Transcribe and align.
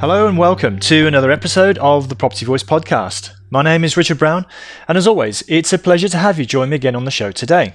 Hello 0.00 0.26
and 0.26 0.38
welcome 0.38 0.78
to 0.78 1.06
another 1.06 1.30
episode 1.30 1.76
of 1.76 2.08
the 2.08 2.16
Property 2.16 2.46
Voice 2.46 2.62
podcast. 2.62 3.32
My 3.50 3.60
name 3.60 3.84
is 3.84 3.98
Richard 3.98 4.16
Brown, 4.16 4.46
and 4.88 4.96
as 4.96 5.06
always, 5.06 5.42
it's 5.46 5.74
a 5.74 5.78
pleasure 5.78 6.08
to 6.08 6.16
have 6.16 6.38
you 6.38 6.46
join 6.46 6.70
me 6.70 6.76
again 6.76 6.96
on 6.96 7.04
the 7.04 7.10
show 7.10 7.30
today. 7.30 7.74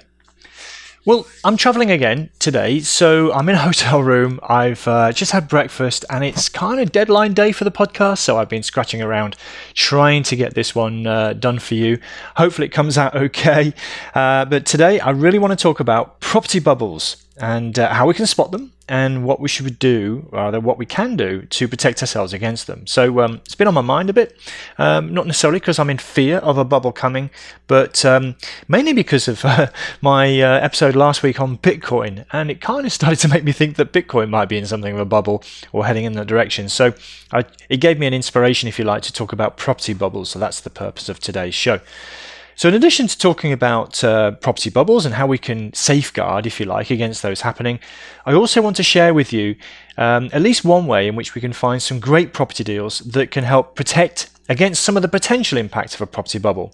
Well, 1.05 1.27
I'm 1.43 1.55
traveling 1.55 1.91
again 1.91 2.31
today, 2.39 2.79
so 2.79 3.31
I'm 3.31 3.47
in 3.47 3.53
a 3.53 3.59
hotel 3.69 4.01
room. 4.01 4.39
I've 4.41 4.87
uh, 4.87 5.11
just 5.11 5.33
had 5.33 5.47
breakfast, 5.47 6.03
and 6.09 6.23
it's 6.23 6.49
kind 6.49 6.79
of 6.79 6.91
deadline 6.91 7.35
day 7.35 7.51
for 7.51 7.63
the 7.63 7.69
podcast, 7.69 8.17
so 8.17 8.39
I've 8.39 8.49
been 8.49 8.63
scratching 8.63 9.03
around 9.03 9.35
trying 9.75 10.23
to 10.23 10.35
get 10.35 10.55
this 10.55 10.73
one 10.73 11.05
uh, 11.05 11.33
done 11.33 11.59
for 11.59 11.75
you. 11.75 11.99
Hopefully, 12.37 12.65
it 12.65 12.71
comes 12.71 12.97
out 12.97 13.15
okay. 13.25 13.71
Uh, 14.15 14.45
but 14.45 14.65
today, 14.65 14.99
I 14.99 15.11
really 15.11 15.37
want 15.37 15.51
to 15.51 15.61
talk 15.61 15.79
about 15.79 16.21
property 16.21 16.57
bubbles 16.57 17.23
and 17.37 17.77
uh, 17.77 17.93
how 17.93 18.07
we 18.07 18.15
can 18.15 18.25
spot 18.25 18.51
them 18.51 18.71
and 18.87 19.23
what 19.23 19.39
we 19.39 19.47
should 19.47 19.79
do, 19.79 20.27
rather, 20.31 20.59
what 20.59 20.77
we 20.77 20.85
can 20.85 21.15
do 21.15 21.41
to 21.43 21.67
protect 21.67 22.03
ourselves 22.03 22.33
against 22.33 22.67
them. 22.67 22.85
So 22.85 23.19
um, 23.21 23.41
it's 23.45 23.55
been 23.55 23.67
on 23.67 23.73
my 23.73 23.81
mind 23.81 24.11
a 24.11 24.13
bit, 24.13 24.37
um, 24.77 25.11
not 25.13 25.25
necessarily 25.25 25.59
because 25.59 25.79
I'm 25.79 25.89
in 25.89 25.97
fear 25.97 26.37
of 26.37 26.59
a 26.59 26.63
bubble 26.63 26.91
coming, 26.91 27.31
but 27.65 28.05
um, 28.05 28.35
mainly 28.67 28.93
because 28.93 29.27
of 29.27 29.43
uh, 29.45 29.67
my 30.01 30.39
uh, 30.39 30.59
episode 30.59 30.95
last 30.95 31.23
week 31.23 31.41
on 31.41 31.57
Bitcoin, 31.57 32.25
and 32.31 32.51
it 32.51 32.61
kind 32.61 32.85
of 32.85 32.91
started 32.91 33.19
to 33.19 33.27
make 33.27 33.43
me 33.43 33.51
think 33.51 33.75
that 33.77 33.91
Bitcoin 33.91 34.29
might 34.29 34.49
be 34.49 34.57
in 34.57 34.67
something 34.67 34.93
of 34.93 34.99
a 34.99 35.05
bubble 35.05 35.43
or 35.71 35.85
heading 35.85 36.05
in 36.05 36.13
that 36.13 36.27
direction. 36.27 36.69
So 36.69 36.93
I, 37.31 37.45
it 37.69 37.77
gave 37.77 37.97
me 37.97 38.05
an 38.05 38.13
inspiration, 38.13 38.69
if 38.69 38.77
you 38.77 38.85
like, 38.85 39.01
to 39.03 39.13
talk 39.13 39.33
about 39.33 39.57
property 39.57 39.93
bubbles. 39.93 40.29
So 40.29 40.39
that's 40.39 40.61
the 40.61 40.69
purpose 40.69 41.09
of 41.09 41.19
today's 41.19 41.55
show. 41.55 41.79
So, 42.57 42.69
in 42.69 42.73
addition 42.73 43.07
to 43.07 43.17
talking 43.17 43.51
about 43.51 44.01
uh, 44.01 44.31
property 44.31 44.69
bubbles 44.69 45.05
and 45.05 45.15
how 45.15 45.27
we 45.27 45.37
can 45.37 45.73
safeguard, 45.73 46.47
if 46.47 46.59
you 46.59 46.65
like, 46.65 46.89
against 46.89 47.21
those 47.21 47.41
happening, 47.41 47.79
I 48.25 48.33
also 48.33 48.61
want 48.61 48.77
to 48.77 48.83
share 48.83 49.13
with 49.13 49.33
you 49.33 49.57
um, 49.97 50.29
at 50.31 50.41
least 50.41 50.63
one 50.63 50.87
way 50.87 51.07
in 51.07 51.15
which 51.15 51.35
we 51.35 51.41
can 51.41 51.51
find 51.51 51.81
some 51.81 51.99
great 51.99 52.31
property 52.31 52.63
deals 52.63 52.99
that 52.99 53.29
can 53.29 53.43
help 53.43 53.75
protect 53.75 54.29
against 54.47 54.83
some 54.83 54.95
of 54.95 55.01
the 55.01 55.09
potential 55.09 55.57
impact 55.57 55.95
of 55.95 56.01
a 56.01 56.05
property 56.05 56.39
bubble. 56.39 56.73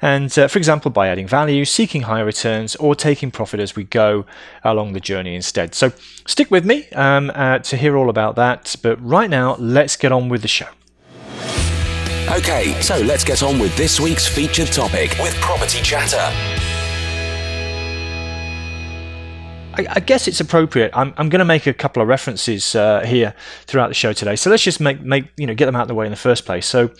And 0.00 0.36
uh, 0.36 0.48
for 0.48 0.58
example, 0.58 0.90
by 0.90 1.08
adding 1.08 1.28
value, 1.28 1.64
seeking 1.64 2.02
higher 2.02 2.24
returns, 2.24 2.74
or 2.76 2.96
taking 2.96 3.30
profit 3.30 3.60
as 3.60 3.76
we 3.76 3.84
go 3.84 4.26
along 4.64 4.92
the 4.92 5.00
journey 5.00 5.36
instead. 5.36 5.74
So, 5.76 5.92
stick 6.26 6.50
with 6.50 6.64
me 6.64 6.88
um, 6.90 7.30
uh, 7.34 7.60
to 7.60 7.76
hear 7.76 7.96
all 7.96 8.10
about 8.10 8.34
that. 8.36 8.74
But 8.82 8.96
right 9.00 9.30
now, 9.30 9.54
let's 9.56 9.96
get 9.96 10.10
on 10.10 10.28
with 10.28 10.42
the 10.42 10.48
show. 10.48 10.68
Okay, 12.30 12.80
so 12.80 12.98
let's 12.98 13.24
get 13.24 13.42
on 13.42 13.58
with 13.58 13.76
this 13.76 14.00
week's 14.00 14.26
featured 14.26 14.68
topic 14.68 15.14
with 15.20 15.34
Property 15.40 15.82
Chatter. 15.82 16.16
I, 19.74 19.86
I 19.88 20.00
guess 20.00 20.28
it's 20.28 20.40
appropriate. 20.40 20.92
I'm, 20.94 21.12
I'm 21.18 21.28
going 21.28 21.40
to 21.40 21.44
make 21.44 21.66
a 21.66 21.74
couple 21.74 22.00
of 22.00 22.08
references 22.08 22.74
uh, 22.74 23.00
here 23.04 23.34
throughout 23.66 23.88
the 23.88 23.94
show 23.94 24.12
today. 24.12 24.36
So 24.36 24.50
let's 24.50 24.62
just 24.62 24.80
make, 24.80 25.02
make 25.02 25.26
you 25.36 25.46
know 25.46 25.54
get 25.54 25.66
them 25.66 25.76
out 25.76 25.82
of 25.82 25.88
the 25.88 25.94
way 25.94 26.06
in 26.06 26.10
the 26.10 26.16
first 26.16 26.46
place. 26.46 26.64
So 26.64 26.90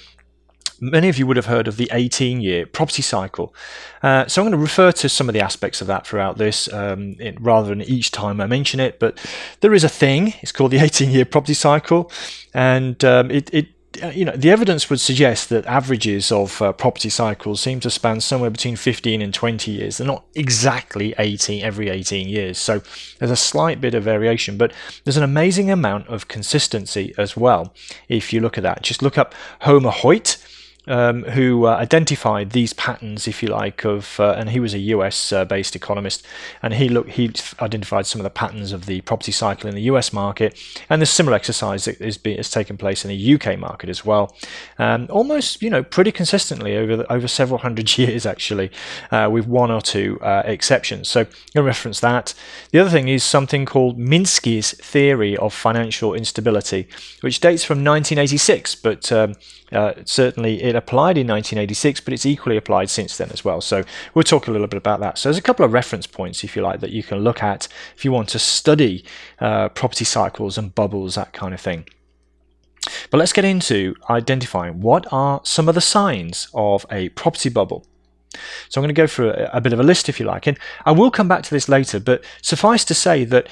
many 0.80 1.08
of 1.08 1.16
you 1.16 1.26
would 1.28 1.36
have 1.36 1.46
heard 1.46 1.68
of 1.68 1.76
the 1.76 1.88
18 1.92 2.40
year 2.40 2.66
property 2.66 3.02
cycle. 3.02 3.54
Uh, 4.02 4.26
so 4.26 4.42
I'm 4.42 4.48
going 4.48 4.58
to 4.58 4.62
refer 4.62 4.90
to 4.92 5.08
some 5.08 5.28
of 5.28 5.32
the 5.32 5.40
aspects 5.40 5.80
of 5.80 5.86
that 5.86 6.06
throughout 6.06 6.36
this 6.36 6.70
um, 6.72 7.16
rather 7.38 7.68
than 7.68 7.80
each 7.82 8.10
time 8.10 8.40
I 8.40 8.46
mention 8.46 8.80
it. 8.80 8.98
But 8.98 9.18
there 9.60 9.72
is 9.72 9.84
a 9.84 9.88
thing, 9.88 10.34
it's 10.42 10.52
called 10.52 10.72
the 10.72 10.78
18 10.84 11.10
year 11.10 11.24
property 11.24 11.54
cycle, 11.54 12.10
and 12.52 13.02
um, 13.04 13.30
it, 13.30 13.48
it 13.54 13.68
you 14.14 14.24
know, 14.24 14.32
the 14.32 14.50
evidence 14.50 14.88
would 14.90 15.00
suggest 15.00 15.48
that 15.48 15.66
averages 15.66 16.32
of 16.32 16.60
uh, 16.62 16.72
property 16.72 17.08
cycles 17.08 17.60
seem 17.60 17.80
to 17.80 17.90
span 17.90 18.20
somewhere 18.20 18.50
between 18.50 18.76
15 18.76 19.20
and 19.22 19.32
20 19.32 19.70
years. 19.70 19.98
They're 19.98 20.06
not 20.06 20.24
exactly 20.34 21.14
18 21.18 21.62
every 21.62 21.88
18 21.88 22.28
years, 22.28 22.58
so 22.58 22.82
there's 23.18 23.30
a 23.30 23.36
slight 23.36 23.80
bit 23.80 23.94
of 23.94 24.04
variation, 24.04 24.56
but 24.56 24.72
there's 25.04 25.16
an 25.16 25.22
amazing 25.22 25.70
amount 25.70 26.08
of 26.08 26.28
consistency 26.28 27.14
as 27.18 27.36
well. 27.36 27.74
If 28.08 28.32
you 28.32 28.40
look 28.40 28.56
at 28.56 28.62
that, 28.64 28.82
just 28.82 29.02
look 29.02 29.18
up 29.18 29.34
Homer 29.60 29.90
Hoyt 29.90 30.41
um, 30.86 31.22
who 31.24 31.66
uh, 31.66 31.76
identified 31.76 32.50
these 32.50 32.72
patterns, 32.72 33.28
if 33.28 33.42
you 33.42 33.48
like, 33.48 33.84
of 33.84 34.18
uh, 34.18 34.34
and 34.36 34.50
he 34.50 34.60
was 34.60 34.74
a 34.74 34.78
US 34.78 35.32
uh, 35.32 35.44
based 35.44 35.76
economist, 35.76 36.26
and 36.62 36.74
he 36.74 36.88
looked 36.88 37.10
he 37.10 37.30
identified 37.60 38.06
some 38.06 38.20
of 38.20 38.24
the 38.24 38.30
patterns 38.30 38.72
of 38.72 38.86
the 38.86 39.00
property 39.02 39.32
cycle 39.32 39.68
in 39.68 39.74
the 39.74 39.82
US 39.82 40.12
market, 40.12 40.58
and 40.90 41.00
the 41.00 41.06
similar 41.06 41.36
exercise 41.36 41.84
that 41.84 42.00
is 42.00 42.18
has 42.24 42.50
taken 42.50 42.76
place 42.76 43.04
in 43.04 43.08
the 43.08 43.34
UK 43.34 43.58
market 43.58 43.88
as 43.88 44.04
well, 44.04 44.34
um, 44.78 45.06
almost 45.10 45.62
you 45.62 45.70
know 45.70 45.82
pretty 45.82 46.12
consistently 46.12 46.76
over 46.76 46.96
the, 46.96 47.12
over 47.12 47.28
several 47.28 47.58
hundred 47.58 47.96
years 47.98 48.26
actually, 48.26 48.70
uh, 49.10 49.28
with 49.30 49.46
one 49.46 49.70
or 49.70 49.80
two 49.80 50.18
uh, 50.20 50.42
exceptions. 50.44 51.08
So 51.08 51.20
I'm 51.20 51.26
going 51.26 51.36
to 51.54 51.62
reference 51.62 52.00
that. 52.00 52.34
The 52.70 52.80
other 52.80 52.90
thing 52.90 53.08
is 53.08 53.22
something 53.22 53.66
called 53.66 53.98
Minsky's 53.98 54.72
theory 54.72 55.36
of 55.36 55.54
financial 55.54 56.14
instability, 56.14 56.88
which 57.20 57.40
dates 57.40 57.64
from 57.64 57.84
1986, 57.84 58.74
but 58.76 59.12
um, 59.12 59.34
uh, 59.72 59.94
certainly, 60.04 60.62
it 60.72 60.76
applied 60.76 61.18
in 61.18 61.26
1986, 61.26 62.00
but 62.00 62.14
it's 62.14 62.24
equally 62.24 62.56
applied 62.56 62.88
since 62.88 63.16
then 63.16 63.30
as 63.30 63.44
well. 63.44 63.60
So 63.60 63.84
we'll 64.14 64.22
talk 64.22 64.46
a 64.46 64.50
little 64.50 64.66
bit 64.66 64.78
about 64.78 65.00
that. 65.00 65.18
So 65.18 65.28
there's 65.28 65.38
a 65.38 65.42
couple 65.42 65.64
of 65.64 65.72
reference 65.72 66.06
points, 66.06 66.42
if 66.42 66.56
you 66.56 66.62
like, 66.62 66.80
that 66.80 66.90
you 66.90 67.02
can 67.02 67.18
look 67.18 67.42
at 67.42 67.68
if 67.94 68.04
you 68.04 68.12
want 68.12 68.30
to 68.30 68.38
study 68.38 69.04
uh, 69.38 69.68
property 69.68 70.04
cycles 70.04 70.56
and 70.56 70.74
bubbles, 70.74 71.14
that 71.14 71.32
kind 71.32 71.52
of 71.52 71.60
thing. 71.60 71.86
But 73.10 73.18
let's 73.18 73.32
get 73.32 73.44
into 73.44 73.94
identifying 74.10 74.80
what 74.80 75.06
are 75.12 75.40
some 75.44 75.68
of 75.68 75.74
the 75.74 75.80
signs 75.80 76.48
of 76.54 76.86
a 76.90 77.10
property 77.10 77.48
bubble. 77.48 77.86
So 78.68 78.80
I'm 78.80 78.82
going 78.82 78.94
to 78.94 79.00
go 79.00 79.06
through 79.06 79.30
a, 79.30 79.50
a, 79.52 79.60
bit 79.60 79.74
of 79.74 79.80
a 79.80 79.82
list 79.82 80.08
if 80.08 80.18
you 80.18 80.24
like, 80.24 80.46
and 80.46 80.58
I 80.86 80.92
will 80.92 81.10
come 81.10 81.28
back 81.28 81.42
to 81.42 81.50
this 81.50 81.68
later, 81.68 82.00
but 82.00 82.24
suffice 82.40 82.84
to 82.86 82.94
say 82.94 83.24
that 83.26 83.48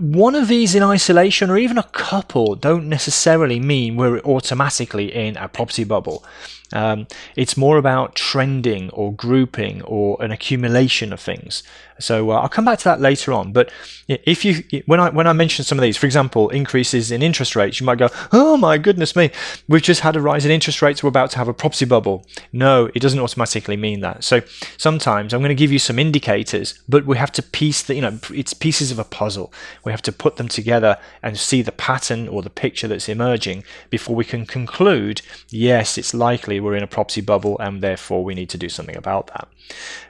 one 0.00 0.34
of 0.34 0.48
these 0.48 0.74
in 0.74 0.82
isolation 0.82 1.50
or 1.50 1.58
even 1.58 1.78
a 1.78 1.82
couple 1.82 2.54
don't 2.54 2.88
necessarily 2.88 3.60
mean 3.60 3.96
we're 3.96 4.20
automatically 4.20 5.12
in 5.14 5.36
a 5.36 5.48
property 5.48 5.84
bubble. 5.84 6.24
Um, 6.72 7.06
it's 7.36 7.56
more 7.56 7.78
about 7.78 8.14
trending 8.14 8.90
or 8.90 9.12
grouping 9.12 9.82
or 9.82 10.22
an 10.22 10.30
accumulation 10.30 11.12
of 11.12 11.20
things. 11.20 11.62
So 11.98 12.30
uh, 12.30 12.40
I'll 12.40 12.48
come 12.48 12.64
back 12.64 12.78
to 12.80 12.84
that 12.84 13.00
later 13.00 13.32
on. 13.32 13.52
But 13.52 13.70
if 14.08 14.44
you, 14.44 14.82
when 14.86 15.00
I 15.00 15.10
when 15.10 15.26
I 15.26 15.32
mention 15.32 15.64
some 15.64 15.78
of 15.78 15.82
these, 15.82 15.96
for 15.96 16.06
example, 16.06 16.48
increases 16.50 17.10
in 17.10 17.22
interest 17.22 17.54
rates, 17.54 17.80
you 17.80 17.86
might 17.86 17.98
go, 17.98 18.08
"Oh 18.32 18.56
my 18.56 18.78
goodness 18.78 19.14
me, 19.14 19.30
we've 19.68 19.82
just 19.82 20.00
had 20.00 20.16
a 20.16 20.20
rise 20.20 20.44
in 20.44 20.50
interest 20.50 20.82
rates. 20.82 21.02
We're 21.02 21.08
about 21.08 21.30
to 21.32 21.38
have 21.38 21.48
a 21.48 21.54
property 21.54 21.84
bubble." 21.84 22.26
No, 22.52 22.90
it 22.94 23.00
doesn't 23.00 23.20
automatically 23.20 23.76
mean 23.76 24.00
that. 24.00 24.24
So 24.24 24.42
sometimes 24.76 25.32
I'm 25.32 25.40
going 25.40 25.50
to 25.50 25.54
give 25.54 25.72
you 25.72 25.78
some 25.78 25.98
indicators, 25.98 26.78
but 26.88 27.06
we 27.06 27.16
have 27.16 27.32
to 27.32 27.42
piece 27.42 27.82
the, 27.82 27.94
you 27.94 28.00
know, 28.00 28.18
it's 28.30 28.54
pieces 28.54 28.90
of 28.90 28.98
a 28.98 29.04
puzzle. 29.04 29.52
We 29.84 29.92
have 29.92 30.02
to 30.02 30.12
put 30.12 30.36
them 30.36 30.48
together 30.48 30.98
and 31.22 31.38
see 31.38 31.62
the 31.62 31.72
pattern 31.72 32.28
or 32.28 32.42
the 32.42 32.50
picture 32.50 32.88
that's 32.88 33.08
emerging 33.08 33.64
before 33.90 34.16
we 34.16 34.24
can 34.24 34.46
conclude, 34.46 35.22
yes, 35.48 35.96
it's 35.98 36.14
likely 36.14 36.60
we're 36.62 36.76
in 36.76 36.82
a 36.82 36.88
property 36.88 37.20
bubble 37.20 37.58
and 37.58 37.82
therefore 37.82 38.24
we 38.24 38.34
need 38.34 38.48
to 38.50 38.58
do 38.58 38.68
something 38.68 38.96
about 38.96 39.28
that. 39.28 39.48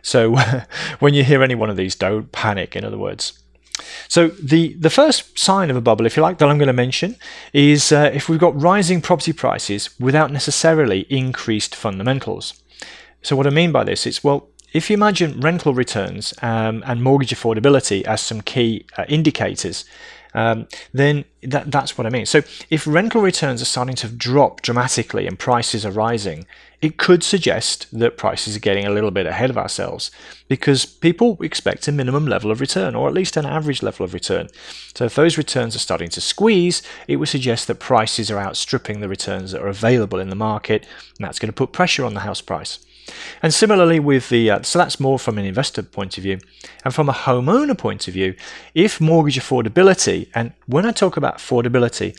So 0.03 0.37
when 1.01 1.15
you 1.15 1.25
hear 1.25 1.43
any 1.43 1.55
one 1.55 1.71
of 1.71 1.77
these, 1.77 1.95
don't 1.95 2.31
panic, 2.33 2.77
in 2.77 2.85
other 2.85 2.99
words. 2.99 3.39
So 4.09 4.29
the, 4.29 4.75
the 4.75 4.91
first 4.91 5.39
sign 5.39 5.71
of 5.71 5.77
a 5.77 5.81
bubble, 5.81 6.07
if 6.07 6.17
you 6.17 6.23
like, 6.23 6.39
that 6.39 6.49
I'm 6.49 6.59
going 6.59 6.67
to 6.67 6.73
mention 6.73 7.17
is 7.53 7.91
uh, 7.91 8.11
if 8.13 8.29
we've 8.29 8.39
got 8.39 8.61
rising 8.61 9.01
property 9.01 9.33
prices 9.33 9.91
without 9.99 10.31
necessarily 10.31 11.01
increased 11.09 11.75
fundamentals. 11.75 12.55
So 13.23 13.37
what 13.37 13.47
I 13.47 13.51
mean 13.51 13.73
by 13.73 13.85
this 13.85 14.07
is, 14.07 14.23
well, 14.23 14.49
if 14.73 14.89
you 14.89 14.95
imagine 14.95 15.41
rental 15.41 15.75
returns 15.75 16.35
um, 16.43 16.83
and 16.87 17.03
mortgage 17.03 17.31
affordability 17.31 18.03
as 18.05 18.21
some 18.21 18.41
key 18.41 18.87
uh, 18.97 19.05
indicators, 19.09 19.85
um, 20.35 20.67
then 20.93 21.25
that, 21.43 21.71
that's 21.71 21.99
what 21.99 22.07
I 22.07 22.11
mean. 22.11 22.27
So 22.27 22.43
if 22.71 22.87
rental 22.87 23.21
returns 23.21 23.61
are 23.61 23.67
starting 23.67 23.97
to 23.97 24.09
drop 24.09 24.63
dramatically 24.63 25.27
and 25.27 25.39
prices 25.39 25.85
are 25.85 25.91
rising, 25.91 26.47
it 26.81 26.97
could 26.97 27.23
suggest 27.23 27.87
that 27.97 28.17
prices 28.17 28.57
are 28.57 28.61
getting 28.61 28.87
a 28.87 28.91
little 28.91 29.13
bit 29.13 29.27
ahead 29.27 29.51
of 29.51 29.59
ourselves 29.59 30.11
because 30.49 30.85
people 30.85 31.39
expect 31.41 31.87
a 31.87 31.93
minimum 31.93 32.27
level 32.27 32.51
of 32.51 32.61
return 32.61 32.95
or 32.95 33.07
at 33.07 33.15
least 33.15 33.37
an 33.37 33.47
average 33.47 33.83
level 33.83 34.05
of 34.05 34.15
return. 34.15 34.49
So 34.95 35.05
if 35.05 35.15
those 35.15 35.39
returns 35.39 35.77
are 35.77 35.81
starting 35.81 36.09
to 36.11 36.21
squeeze, 36.21 36.83
it 37.07 37.17
would 37.17 37.29
suggest 37.29 37.69
that 37.69 37.79
prices 37.79 38.31
are 38.31 38.39
outstripping 38.39 39.01
the 39.01 39.09
returns 39.09 39.53
that 39.53 39.63
are 39.63 39.69
available 39.69 40.19
in 40.19 40.29
the 40.29 40.35
market, 40.35 40.83
and 41.19 41.25
that's 41.25 41.39
going 41.39 41.49
to 41.49 41.53
put 41.53 41.73
pressure 41.73 42.05
on 42.05 42.15
the 42.15 42.21
house 42.21 42.41
price. 42.41 42.81
And 43.43 43.53
similarly 43.53 43.99
with 43.99 44.29
the, 44.29 44.51
uh, 44.51 44.63
so 44.63 44.79
that's 44.79 45.01
more 45.01 45.19
from 45.19 45.39
an 45.39 45.45
investor 45.45 45.83
point 45.83 46.17
of 46.17 46.23
view. 46.23 46.39
And 46.85 46.95
from 46.95 47.09
a 47.09 47.13
homeowner 47.13 47.77
point 47.77 48.07
of 48.09 48.15
view, 48.15 48.35
if 48.75 49.01
mortgage 49.01 49.39
affordability, 49.39 50.29
and 50.35 50.53
when 50.67 50.87
I 50.87 50.93
talk 50.93 51.17
about 51.17 51.39
affordability, 51.39 52.17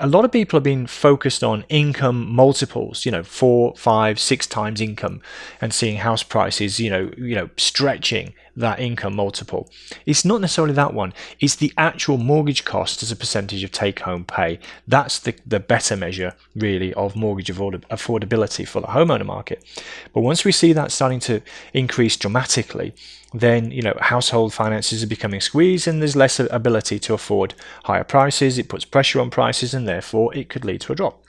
a 0.00 0.06
lot 0.06 0.24
of 0.24 0.32
people 0.32 0.56
have 0.56 0.64
been 0.64 0.86
focused 0.86 1.44
on 1.44 1.64
income 1.68 2.28
multiples, 2.28 3.06
you 3.06 3.12
know, 3.12 3.22
four, 3.22 3.74
five, 3.76 4.18
six 4.18 4.46
times 4.46 4.80
income, 4.80 5.20
and 5.60 5.72
seeing 5.72 5.98
house 5.98 6.22
prices, 6.22 6.80
you 6.80 6.90
know, 6.90 7.12
you 7.16 7.34
know, 7.34 7.48
stretching 7.56 8.34
that 8.56 8.80
income 8.80 9.16
multiple. 9.16 9.70
It's 10.06 10.24
not 10.24 10.40
necessarily 10.40 10.74
that 10.74 10.94
one. 10.94 11.12
It's 11.40 11.56
the 11.56 11.72
actual 11.76 12.18
mortgage 12.18 12.64
cost 12.64 13.02
as 13.02 13.10
a 13.10 13.16
percentage 13.16 13.64
of 13.64 13.72
take-home 13.72 14.24
pay. 14.24 14.58
That's 14.86 15.18
the, 15.18 15.34
the 15.46 15.60
better 15.60 15.96
measure, 15.96 16.34
really, 16.54 16.94
of 16.94 17.16
mortgage 17.16 17.48
affordability 17.48 18.66
for 18.66 18.80
the 18.80 18.88
homeowner 18.88 19.26
market. 19.26 19.64
But 20.12 20.20
once 20.20 20.44
we 20.44 20.52
see 20.52 20.72
that 20.72 20.92
starting 20.92 21.20
to 21.20 21.40
increase 21.72 22.16
dramatically, 22.16 22.94
then 23.34 23.72
you 23.72 23.82
know 23.82 23.96
household 24.00 24.54
finances 24.54 25.02
are 25.02 25.08
becoming 25.08 25.40
squeezed 25.40 25.88
and 25.88 26.00
there's 26.00 26.14
less 26.14 26.38
ability 26.38 27.00
to 27.00 27.14
afford 27.14 27.54
higher 27.84 28.04
prices. 28.04 28.58
It 28.58 28.68
puts 28.68 28.84
pressure 28.84 29.20
on 29.20 29.28
prices 29.28 29.74
and 29.74 29.88
therefore 29.88 30.32
it 30.36 30.48
could 30.48 30.64
lead 30.64 30.80
to 30.82 30.92
a 30.92 30.94
drop. 30.94 31.20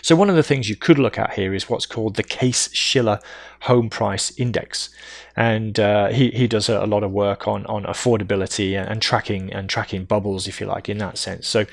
So 0.00 0.16
one 0.16 0.30
of 0.30 0.36
the 0.36 0.42
things 0.42 0.68
you 0.68 0.76
could 0.76 0.98
look 0.98 1.18
at 1.18 1.34
here 1.34 1.54
is 1.54 1.68
what's 1.68 1.84
called 1.84 2.16
the 2.16 2.22
Case-Shiller 2.22 3.20
Home 3.62 3.90
Price 3.90 4.32
Index, 4.38 4.88
and 5.36 5.78
uh, 5.78 6.08
he 6.08 6.30
he 6.30 6.46
does 6.46 6.68
a, 6.68 6.86
lot 6.86 7.02
of 7.02 7.10
work 7.10 7.46
on 7.46 7.66
on 7.66 7.84
affordability 7.84 8.78
and, 8.78 8.88
and, 8.88 9.02
tracking 9.02 9.52
and 9.52 9.68
tracking 9.68 10.04
bubbles, 10.04 10.48
if 10.48 10.60
you 10.60 10.66
like, 10.66 10.88
in 10.88 10.98
that 10.98 11.18
sense. 11.18 11.46
So, 11.46 11.66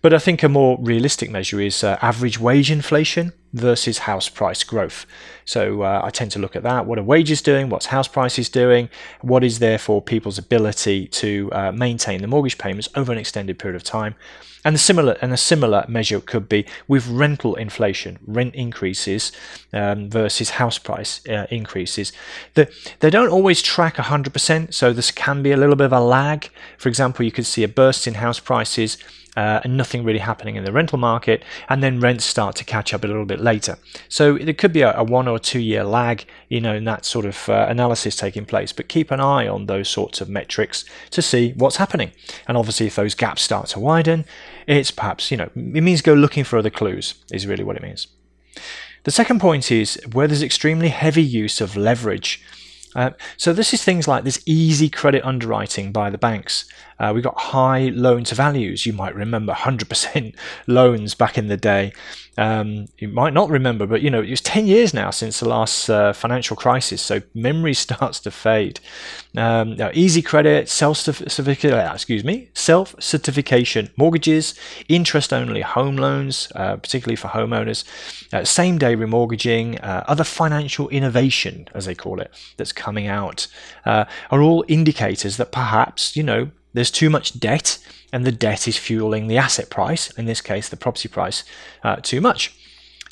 but 0.00 0.14
I 0.14 0.18
think 0.18 0.42
a 0.42 0.48
more 0.48 0.78
realistic 0.80 1.30
measure 1.30 1.60
is 1.60 1.82
uh, 1.82 1.98
average 2.00 2.38
wage 2.38 2.70
inflation 2.70 3.32
versus 3.52 3.98
house 3.98 4.28
price 4.28 4.62
growth. 4.64 5.06
So 5.44 5.82
uh, 5.82 6.02
I 6.04 6.10
tend 6.10 6.30
to 6.32 6.38
look 6.38 6.54
at 6.54 6.62
that. 6.62 6.86
What 6.86 6.98
are 6.98 7.02
wages 7.02 7.42
doing? 7.42 7.68
What's 7.68 7.86
house 7.86 8.08
prices 8.08 8.48
doing? 8.48 8.88
What 9.20 9.42
is 9.42 9.58
therefore 9.58 10.00
people's 10.02 10.38
ability 10.38 11.08
to 11.08 11.50
uh, 11.52 11.72
maintain 11.72 12.20
the 12.20 12.28
mortgage 12.28 12.58
payments 12.58 12.88
over 12.94 13.12
an 13.12 13.18
extended 13.18 13.58
period 13.58 13.76
of 13.76 13.82
time? 13.82 14.14
And 14.64 14.74
a 14.74 14.78
similar 14.78 15.16
and 15.22 15.32
a 15.32 15.38
similar 15.38 15.86
measure 15.88 16.20
could 16.20 16.48
be 16.48 16.66
with 16.86 17.06
rental 17.06 17.54
inflation, 17.54 18.18
rent 18.26 18.54
increases 18.54 19.32
um, 19.72 20.10
versus 20.10 20.50
house 20.50 20.78
price 20.78 21.26
uh, 21.26 21.46
increases. 21.50 22.12
The, 22.54 22.70
they 23.00 23.08
don't 23.08 23.30
always 23.30 23.62
track 23.62 23.96
100%, 23.96 24.74
so 24.74 24.92
this 24.92 25.10
can 25.10 25.42
be 25.42 25.52
a 25.52 25.56
little 25.56 25.76
bit 25.76 25.86
of 25.86 25.94
a 25.94 26.00
lag. 26.00 26.50
For 26.76 26.90
example, 26.90 27.24
you 27.24 27.32
could 27.32 27.46
see 27.46 27.62
a 27.62 27.68
burst 27.68 28.06
in 28.06 28.14
house 28.14 28.38
prices 28.38 28.98
uh, 29.36 29.60
and 29.64 29.76
nothing 29.76 30.04
really 30.04 30.18
happening 30.18 30.56
in 30.56 30.64
the 30.64 30.72
rental 30.72 30.98
market, 30.98 31.44
and 31.68 31.82
then 31.82 32.00
rents 32.00 32.24
start 32.24 32.56
to 32.56 32.64
catch 32.64 32.92
up 32.92 33.04
a 33.04 33.06
little 33.06 33.24
bit 33.24 33.40
later. 33.40 33.78
So 34.08 34.38
there 34.38 34.54
could 34.54 34.72
be 34.72 34.82
a, 34.82 34.96
a 34.96 35.04
one 35.04 35.28
or 35.28 35.38
two 35.38 35.60
year 35.60 35.84
lag, 35.84 36.24
you 36.48 36.60
know, 36.60 36.74
in 36.74 36.84
that 36.84 37.04
sort 37.04 37.26
of 37.26 37.48
uh, 37.48 37.66
analysis 37.68 38.16
taking 38.16 38.44
place. 38.44 38.72
But 38.72 38.88
keep 38.88 39.10
an 39.10 39.20
eye 39.20 39.46
on 39.46 39.66
those 39.66 39.88
sorts 39.88 40.20
of 40.20 40.28
metrics 40.28 40.84
to 41.10 41.22
see 41.22 41.52
what's 41.56 41.76
happening. 41.76 42.12
And 42.48 42.56
obviously, 42.56 42.86
if 42.86 42.96
those 42.96 43.14
gaps 43.14 43.42
start 43.42 43.68
to 43.68 43.80
widen, 43.80 44.24
it's 44.66 44.90
perhaps 44.90 45.30
you 45.30 45.36
know 45.36 45.50
it 45.54 45.82
means 45.82 46.02
go 46.02 46.14
looking 46.14 46.44
for 46.44 46.58
other 46.58 46.70
clues. 46.70 47.14
Is 47.32 47.46
really 47.46 47.64
what 47.64 47.76
it 47.76 47.82
means. 47.82 48.08
The 49.04 49.10
second 49.10 49.40
point 49.40 49.72
is 49.72 49.98
where 50.12 50.28
there's 50.28 50.42
extremely 50.42 50.88
heavy 50.88 51.22
use 51.22 51.60
of 51.60 51.76
leverage. 51.76 52.42
Uh, 52.94 53.10
so 53.36 53.52
this 53.52 53.72
is 53.72 53.84
things 53.84 54.08
like 54.08 54.24
this 54.24 54.42
easy 54.46 54.88
credit 54.88 55.24
underwriting 55.24 55.92
by 55.92 56.10
the 56.10 56.18
banks. 56.18 56.64
Uh, 56.98 57.12
we 57.14 57.22
got 57.22 57.38
high 57.38 57.88
loan 57.94 58.24
to 58.24 58.34
values. 58.34 58.84
You 58.84 58.92
might 58.92 59.14
remember 59.14 59.54
100% 59.54 60.34
loans 60.66 61.14
back 61.14 61.38
in 61.38 61.48
the 61.48 61.56
day. 61.56 61.92
Um, 62.36 62.86
you 62.98 63.08
might 63.08 63.34
not 63.34 63.50
remember, 63.50 63.86
but 63.86 64.02
you 64.02 64.10
know 64.10 64.22
it 64.22 64.30
was 64.30 64.40
10 64.40 64.66
years 64.66 64.94
now 64.94 65.10
since 65.10 65.40
the 65.40 65.48
last 65.48 65.90
uh, 65.90 66.12
financial 66.12 66.56
crisis, 66.56 67.02
so 67.02 67.20
memory 67.34 67.74
starts 67.86 68.20
to 68.20 68.30
fade. 68.30 68.80
Um, 69.36 69.76
now, 69.76 69.90
easy 69.94 70.22
credit, 70.22 70.68
self 70.68 70.98
certificate, 70.98 71.72
uh, 71.72 71.90
excuse 71.92 72.24
me, 72.24 72.48
self 72.54 72.94
certification 72.98 73.90
mortgages, 73.96 74.54
interest 74.88 75.32
only 75.32 75.60
home 75.60 75.96
loans, 75.96 76.50
uh, 76.54 76.76
particularly 76.76 77.16
for 77.16 77.28
homeowners, 77.28 77.84
uh, 78.32 78.44
same 78.44 78.78
day 78.78 78.94
remortgaging, 78.96 79.78
other 79.82 80.24
financial 80.24 80.88
innovation, 80.88 81.68
as 81.74 81.86
they 81.86 81.94
call 81.94 82.20
it, 82.20 82.32
that's 82.56 82.72
coming 82.80 83.06
out, 83.06 83.46
uh, 83.84 84.04
are 84.30 84.42
all 84.42 84.64
indicators 84.68 85.36
that 85.36 85.52
perhaps 85.52 86.16
you 86.16 86.22
know 86.22 86.50
there's 86.72 86.90
too 86.90 87.10
much 87.10 87.38
debt 87.38 87.78
and 88.12 88.24
the 88.24 88.32
debt 88.32 88.66
is 88.66 88.76
fueling 88.76 89.26
the 89.26 89.38
asset 89.38 89.70
price, 89.70 90.10
in 90.18 90.24
this 90.26 90.40
case 90.40 90.68
the 90.68 90.76
property 90.76 91.08
price, 91.08 91.44
uh, 91.84 91.96
too 91.96 92.20
much. 92.20 92.54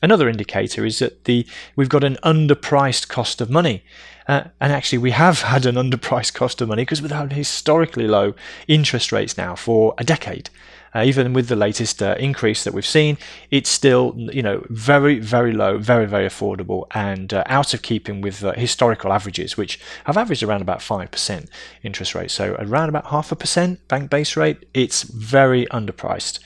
Another 0.02 0.28
indicator 0.28 0.84
is 0.84 1.00
that 1.00 1.24
the 1.24 1.46
we've 1.76 1.88
got 1.88 2.04
an 2.04 2.16
underpriced 2.24 3.08
cost 3.08 3.40
of 3.40 3.50
money. 3.50 3.82
Uh, 4.28 4.44
and 4.60 4.72
actually, 4.72 4.98
we 4.98 5.10
have 5.10 5.42
had 5.42 5.66
an 5.66 5.74
underpriced 5.84 6.34
cost 6.34 6.60
of 6.60 6.68
money 6.68 6.82
because 6.82 7.02
we've 7.02 7.10
had 7.10 7.32
historically 7.32 8.06
low 8.06 8.34
interest 8.66 9.10
rates 9.10 9.36
now 9.36 9.54
for 9.54 9.94
a 9.98 10.04
decade. 10.04 10.50
Uh, 10.94 11.02
even 11.02 11.32
with 11.32 11.48
the 11.48 11.56
latest 11.56 12.02
uh, 12.02 12.14
increase 12.18 12.64
that 12.64 12.74
we've 12.74 12.86
seen, 12.86 13.18
it's 13.50 13.68
still 13.68 14.14
you 14.16 14.42
know 14.42 14.64
very 14.70 15.18
very 15.18 15.52
low, 15.52 15.78
very 15.78 16.06
very 16.06 16.26
affordable, 16.26 16.86
and 16.92 17.32
uh, 17.34 17.42
out 17.46 17.74
of 17.74 17.82
keeping 17.82 18.20
with 18.20 18.44
uh, 18.44 18.52
historical 18.52 19.12
averages, 19.12 19.56
which 19.56 19.78
have 20.04 20.16
averaged 20.16 20.42
around 20.42 20.62
about 20.62 20.82
five 20.82 21.10
percent 21.10 21.50
interest 21.82 22.14
rate. 22.14 22.30
So 22.30 22.56
around 22.58 22.88
about 22.88 23.06
half 23.06 23.32
a 23.32 23.36
percent 23.36 23.86
bank 23.88 24.10
base 24.10 24.36
rate, 24.36 24.66
it's 24.74 25.02
very 25.02 25.66
underpriced. 25.66 26.38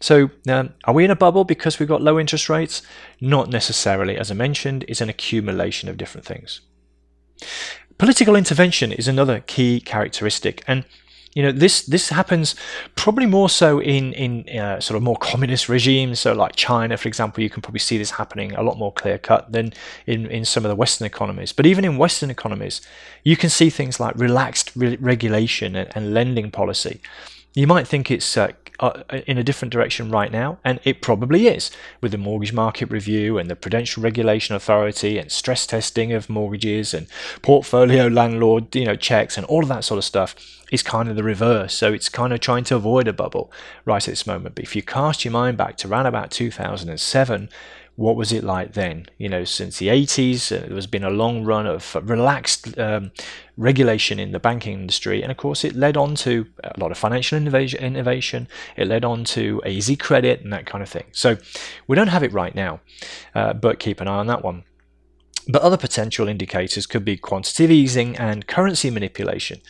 So, 0.00 0.30
um, 0.48 0.72
are 0.84 0.94
we 0.94 1.04
in 1.04 1.10
a 1.10 1.16
bubble 1.16 1.44
because 1.44 1.78
we've 1.78 1.88
got 1.88 2.00
low 2.00 2.18
interest 2.18 2.48
rates? 2.48 2.80
Not 3.20 3.50
necessarily. 3.50 4.16
As 4.16 4.30
I 4.30 4.34
mentioned, 4.34 4.84
it's 4.88 5.02
an 5.02 5.10
accumulation 5.10 5.90
of 5.90 5.98
different 5.98 6.26
things. 6.26 6.62
Political 7.98 8.34
intervention 8.34 8.92
is 8.92 9.08
another 9.08 9.40
key 9.40 9.78
characteristic, 9.78 10.64
and 10.66 10.86
you 11.34 11.42
know 11.44 11.52
this 11.52 11.82
this 11.82 12.08
happens 12.08 12.56
probably 12.96 13.26
more 13.26 13.48
so 13.48 13.78
in 13.80 14.12
in 14.14 14.58
uh, 14.58 14.80
sort 14.80 14.96
of 14.96 15.02
more 15.02 15.16
communist 15.16 15.68
regimes. 15.68 16.20
So 16.20 16.32
like 16.32 16.56
china 16.56 16.96
for 16.96 17.08
example 17.08 17.42
you 17.42 17.50
can 17.50 17.62
probably 17.62 17.80
see 17.80 17.98
this 17.98 18.12
happening 18.12 18.52
a 18.52 18.62
lot 18.62 18.78
more 18.78 18.92
clear 18.92 19.18
cut 19.18 19.52
than 19.52 19.72
in 20.06 20.26
in 20.26 20.44
some 20.44 20.64
of 20.64 20.68
the 20.68 20.76
western 20.76 21.06
economies. 21.06 21.52
But 21.52 21.66
even 21.66 21.84
in 21.84 21.98
western 21.98 22.30
economies 22.30 22.80
you 23.22 23.36
can 23.36 23.50
see 23.50 23.70
things 23.70 24.00
like 24.00 24.16
relaxed 24.16 24.72
re- 24.74 24.96
regulation 24.96 25.76
and, 25.76 25.90
and, 25.94 26.14
lending 26.14 26.50
policy. 26.50 27.00
You 27.54 27.66
might 27.66 27.86
think 27.86 28.10
it's 28.10 28.36
uh, 28.36 28.52
uh, 28.80 29.02
in 29.26 29.38
a 29.38 29.44
different 29.44 29.72
direction 29.72 30.10
right 30.10 30.32
now, 30.32 30.58
and 30.64 30.80
it 30.84 31.02
probably 31.02 31.46
is, 31.46 31.70
with 32.00 32.12
the 32.12 32.18
mortgage 32.18 32.52
market 32.52 32.90
review 32.90 33.38
and 33.38 33.50
the 33.50 33.56
Prudential 33.56 34.02
Regulation 34.02 34.56
Authority 34.56 35.18
and 35.18 35.30
stress 35.30 35.66
testing 35.66 36.12
of 36.12 36.28
mortgages 36.28 36.94
and 36.94 37.06
portfolio 37.42 38.06
landlord, 38.08 38.74
you 38.74 38.84
know, 38.84 38.96
checks 38.96 39.36
and 39.36 39.46
all 39.46 39.62
of 39.62 39.68
that 39.68 39.84
sort 39.84 39.98
of 39.98 40.04
stuff 40.04 40.34
is 40.72 40.82
kind 40.82 41.08
of 41.08 41.16
the 41.16 41.22
reverse. 41.22 41.74
So 41.74 41.92
it's 41.92 42.08
kind 42.08 42.32
of 42.32 42.40
trying 42.40 42.64
to 42.64 42.76
avoid 42.76 43.06
a 43.06 43.12
bubble 43.12 43.52
right 43.84 44.02
at 44.02 44.10
this 44.10 44.26
moment. 44.26 44.54
But 44.54 44.64
if 44.64 44.74
you 44.74 44.82
cast 44.82 45.24
your 45.24 45.32
mind 45.32 45.56
back 45.56 45.76
to 45.78 45.88
around 45.88 46.06
about 46.06 46.30
2007, 46.30 47.48
what 48.00 48.16
was 48.16 48.32
it 48.32 48.42
like 48.42 48.72
then? 48.72 49.04
You 49.18 49.28
know, 49.28 49.44
since 49.44 49.76
the 49.76 49.88
80s, 49.88 50.56
uh, 50.56 50.66
there's 50.68 50.86
been 50.86 51.04
a 51.04 51.10
long 51.10 51.44
run 51.44 51.66
of 51.66 51.94
relaxed 52.02 52.78
um, 52.78 53.12
regulation 53.58 54.18
in 54.18 54.32
the 54.32 54.38
banking 54.38 54.72
industry, 54.72 55.22
and 55.22 55.30
of 55.30 55.36
course, 55.36 55.64
it 55.64 55.76
led 55.76 55.98
on 55.98 56.14
to 56.14 56.46
a 56.64 56.80
lot 56.80 56.92
of 56.92 56.96
financial 56.96 57.36
innovation. 57.36 58.48
It 58.78 58.88
led 58.88 59.04
on 59.04 59.24
to 59.24 59.60
easy 59.66 59.96
credit 59.96 60.40
and 60.40 60.50
that 60.50 60.64
kind 60.64 60.82
of 60.82 60.88
thing. 60.88 61.04
So 61.12 61.36
we 61.88 61.94
don't 61.94 62.06
have 62.06 62.22
it 62.22 62.32
right 62.32 62.54
now, 62.54 62.80
uh, 63.34 63.52
but 63.52 63.78
keep 63.78 64.00
an 64.00 64.08
eye 64.08 64.16
on 64.16 64.28
that 64.28 64.42
one. 64.42 64.64
But 65.46 65.60
other 65.60 65.76
potential 65.76 66.26
indicators 66.26 66.86
could 66.86 67.04
be 67.04 67.18
quantitative 67.18 67.70
easing 67.70 68.16
and 68.16 68.46
currency 68.46 68.88
manipulation. 68.88 69.60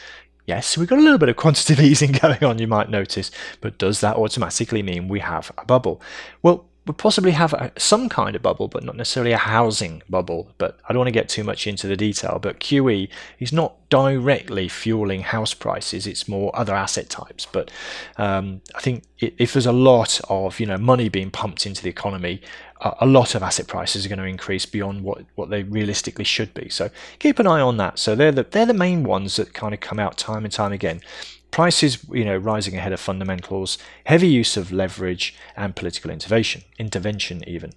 Yes, 0.46 0.78
we've 0.78 0.88
got 0.88 1.00
a 1.00 1.02
little 1.02 1.18
bit 1.18 1.30
of 1.30 1.37
quantitative 1.37 1.84
easing 1.84 2.12
going 2.12 2.44
on, 2.44 2.60
you 2.60 2.68
might 2.68 2.90
notice, 2.90 3.32
but 3.60 3.76
does 3.76 4.00
that 4.02 4.14
automatically 4.14 4.84
mean 4.84 5.08
we 5.08 5.18
have 5.18 5.50
a 5.58 5.64
bubble? 5.64 6.00
Well, 6.42 6.70
would 6.90 6.99
possibly 6.99 7.30
have 7.30 7.52
a, 7.52 7.70
some 7.78 8.09
kind 8.09 8.35
of 8.35 8.42
bubble, 8.42 8.66
but 8.66 8.82
not 8.82 8.97
necessarily 8.97 9.30
a 9.30 9.38
housing 9.38 10.02
bubble. 10.11 10.50
But 10.59 10.80
I 10.88 10.92
don't 10.92 10.99
want 10.99 11.06
to 11.06 11.12
get 11.12 11.28
too 11.28 11.44
much 11.44 11.68
into 11.68 11.87
the 11.87 11.97
detail. 11.97 12.40
But 12.42 12.59
QE 12.59 13.09
is 13.38 13.52
not 13.52 13.76
directly 13.90 14.68
fueling 14.68 15.20
house 15.23 15.54
prices; 15.54 16.09
it's 16.09 16.26
more 16.26 16.50
other 16.59 16.75
asset 16.75 17.09
types. 17.09 17.47
But 17.47 17.70
um, 18.16 18.61
I 18.75 18.80
think 18.80 19.04
if 19.18 19.52
there's 19.52 19.66
a 19.66 19.73
lot 19.73 20.20
of 20.28 20.59
you 20.59 20.66
know 20.66 20.78
money 20.78 21.09
being 21.09 21.30
pumped 21.30 21.64
into 21.64 21.80
the 21.80 21.90
economy, 21.90 22.42
a 22.80 23.06
lot 23.06 23.37
of 23.37 23.42
asset 23.44 23.68
prices 23.68 24.04
are 24.04 24.09
going 24.09 24.18
to 24.18 24.25
increase 24.25 24.66
beyond 24.66 25.04
what, 25.04 25.25
what 25.37 25.49
they 25.50 25.62
realistically 25.62 26.25
should 26.25 26.52
be. 26.54 26.68
So 26.70 26.90
keep 27.20 27.38
an 27.38 27.47
eye 27.47 27.61
on 27.61 27.76
that. 27.76 28.00
So 28.00 28.16
they're 28.16 28.32
the 28.32 28.42
they're 28.42 28.66
the 28.66 28.75
main 28.75 29.04
ones 29.04 29.37
that 29.37 29.54
kind 29.54 29.75
of 29.75 29.78
come 29.78 30.00
out 30.00 30.18
time 30.18 30.44
and 30.44 30.52
time 30.52 30.73
again 30.73 31.02
prices 31.50 32.04
you 32.12 32.25
know 32.25 32.37
rising 32.37 32.76
ahead 32.76 32.92
of 32.92 33.00
fundamentals, 33.00 33.78
heavy 34.04 34.28
use 34.28 34.57
of 34.57 34.73
leverage 34.73 35.35
and 35.57 35.76
political 35.76 36.11
intervention, 36.11 36.62
intervention 36.78 37.42
even. 37.49 37.73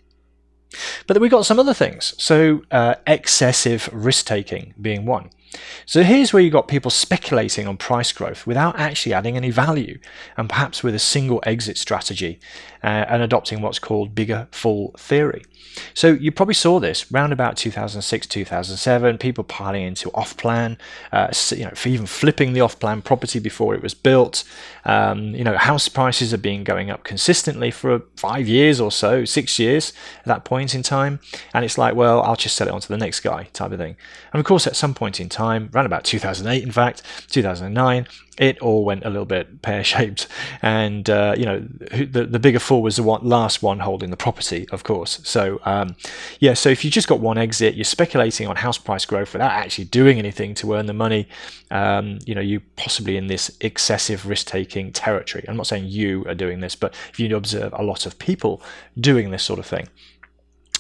But 1.08 1.20
we 1.20 1.30
got 1.30 1.46
some 1.46 1.60
other 1.60 1.74
things. 1.74 2.16
So 2.18 2.64
uh, 2.72 2.96
excessive 3.06 3.90
risk 3.92 4.26
taking 4.26 4.74
being 4.82 5.06
one. 5.06 5.30
So 5.86 6.02
here's 6.02 6.34
where 6.34 6.42
you 6.42 6.50
got 6.50 6.68
people 6.68 6.90
speculating 6.90 7.68
on 7.68 7.78
price 7.78 8.12
growth 8.12 8.48
without 8.48 8.80
actually 8.80 9.14
adding 9.14 9.38
any 9.38 9.52
value, 9.52 10.00
and 10.36 10.50
perhaps 10.50 10.82
with 10.82 10.96
a 10.96 11.00
single 11.00 11.44
exit 11.46 11.78
strategy 11.78 12.40
uh, 12.84 13.06
and 13.08 13.22
adopting 13.22 13.62
what's 13.62 13.80
called 13.80 14.16
bigger 14.16 14.48
fool 14.52 14.96
theory. 14.98 15.44
So 15.94 16.14
you 16.14 16.32
probably 16.32 16.54
saw 16.54 16.80
this 16.80 17.12
round 17.12 17.34
about 17.34 17.58
2006, 17.58 18.28
2007, 18.28 19.18
people 19.18 19.44
piling 19.44 19.84
into 19.84 20.10
off-plan, 20.12 20.78
uh, 21.12 21.30
you 21.52 21.66
know, 21.66 21.74
even 21.86 22.06
flipping 22.06 22.54
the 22.54 22.62
off-plan 22.62 23.02
property 23.02 23.40
before 23.40 23.76
it 23.76 23.82
was 23.82 23.94
built. 23.94 24.44
Um, 24.86 25.36
you 25.36 25.44
know, 25.44 25.58
house 25.58 25.88
prices 25.88 26.32
have 26.32 26.42
been 26.42 26.64
going 26.64 26.90
up 26.90 27.04
consistently 27.04 27.72
for 27.72 28.04
five 28.16 28.48
years 28.48 28.80
or 28.80 28.92
so, 28.92 29.26
six 29.26 29.60
years 29.60 29.94
at 30.20 30.26
that 30.26 30.46
point 30.46 30.76
in 30.76 30.84
time, 30.84 31.20
and 31.54 31.64
it's 31.64 31.78
like, 31.78 31.96
well, 31.96 32.22
I'll 32.22 32.36
just 32.36 32.56
sell 32.56 32.68
it 32.68 32.72
on 32.72 32.82
to 32.82 32.88
the 32.88 32.98
next 32.98 33.22
guy 33.22 33.50
type 33.54 33.72
of 33.72 33.80
thing. 33.80 33.96
And 34.34 34.40
of 34.40 34.46
course, 34.46 34.68
at 34.68 34.76
some 34.76 34.94
point 34.94 35.20
in 35.20 35.30
time, 35.30 35.70
around 35.74 35.86
about 35.86 36.04
2008, 36.04 36.64
in 36.64 36.72
fact, 36.72 37.02
2009, 37.30 38.08
it 38.38 38.58
all 38.60 38.84
went 38.84 39.06
a 39.06 39.10
little 39.10 39.26
bit 39.26 39.62
pear-shaped, 39.62 40.28
and 40.62 41.10
uh, 41.10 41.36
you 41.38 41.46
know 41.46 41.60
the 41.60 42.26
the 42.26 42.40
bigger 42.40 42.60
fool 42.60 42.82
was 42.82 42.96
the 42.96 43.04
one, 43.04 43.24
last 43.24 43.62
one 43.62 43.80
holding 43.80 44.10
the 44.10 44.18
property, 44.18 44.68
of 44.72 44.84
course. 44.84 45.20
So 45.24 45.60
um, 45.66 45.96
yeah, 46.40 46.54
so 46.54 46.70
if 46.70 46.84
you 46.84 46.92
just 46.92 47.08
got 47.08 47.20
one 47.20 47.38
exit, 47.38 47.76
you're 47.76 47.84
speculating 47.84 48.48
on 48.48 48.56
house 48.56 48.78
price 48.78 49.06
growth 49.06 49.34
without 49.34 49.52
actually 49.52 49.86
doing 49.86 50.18
anything 50.18 50.56
to 50.56 50.74
earn 50.74 50.88
the 50.88 50.94
money. 50.94 51.28
Um, 51.70 52.20
you 52.26 52.36
know, 52.36 52.42
you 52.42 52.62
possibly 52.76 53.18
in 53.18 53.28
this 53.28 53.56
excessive 53.62 54.28
risk-taking 54.28 54.94
territory. 54.94 55.46
I'm 55.48 55.58
not 55.58 55.68
saying 55.68 55.86
you 55.86 56.26
are 56.28 56.36
doing 56.36 56.60
this, 56.60 56.76
but 56.76 56.94
if 57.12 57.20
you 57.20 57.36
observe 57.36 57.74
a 57.74 57.84
lot 57.84 58.06
of 58.06 58.20
people 58.20 58.62
doing 59.00 59.32
this 59.32 59.44
sort 59.44 59.60
of 59.60 59.66
thing, 59.66 59.88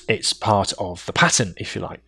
it's 0.07 0.33
part 0.33 0.73
of 0.73 1.05
the 1.05 1.13
pattern, 1.13 1.53
if 1.57 1.75
you 1.75 1.81
like. 1.81 2.01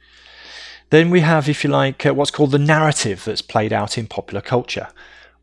Then 0.92 1.10
we 1.10 1.22
have, 1.22 1.50
if 1.50 1.64
you 1.64 1.70
like, 1.70 2.06
uh, 2.06 2.14
what's 2.14 2.32
called 2.32 2.52
the 2.52 2.60
narrative 2.60 3.24
that's 3.25 3.42
played 3.42 3.74
out 3.74 3.98
in 3.98 4.06
popular 4.06 4.42
culture 4.42 4.90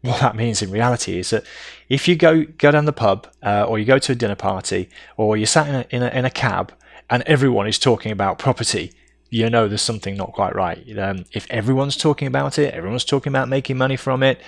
what 0.10 0.20
that 0.20 0.34
means 0.34 0.62
in 0.62 0.70
reality 0.70 1.18
is 1.18 1.30
that 1.30 1.44
if 1.88 2.08
you 2.08 2.16
go 2.16 2.44
go 2.58 2.72
down 2.72 2.86
the 2.86 2.92
pub 2.92 3.28
uh, 3.42 3.64
or 3.68 3.78
you 3.78 3.84
go 3.84 3.98
to 3.98 4.12
a 4.12 4.14
dinner 4.14 4.34
party 4.34 4.88
or 5.16 5.36
you're 5.36 5.46
sat 5.46 5.68
in 5.68 5.74
a, 5.74 5.86
in 5.90 6.02
a, 6.02 6.18
in 6.18 6.24
a 6.24 6.30
cab 6.30 6.72
and 7.08 7.22
everyone 7.24 7.68
is 7.68 7.78
talking 7.78 8.10
about 8.10 8.38
property 8.38 8.92
you 9.30 9.48
know 9.48 9.66
there's 9.66 9.82
something 9.82 10.14
not 10.14 10.32
quite 10.32 10.54
right. 10.54 10.98
Um, 10.98 11.24
if 11.32 11.46
everyone's 11.50 11.96
talking 11.96 12.28
about 12.28 12.58
it 12.58 12.74
everyone's 12.74 13.04
talking 13.04 13.30
about 13.30 13.48
making 13.48 13.78
money 13.78 13.96
from 13.96 14.22
it 14.22 14.40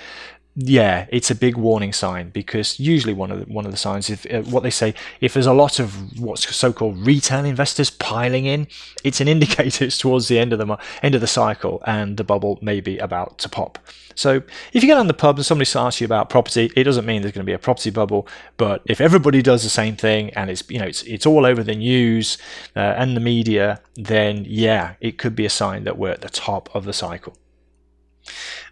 yeah, 0.57 1.07
it's 1.11 1.31
a 1.31 1.35
big 1.35 1.57
warning 1.57 1.93
sign 1.93 2.31
because 2.31 2.79
usually 2.79 3.13
one 3.13 3.33
of 3.33 3.41
the, 3.41 3.53
one 3.53 3.65
of 3.67 3.73
the 3.73 3.77
signs, 3.77 4.09
if 4.09 4.25
uh, 4.33 4.43
what 4.43 4.63
they 4.63 4.71
say, 4.71 4.95
if 5.21 5.35
there's 5.35 5.47
a 5.47 5.53
lot 5.53 5.81
of 5.81 6.19
what's 6.21 6.55
so-called 6.55 7.05
retail 7.05 7.45
investors 7.45 7.91
piling 7.91 8.47
in, 8.47 8.69
it's 9.03 9.21
an 9.21 9.27
indicator 9.35 9.85
it's 9.85 9.99
towards 9.99 10.29
the 10.29 10.39
end 10.39 10.53
of 10.53 10.61
the 10.61 10.79
end 11.03 11.15
of 11.15 11.21
the 11.21 11.27
cycle 11.27 11.83
and 11.87 12.17
the 12.17 12.25
bubble 12.25 12.59
may 12.63 12.81
be 12.81 12.99
about 12.99 13.39
to 13.39 13.49
pop. 13.49 13.79
So 14.15 14.43
if 14.73 14.83
you 14.83 14.87
get 14.89 14.97
on 14.97 15.09
the 15.09 15.15
pub 15.15 15.37
and 15.37 15.45
somebody 15.47 15.69
asks 15.75 16.01
you 16.01 16.05
about 16.05 16.31
property, 16.31 16.71
it 16.77 16.85
doesn't 16.85 17.05
mean 17.05 17.23
there's 17.23 17.33
going 17.33 17.45
to 17.45 17.51
be 17.51 17.53
a 17.53 17.59
property 17.59 17.91
bubble. 17.91 18.29
But 18.57 18.83
if 18.85 19.01
everybody 19.01 19.43
does 19.43 19.65
the 19.65 19.71
same 19.71 19.97
thing 19.97 20.31
and 20.31 20.51
it's 20.51 20.63
you 20.71 20.79
know 20.79 20.87
it's 20.87 21.03
it's 21.03 21.27
all 21.27 21.45
over 21.45 21.65
the 21.65 21.75
news 21.75 22.39
uh, 22.77 22.79
and 22.79 23.17
the 23.17 23.21
media, 23.21 23.81
then 23.97 24.45
yeah, 24.47 24.95
it 25.01 25.19
could 25.19 25.35
be 25.35 25.45
a 25.45 25.51
sign 25.51 25.83
that 25.83 25.99
we're 25.99 26.13
at 26.13 26.21
the 26.21 26.29
top 26.29 26.73
of 26.75 26.85
the 26.85 26.93
cycle. 26.93 27.37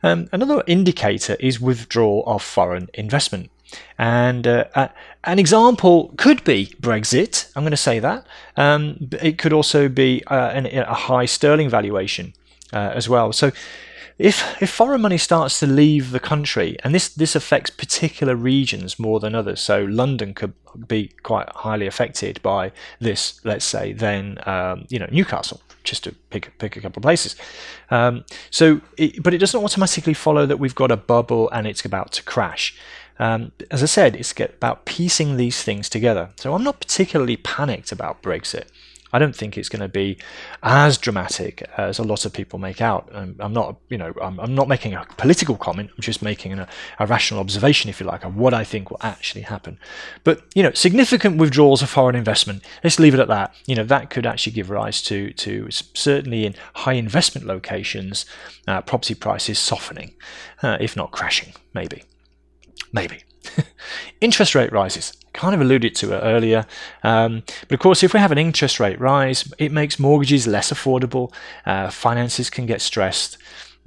Um, 0.02 0.28
another 0.32 0.62
indicator 0.66 1.36
is 1.40 1.60
withdrawal 1.60 2.24
of 2.26 2.42
foreign 2.42 2.88
investment. 2.94 3.50
And 3.98 4.46
uh, 4.46 4.64
uh, 4.74 4.88
an 5.24 5.38
example 5.38 6.12
could 6.16 6.44
be 6.44 6.74
Brexit. 6.80 7.50
I'm 7.56 7.62
going 7.62 7.70
to 7.70 7.76
say 7.76 7.98
that. 8.00 8.26
Um, 8.56 9.08
it 9.20 9.38
could 9.38 9.52
also 9.52 9.88
be 9.88 10.22
uh, 10.26 10.50
an, 10.50 10.66
a 10.66 10.94
high 10.94 11.24
sterling 11.26 11.70
valuation 11.70 12.34
uh, 12.72 12.92
as 12.94 13.08
well. 13.08 13.32
So 13.32 13.52
if 14.18 14.60
if 14.62 14.70
foreign 14.70 15.00
money 15.00 15.18
starts 15.18 15.58
to 15.60 15.66
leave 15.66 16.10
the 16.10 16.20
country, 16.20 16.76
and 16.84 16.94
this 16.94 17.08
this 17.08 17.34
affects 17.34 17.70
particular 17.70 18.36
regions 18.36 18.98
more 18.98 19.20
than 19.20 19.34
others, 19.34 19.60
so 19.60 19.84
London 19.84 20.34
could 20.34 20.52
be 20.86 21.10
quite 21.22 21.48
highly 21.50 21.86
affected 21.86 22.40
by 22.42 22.72
this, 23.00 23.40
let's 23.44 23.64
say, 23.64 23.92
than 23.92 24.38
um, 24.46 24.86
you 24.90 24.98
know 24.98 25.08
Newcastle 25.10 25.60
just 25.84 26.04
to 26.04 26.12
pick 26.30 26.56
pick 26.58 26.76
a 26.76 26.80
couple 26.80 27.00
of 27.00 27.02
places. 27.02 27.36
Um, 27.90 28.24
so, 28.50 28.80
it, 28.96 29.22
but 29.22 29.34
it 29.34 29.38
doesn't 29.38 29.62
automatically 29.62 30.14
follow 30.14 30.46
that 30.46 30.58
we've 30.58 30.74
got 30.74 30.90
a 30.90 30.96
bubble 30.96 31.50
and 31.50 31.66
it's 31.66 31.84
about 31.84 32.12
to 32.12 32.22
crash. 32.22 32.74
Um, 33.18 33.52
as 33.70 33.82
I 33.82 33.86
said, 33.86 34.16
it's 34.16 34.34
about 34.40 34.84
piecing 34.84 35.36
these 35.36 35.62
things 35.62 35.88
together. 35.88 36.30
So 36.36 36.54
I'm 36.54 36.64
not 36.64 36.80
particularly 36.80 37.36
panicked 37.36 37.92
about 37.92 38.22
Brexit. 38.22 38.64
I 39.12 39.18
don't 39.18 39.36
think 39.36 39.58
it's 39.58 39.68
going 39.68 39.80
to 39.80 39.88
be 39.88 40.18
as 40.62 40.96
dramatic 40.98 41.62
as 41.76 41.98
a 41.98 42.02
lot 42.02 42.24
of 42.24 42.32
people 42.32 42.58
make 42.58 42.80
out. 42.80 43.10
I'm, 43.14 43.36
I'm 43.38 43.52
not, 43.52 43.76
you 43.88 43.98
know, 43.98 44.12
I'm, 44.22 44.40
I'm, 44.40 44.54
not 44.54 44.68
making 44.68 44.94
a 44.94 45.04
political 45.16 45.56
comment. 45.56 45.90
I'm 45.94 46.02
just 46.02 46.22
making 46.22 46.58
a, 46.58 46.68
a 46.98 47.06
rational 47.06 47.40
observation, 47.40 47.90
if 47.90 48.00
you 48.00 48.06
like, 48.06 48.24
of 48.24 48.36
what 48.36 48.54
I 48.54 48.64
think 48.64 48.90
will 48.90 49.00
actually 49.02 49.42
happen. 49.42 49.78
But 50.24 50.42
you 50.54 50.62
know, 50.62 50.72
significant 50.72 51.36
withdrawals 51.36 51.82
of 51.82 51.90
foreign 51.90 52.16
investment. 52.16 52.64
Let's 52.82 52.98
leave 52.98 53.14
it 53.14 53.20
at 53.20 53.28
that. 53.28 53.54
You 53.66 53.76
know, 53.76 53.84
that 53.84 54.10
could 54.10 54.26
actually 54.26 54.52
give 54.52 54.70
rise 54.70 55.02
to 55.02 55.32
to 55.32 55.68
certainly 55.70 56.46
in 56.46 56.54
high 56.74 56.94
investment 56.94 57.46
locations, 57.46 58.24
uh, 58.66 58.80
property 58.82 59.14
prices 59.14 59.58
softening, 59.58 60.14
uh, 60.62 60.78
if 60.80 60.96
not 60.96 61.10
crashing, 61.10 61.52
maybe, 61.74 62.04
maybe. 62.92 63.24
interest 64.20 64.54
rate 64.54 64.72
rises. 64.72 65.12
Kind 65.32 65.54
of 65.54 65.60
alluded 65.60 65.94
to 65.96 66.12
it 66.12 66.20
earlier. 66.20 66.66
Um, 67.02 67.42
but 67.68 67.72
of 67.74 67.80
course, 67.80 68.02
if 68.02 68.12
we 68.12 68.20
have 68.20 68.32
an 68.32 68.38
interest 68.38 68.78
rate 68.78 69.00
rise, 69.00 69.50
it 69.58 69.72
makes 69.72 69.98
mortgages 69.98 70.46
less 70.46 70.70
affordable. 70.70 71.32
Uh, 71.64 71.90
finances 71.90 72.50
can 72.50 72.66
get 72.66 72.82
stressed. 72.82 73.38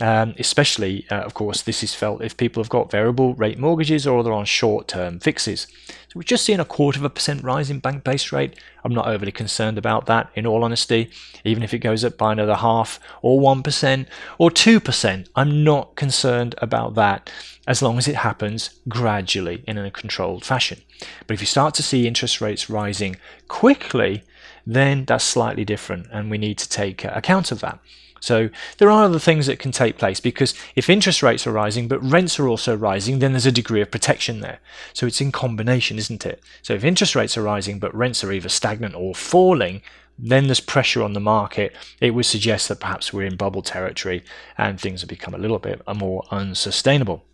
Um, 0.01 0.35
especially, 0.37 1.05
uh, 1.09 1.21
of 1.21 1.33
course, 1.33 1.61
this 1.61 1.81
is 1.81 1.95
felt 1.95 2.21
if 2.21 2.35
people 2.35 2.61
have 2.61 2.69
got 2.69 2.91
variable 2.91 3.33
rate 3.35 3.57
mortgages 3.57 4.05
or 4.05 4.23
they're 4.23 4.33
on 4.33 4.43
short 4.43 4.89
term 4.89 5.19
fixes. 5.19 5.67
So 5.87 6.15
we've 6.15 6.25
just 6.25 6.43
seen 6.43 6.59
a 6.59 6.65
quarter 6.65 6.99
of 6.99 7.05
a 7.05 7.09
percent 7.09 7.43
rise 7.45 7.69
in 7.69 7.79
bank 7.79 8.03
base 8.03 8.33
rate. 8.33 8.59
I'm 8.83 8.93
not 8.93 9.07
overly 9.07 9.31
concerned 9.31 9.77
about 9.77 10.05
that, 10.07 10.29
in 10.35 10.45
all 10.45 10.65
honesty. 10.65 11.09
Even 11.45 11.63
if 11.63 11.73
it 11.73 11.79
goes 11.79 12.03
up 12.03 12.17
by 12.17 12.33
another 12.33 12.55
half 12.55 12.99
or 13.21 13.39
1% 13.39 14.05
or 14.37 14.49
2%, 14.49 15.27
I'm 15.33 15.63
not 15.63 15.95
concerned 15.95 16.55
about 16.57 16.95
that 16.95 17.31
as 17.65 17.81
long 17.81 17.97
as 17.97 18.07
it 18.07 18.17
happens 18.17 18.71
gradually 18.89 19.63
in 19.65 19.77
a 19.77 19.89
controlled 19.89 20.43
fashion. 20.43 20.81
But 21.25 21.35
if 21.35 21.41
you 21.41 21.47
start 21.47 21.73
to 21.75 21.83
see 21.83 22.05
interest 22.05 22.41
rates 22.41 22.69
rising 22.69 23.15
quickly, 23.47 24.23
then 24.67 25.05
that's 25.05 25.23
slightly 25.23 25.63
different 25.63 26.07
and 26.11 26.29
we 26.29 26.37
need 26.37 26.57
to 26.57 26.69
take 26.69 27.05
account 27.05 27.51
of 27.51 27.61
that. 27.61 27.79
So 28.25 28.49
there 28.79 28.89
are 28.89 29.03
other 29.03 29.19
things 29.19 29.45
that 29.45 29.59
can 29.59 29.71
take 29.71 29.99
place 29.99 30.19
because 30.19 30.55
if 30.75 30.89
interest 30.89 31.21
rates 31.21 31.45
are 31.45 31.51
rising 31.51 31.87
but 31.87 32.03
rents 32.03 32.39
are 32.39 32.47
also 32.47 32.75
rising, 32.75 33.19
then 33.19 33.33
there's 33.33 33.45
a 33.45 33.51
degree 33.51 33.81
of 33.81 33.91
protection 33.91 34.39
there. 34.39 34.57
So 34.93 35.05
it's 35.05 35.21
in 35.21 35.31
combination, 35.31 35.99
isn't 35.99 36.25
it? 36.25 36.41
So 36.63 36.73
if 36.73 36.83
interest 36.83 37.15
rates 37.15 37.37
are 37.37 37.43
rising 37.43 37.77
but 37.77 37.93
rents 37.93 38.23
are 38.23 38.31
either 38.31 38.49
stagnant 38.49 38.95
or 38.95 39.13
falling, 39.13 39.83
then 40.17 40.47
there's 40.47 40.59
pressure 40.59 41.03
on 41.03 41.13
the 41.13 41.19
market. 41.19 41.75
It 42.01 42.15
would 42.15 42.25
suggest 42.25 42.67
that 42.69 42.79
perhaps 42.79 43.13
we're 43.13 43.27
in 43.27 43.35
bubble 43.35 43.61
territory 43.61 44.23
and 44.57 44.81
things 44.81 45.01
have 45.01 45.09
become 45.09 45.35
a 45.35 45.37
little 45.37 45.59
bit 45.59 45.83
more 45.95 46.23
unsustainable. 46.31 47.25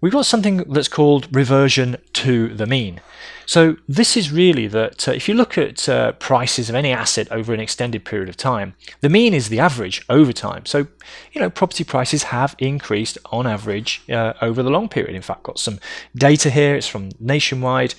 We've 0.00 0.12
got 0.12 0.26
something 0.26 0.58
that's 0.58 0.88
called 0.88 1.28
reversion 1.34 1.96
to 2.14 2.54
the 2.54 2.66
mean. 2.66 3.00
So 3.46 3.78
this 3.88 4.16
is 4.16 4.30
really 4.30 4.66
that 4.68 5.08
uh, 5.08 5.12
if 5.12 5.26
you 5.26 5.34
look 5.34 5.56
at 5.56 5.88
uh, 5.88 6.12
prices 6.12 6.68
of 6.68 6.74
any 6.74 6.92
asset 6.92 7.26
over 7.32 7.54
an 7.54 7.60
extended 7.60 8.04
period 8.04 8.28
of 8.28 8.36
time, 8.36 8.74
the 9.00 9.08
mean 9.08 9.32
is 9.34 9.48
the 9.48 9.58
average 9.58 10.04
over 10.08 10.32
time. 10.32 10.66
So 10.66 10.86
you 11.32 11.40
know 11.40 11.50
property 11.50 11.82
prices 11.82 12.24
have 12.24 12.54
increased 12.58 13.16
on 13.32 13.46
average 13.46 14.02
uh, 14.10 14.34
over 14.42 14.62
the 14.62 14.70
long 14.70 14.88
period. 14.88 15.16
In 15.16 15.22
fact, 15.22 15.44
got 15.44 15.58
some 15.58 15.80
data 16.14 16.50
here. 16.50 16.76
It's 16.76 16.86
from 16.86 17.10
Nationwide. 17.18 17.94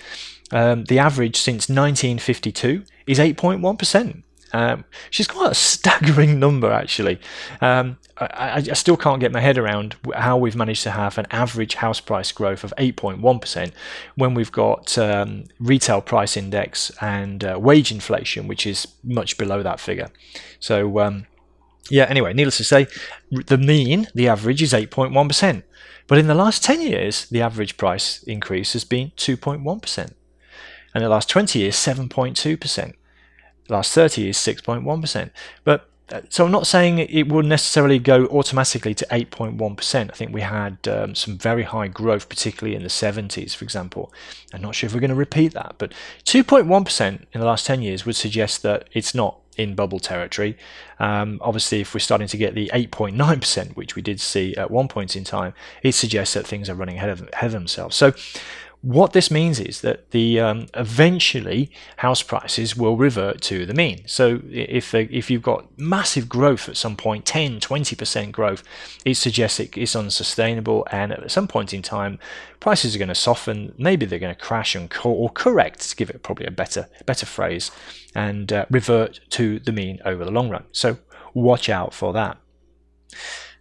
Um, 0.51 0.86
the 0.86 1.00
average 1.00 1.38
since 1.38 1.68
1952 1.68 2.84
is 3.08 3.20
8.1 3.20 3.77
percent. 3.77 4.24
Um, 4.53 4.86
she's 5.10 5.27
quite 5.27 5.51
a 5.51 5.56
staggering 5.56 6.39
number, 6.39 6.72
actually. 6.72 7.20
Um, 7.62 7.98
I, 8.18 8.56
I, 8.56 8.74
still 8.74 8.98
can't 8.98 9.20
get 9.20 9.32
my 9.32 9.39
head 9.39 9.58
around 9.58 9.96
how 10.15 10.38
we've 10.38 10.56
managed 10.56 10.84
to 10.84 10.91
have 10.91 11.18
an 11.18 11.27
average 11.32 11.75
house 11.75 12.00
price 12.00 12.32
growth 12.32 12.63
of 12.63 12.74
8.1% 12.77 13.72
when 14.15 14.34
we've 14.34 14.51
got 14.51 14.98
um, 14.98 15.46
retail 15.60 16.01
price 16.01 16.36
index 16.36 16.91
and 17.00 17.44
uh, 17.44 17.58
wage 17.62 17.91
inflation, 17.91 18.48
which 18.48 18.65
is 18.65 18.88
much 19.03 19.38
below 19.38 19.63
that 19.63 19.79
figure. 19.79 20.10
So, 20.60 21.00
um, 21.00 21.27
yeah, 21.89 22.06
anyway, 22.06 22.34
needless 22.34 22.58
to 22.58 22.63
say, 22.63 22.88
the 23.32 23.58
mean, 23.58 24.08
the 24.13 24.27
average 24.27 24.62
is 24.62 24.74
8.1%. 24.74 25.63
But 26.08 26.18
in 26.18 26.27
the 26.27 26.36
last 26.36 26.63
10 26.63 26.82
years, 26.82 27.25
the 27.27 27.41
average 27.41 27.77
price 27.77 28.24
increase 28.24 28.74
has 28.74 28.84
been 28.84 29.12
2.1%. 29.12 30.13
And 30.96 31.03
the 31.03 31.10
last 31.10 31.29
20 31.29 31.60
years, 31.60 31.75
7.2% 31.75 32.94
last 33.69 33.93
30 33.93 34.29
is 34.29 34.38
6.1%. 34.38 35.31
But 35.63 35.89
so 36.29 36.45
I'm 36.45 36.51
not 36.51 36.67
saying 36.67 36.99
it 36.99 37.27
will 37.27 37.43
necessarily 37.43 37.99
go 37.99 38.25
automatically 38.27 38.93
to 38.95 39.05
8.1%. 39.11 40.09
I 40.09 40.13
think 40.13 40.33
we 40.33 40.41
had 40.41 40.88
um, 40.88 41.15
some 41.15 41.38
very 41.38 41.63
high 41.63 41.88
growth, 41.88 42.29
particularly 42.29 42.75
in 42.75 42.83
the 42.83 42.89
70s, 42.89 43.55
for 43.55 43.63
example. 43.63 44.11
I'm 44.53 44.61
not 44.61 44.75
sure 44.75 44.88
if 44.88 44.93
we're 44.93 45.01
going 45.01 45.09
to 45.09 45.15
repeat 45.15 45.53
that, 45.53 45.75
but 45.77 45.93
2.1% 46.25 47.25
in 47.31 47.39
the 47.39 47.45
last 47.45 47.65
10 47.65 47.81
years 47.81 48.05
would 48.05 48.15
suggest 48.15 48.63
that 48.63 48.88
it's 48.91 49.13
not 49.13 49.39
in 49.57 49.75
bubble 49.75 49.99
territory. 49.99 50.57
Um, 50.99 51.38
obviously, 51.41 51.81
if 51.81 51.93
we're 51.93 51.99
starting 51.99 52.27
to 52.29 52.38
get 52.38 52.55
the 52.55 52.71
8.9%, 52.73 53.75
which 53.75 53.95
we 53.95 54.01
did 54.01 54.19
see 54.19 54.55
at 54.55 54.71
one 54.71 54.88
point 54.88 55.15
in 55.15 55.23
time, 55.23 55.53
it 55.83 55.91
suggests 55.91 56.33
that 56.33 56.47
things 56.47 56.69
are 56.69 56.75
running 56.75 56.97
ahead 56.97 57.09
of, 57.09 57.29
ahead 57.33 57.47
of 57.47 57.51
themselves. 57.51 57.95
So 57.95 58.13
what 58.81 59.12
this 59.12 59.29
means 59.29 59.59
is 59.59 59.81
that 59.81 60.12
the 60.12 60.39
um, 60.39 60.67
eventually 60.74 61.69
house 61.98 62.24
prices 62.24 62.77
will 62.77 62.95
revert 62.95 63.41
to 63.41 63.65
the 63.65 63.74
mean. 63.74 64.03
So 64.07 64.41
if 64.50 64.95
if 64.95 65.29
you've 65.29 65.41
got 65.41 65.77
massive 65.77 66.29
growth 66.29 66.69
at 66.69 66.77
some 66.77 66.95
point, 66.95 67.25
10, 67.25 67.59
20% 67.59 68.31
growth, 68.31 68.63
it 69.03 69.15
suggests 69.15 69.59
it 69.59 69.77
is 69.77 69.98
unsustainable, 69.98 70.88
and 70.91 71.12
at 71.12 71.29
some 71.29 71.48
point 71.48 71.74
in 71.74 71.81
time, 71.81 72.19
prices 72.62 72.95
are 72.95 73.00
going 73.00 73.09
to 73.09 73.15
soften. 73.15 73.74
Maybe 73.77 74.05
they're 74.05 74.17
going 74.17 74.36
to 74.36 74.41
crash 74.41 74.75
and 74.75 74.89
co- 74.89 75.12
or 75.12 75.29
correct, 75.29 75.89
to 75.89 75.95
give 75.95 76.09
it 76.09 76.24
probably 76.24 76.45
a 76.45 76.51
better 76.51 76.88
better 77.05 77.25
phrase, 77.25 77.71
and 78.15 78.53
uh, 78.53 78.65
revert 78.69 79.19
to 79.31 79.59
the 79.59 79.74
mean 79.74 80.00
over 80.05 80.24
the 80.24 80.31
long 80.31 80.50
run. 80.50 80.63
So 80.71 81.00
watch 81.33 81.67
out 81.67 81.93
for 81.93 82.13
that. 82.13 82.38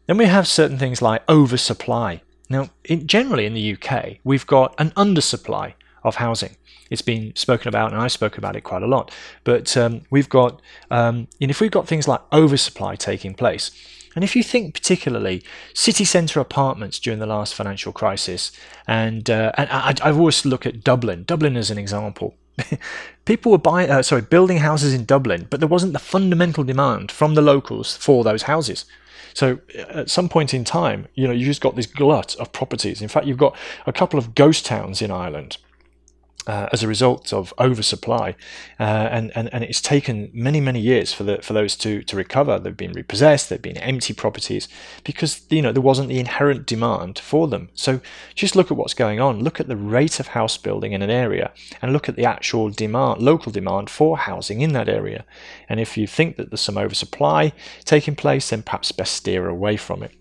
Then 0.06 0.16
we 0.16 0.26
have 0.26 0.46
certain 0.46 0.78
things 0.78 1.02
like 1.02 1.28
oversupply. 1.28 2.22
Now, 2.48 2.70
in, 2.84 3.06
generally 3.06 3.46
in 3.46 3.54
the 3.54 3.74
UK, 3.74 4.18
we've 4.24 4.46
got 4.46 4.74
an 4.78 4.90
undersupply 4.90 5.74
of 6.02 6.16
housing. 6.16 6.56
It's 6.90 7.02
been 7.02 7.34
spoken 7.36 7.68
about, 7.68 7.92
and 7.92 8.00
I 8.00 8.08
spoke 8.08 8.38
about 8.38 8.56
it 8.56 8.62
quite 8.62 8.82
a 8.82 8.86
lot. 8.86 9.12
But 9.44 9.76
um, 9.76 10.02
we've 10.10 10.28
got, 10.28 10.60
um, 10.90 11.28
and 11.40 11.50
if 11.50 11.60
we've 11.60 11.70
got 11.70 11.86
things 11.86 12.08
like 12.08 12.20
oversupply 12.32 12.96
taking 12.96 13.34
place, 13.34 13.70
and 14.14 14.24
if 14.24 14.34
you 14.34 14.42
think 14.42 14.74
particularly 14.74 15.44
city 15.74 16.04
centre 16.04 16.40
apartments 16.40 16.98
during 16.98 17.18
the 17.18 17.26
last 17.26 17.54
financial 17.54 17.92
crisis, 17.92 18.52
and 18.86 19.28
uh, 19.28 19.52
and 19.56 19.68
I, 19.70 19.94
I 20.02 20.12
always 20.12 20.44
look 20.46 20.64
at 20.64 20.82
Dublin, 20.82 21.24
Dublin 21.24 21.56
as 21.56 21.70
an 21.70 21.78
example. 21.78 22.34
People 23.24 23.52
were 23.52 23.58
buying, 23.58 23.90
uh, 23.90 24.02
sorry, 24.02 24.22
building 24.22 24.58
houses 24.58 24.94
in 24.94 25.04
Dublin, 25.04 25.46
but 25.50 25.60
there 25.60 25.68
wasn't 25.68 25.92
the 25.92 25.98
fundamental 25.98 26.64
demand 26.64 27.10
from 27.10 27.34
the 27.34 27.42
locals 27.42 27.96
for 27.96 28.24
those 28.24 28.42
houses. 28.42 28.84
So 29.34 29.60
at 29.76 30.10
some 30.10 30.28
point 30.28 30.52
in 30.52 30.64
time, 30.64 31.06
you 31.14 31.26
know, 31.26 31.32
you 31.32 31.44
just 31.44 31.60
got 31.60 31.76
this 31.76 31.86
glut 31.86 32.34
of 32.36 32.52
properties. 32.52 33.00
In 33.02 33.08
fact, 33.08 33.26
you've 33.26 33.38
got 33.38 33.56
a 33.86 33.92
couple 33.92 34.18
of 34.18 34.34
ghost 34.34 34.66
towns 34.66 35.00
in 35.00 35.10
Ireland 35.10 35.58
uh, 36.48 36.66
as 36.72 36.82
a 36.82 36.88
result 36.88 37.32
of 37.32 37.52
oversupply, 37.60 38.34
uh, 38.80 39.08
and, 39.12 39.30
and 39.36 39.52
and 39.52 39.62
it's 39.62 39.82
taken 39.82 40.30
many 40.32 40.60
many 40.60 40.80
years 40.80 41.12
for 41.12 41.22
the 41.22 41.38
for 41.42 41.52
those 41.52 41.76
to 41.76 42.02
to 42.02 42.16
recover. 42.16 42.58
They've 42.58 42.76
been 42.76 42.94
repossessed, 42.94 43.50
they've 43.50 43.60
been 43.60 43.76
empty 43.76 44.14
properties 44.14 44.66
because 45.04 45.42
you 45.50 45.60
know 45.60 45.72
there 45.72 45.82
wasn't 45.82 46.08
the 46.08 46.18
inherent 46.18 46.64
demand 46.66 47.18
for 47.18 47.46
them. 47.46 47.68
So 47.74 48.00
just 48.34 48.56
look 48.56 48.70
at 48.70 48.78
what's 48.78 48.94
going 48.94 49.20
on. 49.20 49.40
Look 49.40 49.60
at 49.60 49.68
the 49.68 49.76
rate 49.76 50.18
of 50.18 50.28
house 50.28 50.56
building 50.56 50.92
in 50.92 51.02
an 51.02 51.10
area, 51.10 51.52
and 51.82 51.92
look 51.92 52.08
at 52.08 52.16
the 52.16 52.24
actual 52.24 52.70
demand, 52.70 53.20
local 53.20 53.52
demand 53.52 53.90
for 53.90 54.16
housing 54.16 54.62
in 54.62 54.72
that 54.72 54.88
area. 54.88 55.26
And 55.68 55.78
if 55.78 55.98
you 55.98 56.06
think 56.06 56.36
that 56.36 56.50
there's 56.50 56.62
some 56.62 56.78
oversupply 56.78 57.52
taking 57.84 58.16
place, 58.16 58.48
then 58.48 58.62
perhaps 58.62 58.90
best 58.90 59.14
steer 59.14 59.48
away 59.48 59.76
from 59.76 60.02
it. 60.02 60.12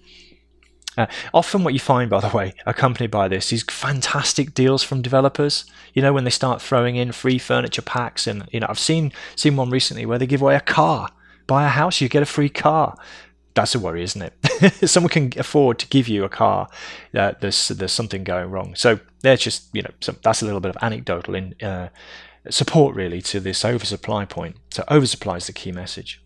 Uh, 0.98 1.06
often, 1.34 1.64
what 1.64 1.74
you 1.74 1.80
find, 1.80 2.10
by 2.10 2.20
the 2.20 2.36
way, 2.36 2.54
accompanied 2.66 3.12
by 3.12 3.28
this, 3.28 3.54
is 3.54 3.64
fantastic 3.64 4.54
deals 4.54 4.84
from 4.84 5.02
developers. 5.02 5.66
You 5.94 6.02
know, 6.02 6.14
when 6.14 6.24
they 6.24 6.30
start 6.30 6.62
throwing 6.62 6.96
in 6.96 7.12
free 7.12 7.38
furniture 7.38 7.82
packs, 7.82 8.26
and 8.26 8.48
you 8.52 8.60
know, 8.60 8.68
I've 8.70 8.80
seen 8.80 9.12
seen 9.36 9.56
one 9.56 9.70
recently 9.70 10.06
where 10.06 10.18
they 10.18 10.28
give 10.28 10.42
away 10.42 10.56
a 10.56 10.62
car. 10.62 11.10
Buy 11.46 11.66
a 11.66 11.70
house, 11.70 12.02
you 12.02 12.10
get 12.10 12.24
a 12.24 12.26
free 12.26 12.50
car. 12.50 12.98
That's 13.54 13.74
a 13.74 13.80
worry, 13.80 14.04
isn't 14.04 14.22
it? 14.22 14.90
Someone 14.90 15.10
can 15.10 15.32
afford 15.38 15.80
to 15.80 15.88
give 15.88 16.08
you 16.08 16.24
a 16.24 16.30
car. 16.30 16.68
Uh, 17.16 17.34
there's 17.40 17.70
there's 17.70 17.92
something 17.92 18.24
going 18.24 18.50
wrong. 18.50 18.76
So 18.76 19.00
there's 19.22 19.42
just 19.42 19.70
you 19.74 19.82
know 19.82 19.92
some, 20.02 20.18
that's 20.24 20.42
a 20.42 20.46
little 20.46 20.60
bit 20.60 20.76
of 20.76 20.78
anecdotal 20.82 21.36
in 21.36 21.56
uh, 21.62 21.90
support 22.50 22.96
really 22.96 23.22
to 23.22 23.40
this 23.40 23.64
oversupply 23.64 24.26
point. 24.26 24.58
So 24.72 24.84
oversupply 24.90 25.38
is 25.38 25.48
the 25.48 25.54
key 25.54 25.72
message. 25.72 26.22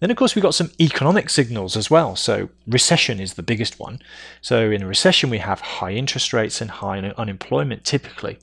Then, 0.00 0.10
of 0.10 0.16
course, 0.18 0.34
we've 0.34 0.42
got 0.42 0.54
some 0.54 0.70
economic 0.78 1.30
signals 1.30 1.74
as 1.74 1.90
well. 1.90 2.16
So, 2.16 2.50
recession 2.66 3.18
is 3.18 3.34
the 3.34 3.42
biggest 3.42 3.80
one. 3.80 4.00
So, 4.42 4.70
in 4.70 4.82
a 4.82 4.86
recession, 4.86 5.30
we 5.30 5.38
have 5.38 5.60
high 5.60 5.92
interest 5.92 6.34
rates 6.34 6.60
and 6.60 6.70
high 6.70 6.98
unemployment 6.98 7.84
typically. 7.84 8.38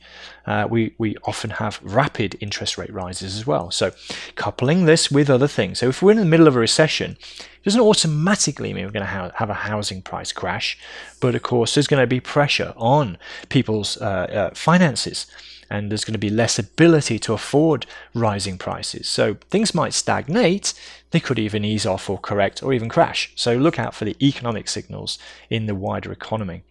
Uh, 0.47 0.67
we, 0.69 0.95
we 0.97 1.15
often 1.25 1.51
have 1.51 1.79
rapid 1.83 2.35
interest 2.39 2.77
rate 2.77 2.91
rises 2.91 3.37
as 3.37 3.45
well. 3.45 3.69
So, 3.69 3.91
coupling 4.35 4.85
this 4.85 5.11
with 5.11 5.29
other 5.29 5.47
things. 5.47 5.79
So, 5.79 5.89
if 5.89 6.01
we're 6.01 6.11
in 6.11 6.17
the 6.17 6.25
middle 6.25 6.47
of 6.47 6.55
a 6.55 6.59
recession, 6.59 7.11
it 7.11 7.63
doesn't 7.63 7.79
automatically 7.79 8.73
mean 8.73 8.85
we're 8.85 8.91
going 8.91 9.05
to 9.05 9.33
have 9.35 9.49
a 9.49 9.53
housing 9.53 10.01
price 10.01 10.31
crash. 10.31 10.77
But, 11.19 11.35
of 11.35 11.43
course, 11.43 11.75
there's 11.75 11.87
going 11.87 12.01
to 12.01 12.07
be 12.07 12.19
pressure 12.19 12.73
on 12.75 13.19
people's 13.49 13.97
uh, 13.97 14.05
uh, 14.05 14.55
finances 14.55 15.27
and 15.73 15.89
there's 15.89 16.05
going 16.05 16.13
to 16.13 16.19
be 16.19 16.29
less 16.29 16.59
ability 16.59 17.17
to 17.17 17.33
afford 17.33 17.87
rising 18.13 18.59
prices. 18.59 19.07
So 19.07 19.37
things 19.49 19.73
might 19.73 19.93
stagnate, 19.93 20.73
they 21.13 21.19
could 21.19 21.37
even 21.37 21.63
ease 21.63 21.85
off 21.85 22.09
or 22.09 22.17
correct 22.17 22.63
or 22.63 22.73
even 22.73 22.89
crash. 22.89 23.31
So 23.35 23.55
look 23.55 23.77
out 23.77 23.93
for 23.93 24.03
the 24.03 24.17
economic 24.19 24.67
signals 24.67 25.19
in 25.47 25.67
the 25.67 25.75
wider 25.75 26.11
economy. 26.11 26.63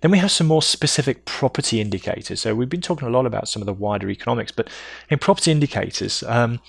Then 0.00 0.10
we 0.10 0.18
have 0.18 0.30
some 0.30 0.46
more 0.46 0.62
specific 0.62 1.26
property 1.26 1.78
indicators. 1.78 2.40
So 2.40 2.54
we've 2.54 2.70
been 2.70 2.80
talking 2.80 3.06
a 3.06 3.10
lot 3.10 3.26
about 3.26 3.48
some 3.48 3.60
of 3.60 3.66
the 3.66 3.74
wider 3.74 4.08
economics, 4.08 4.50
but 4.50 4.70
in 5.10 5.18
property 5.18 5.50
indicators, 5.50 6.22
um, 6.22 6.60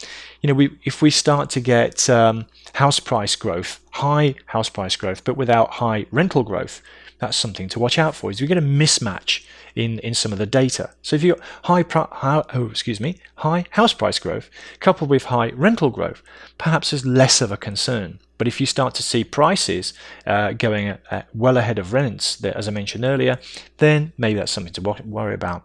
you 0.41 0.47
know, 0.49 0.53
we, 0.53 0.77
if 0.83 1.01
we 1.01 1.09
start 1.09 1.49
to 1.51 1.61
get 1.61 2.09
um, 2.09 2.45
house 2.73 2.99
price 2.99 3.37
growth, 3.37 3.79
high 3.91 4.35
house 4.47 4.67
price 4.67 4.97
growth, 4.97 5.23
but 5.23 5.37
without 5.37 5.71
high 5.75 6.07
rental 6.11 6.43
growth, 6.43 6.81
that's 7.19 7.37
something 7.37 7.67
to 7.69 7.79
watch 7.79 7.97
out 7.97 8.15
for. 8.15 8.31
Is 8.31 8.41
we 8.41 8.47
get 8.47 8.57
a 8.57 8.61
mismatch 8.61 9.45
in, 9.75 9.99
in 9.99 10.13
some 10.13 10.31
of 10.31 10.39
the 10.39 10.45
data. 10.45 10.91
So 11.01 11.15
if 11.15 11.23
you've 11.23 11.37
got 11.37 12.11
high, 12.11 12.43
oh, 12.53 12.67
excuse 12.69 12.99
me, 12.99 13.17
high 13.35 13.65
house 13.71 13.93
price 13.93 14.19
growth 14.19 14.49
coupled 14.79 15.09
with 15.09 15.25
high 15.25 15.51
rental 15.51 15.89
growth, 15.89 16.23
perhaps 16.57 16.91
there's 16.91 17.05
less 17.05 17.41
of 17.41 17.51
a 17.51 17.57
concern. 17.57 18.19
But 18.37 18.47
if 18.47 18.59
you 18.59 18.65
start 18.65 18.93
to 18.95 19.03
see 19.03 19.23
prices 19.23 19.93
uh, 20.25 20.53
going 20.53 20.87
at, 20.87 21.01
at 21.09 21.27
well 21.33 21.57
ahead 21.57 21.79
of 21.79 21.93
rents, 21.93 22.35
that, 22.37 22.55
as 22.55 22.67
I 22.67 22.71
mentioned 22.71 23.03
earlier, 23.03 23.39
then 23.77 24.13
maybe 24.17 24.39
that's 24.39 24.51
something 24.51 24.73
to 24.73 24.81
worry 25.05 25.33
about. 25.33 25.63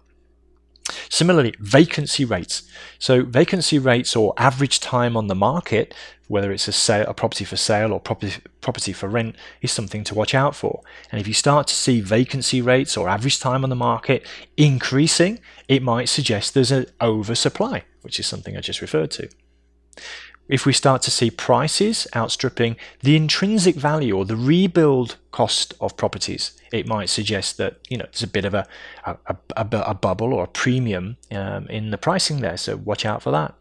Similarly, 1.09 1.55
vacancy 1.59 2.25
rates. 2.25 2.63
So 2.99 3.23
vacancy 3.23 3.79
rates 3.79 4.17
or 4.17 4.35
average 4.37 4.81
time 4.81 5.17
on 5.17 5.29
the 5.29 5.35
market, 5.35 5.95
whether 6.29 6.53
it's 6.53 6.69
a 6.69 6.73
sale, 6.73 7.05
a 7.09 7.15
property 7.15 7.45
for 7.45 7.57
sale 7.57 7.93
or 7.93 8.01
property 8.01 8.35
property 8.61 8.93
for 8.93 9.09
rent, 9.09 9.37
is 9.61 9.71
something 9.71 10.05
to 10.05 10.15
watch 10.15 10.35
out 10.35 10.57
for. 10.57 10.83
And 11.11 11.21
if 11.21 11.29
you 11.29 11.35
start 11.35 11.67
to 11.69 11.75
see 11.75 12.01
vacancy 12.01 12.61
rates 12.61 12.97
or 12.97 13.09
average 13.09 13.39
time 13.39 13.65
on 13.65 13.71
the 13.71 13.77
market 13.77 14.27
increasing, 14.57 15.41
it 15.69 15.83
might 15.83 16.09
suggest 16.09 16.55
there's 16.55 16.73
an 16.73 16.87
oversupply, 17.01 17.85
which 18.03 18.19
is 18.19 18.27
something 18.27 18.57
I 18.57 18.61
just 18.61 18.81
referred 18.81 19.11
to. 19.13 19.29
If 20.53 20.67
we 20.67 20.75
start 20.75 21.01
to 21.03 21.11
see 21.11 21.31
prices 21.31 22.07
outstripping 22.15 22.77
the 23.01 23.17
intrinsic 23.17 23.75
value 23.75 24.15
or 24.15 24.27
the 24.27 24.37
rebuild 24.37 25.17
cost 25.31 25.73
of 25.81 25.97
properties, 25.97 26.53
it 26.71 26.87
might 26.87 27.09
suggest 27.09 27.57
that 27.57 27.79
you 27.89 27.97
know 27.97 28.05
there's 28.05 28.23
a 28.23 28.27
bit 28.27 28.45
of 28.45 28.53
a 28.53 28.67
a, 29.07 29.17
a, 29.57 29.67
a 29.87 29.95
bubble 29.95 30.35
or 30.35 30.45
a 30.45 30.49
premium 30.49 31.17
um, 31.31 31.67
in 31.69 31.91
the 31.91 31.97
pricing 31.97 32.43
there. 32.43 32.59
So 32.59 32.77
watch 32.77 33.07
out 33.07 33.23
for 33.23 33.31
that. 33.31 33.55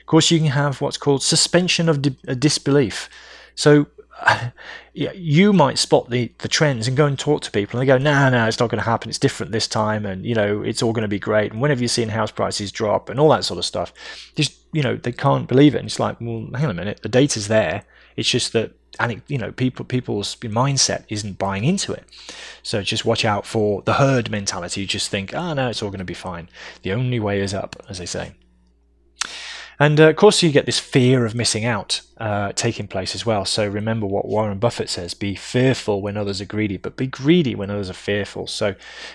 Of 0.00 0.06
course, 0.06 0.32
you 0.32 0.38
can 0.38 0.48
have 0.48 0.80
what's 0.80 0.98
called 0.98 1.22
suspension 1.22 1.88
of 1.88 2.02
di- 2.02 2.34
disbelief. 2.36 3.08
So 3.54 3.86
you 4.94 5.52
might 5.52 5.78
spot 5.78 6.10
the, 6.10 6.32
the 6.38 6.48
trends 6.48 6.88
and 6.88 6.96
go 6.96 7.06
and 7.06 7.18
talk 7.18 7.42
to 7.42 7.50
people, 7.50 7.78
and 7.78 7.86
they 7.86 7.92
go, 7.92 7.98
"No, 7.98 8.12
nah, 8.12 8.30
no, 8.30 8.38
nah, 8.38 8.46
it's 8.46 8.60
not 8.60 8.70
going 8.70 8.82
to 8.82 8.88
happen. 8.88 9.08
It's 9.08 9.18
different 9.18 9.52
this 9.52 9.68
time, 9.68 10.04
and 10.04 10.24
you 10.24 10.34
know, 10.34 10.62
it's 10.62 10.82
all 10.82 10.92
going 10.92 11.02
to 11.02 11.08
be 11.08 11.18
great." 11.18 11.52
And 11.52 11.60
whenever 11.60 11.82
you're 11.82 12.10
house 12.10 12.30
prices 12.30 12.72
drop 12.72 13.08
and 13.08 13.20
all 13.20 13.28
that 13.30 13.44
sort 13.44 13.58
of 13.58 13.64
stuff, 13.64 13.92
just 14.34 14.58
you 14.72 14.82
know, 14.82 14.96
they 14.96 15.12
can't 15.12 15.48
believe 15.48 15.74
it. 15.74 15.78
And 15.78 15.86
it's 15.86 16.00
like, 16.00 16.20
well, 16.20 16.46
hang 16.54 16.64
on 16.64 16.70
a 16.70 16.74
minute, 16.74 17.02
the 17.02 17.08
data's 17.08 17.48
there. 17.48 17.84
It's 18.16 18.28
just 18.28 18.52
that, 18.52 18.72
and 19.00 19.22
you 19.28 19.38
know, 19.38 19.52
people 19.52 19.84
people's 19.84 20.36
mindset 20.36 21.04
isn't 21.08 21.38
buying 21.38 21.64
into 21.64 21.92
it. 21.92 22.04
So 22.62 22.82
just 22.82 23.04
watch 23.04 23.24
out 23.24 23.46
for 23.46 23.82
the 23.82 23.94
herd 23.94 24.30
mentality. 24.30 24.82
You 24.82 24.86
just 24.86 25.10
think, 25.10 25.32
"Ah, 25.34 25.50
oh, 25.50 25.54
no, 25.54 25.68
it's 25.68 25.82
all 25.82 25.90
going 25.90 25.98
to 25.98 26.04
be 26.04 26.14
fine." 26.14 26.48
The 26.82 26.92
only 26.92 27.20
way 27.20 27.40
is 27.40 27.54
up, 27.54 27.76
as 27.88 27.98
they 27.98 28.06
say. 28.06 28.32
And 29.80 30.00
uh, 30.00 30.08
of 30.08 30.16
course, 30.16 30.42
you 30.42 30.50
get 30.50 30.66
this 30.66 30.80
fear 30.80 31.24
of 31.24 31.34
missing 31.34 31.64
out 31.64 32.00
uh, 32.18 32.52
taking 32.52 32.88
place 32.88 33.14
as 33.14 33.24
well. 33.24 33.44
So 33.44 33.66
remember 33.68 34.06
what 34.06 34.26
Warren 34.26 34.58
Buffett 34.58 34.90
says 34.90 35.14
be 35.14 35.36
fearful 35.36 36.02
when 36.02 36.16
others 36.16 36.40
are 36.40 36.46
greedy, 36.46 36.76
but 36.76 36.96
be 36.96 37.06
greedy 37.06 37.54
when 37.54 37.70
others 37.70 37.88
are 37.88 37.94
fearful. 37.94 38.48
So 38.48 38.74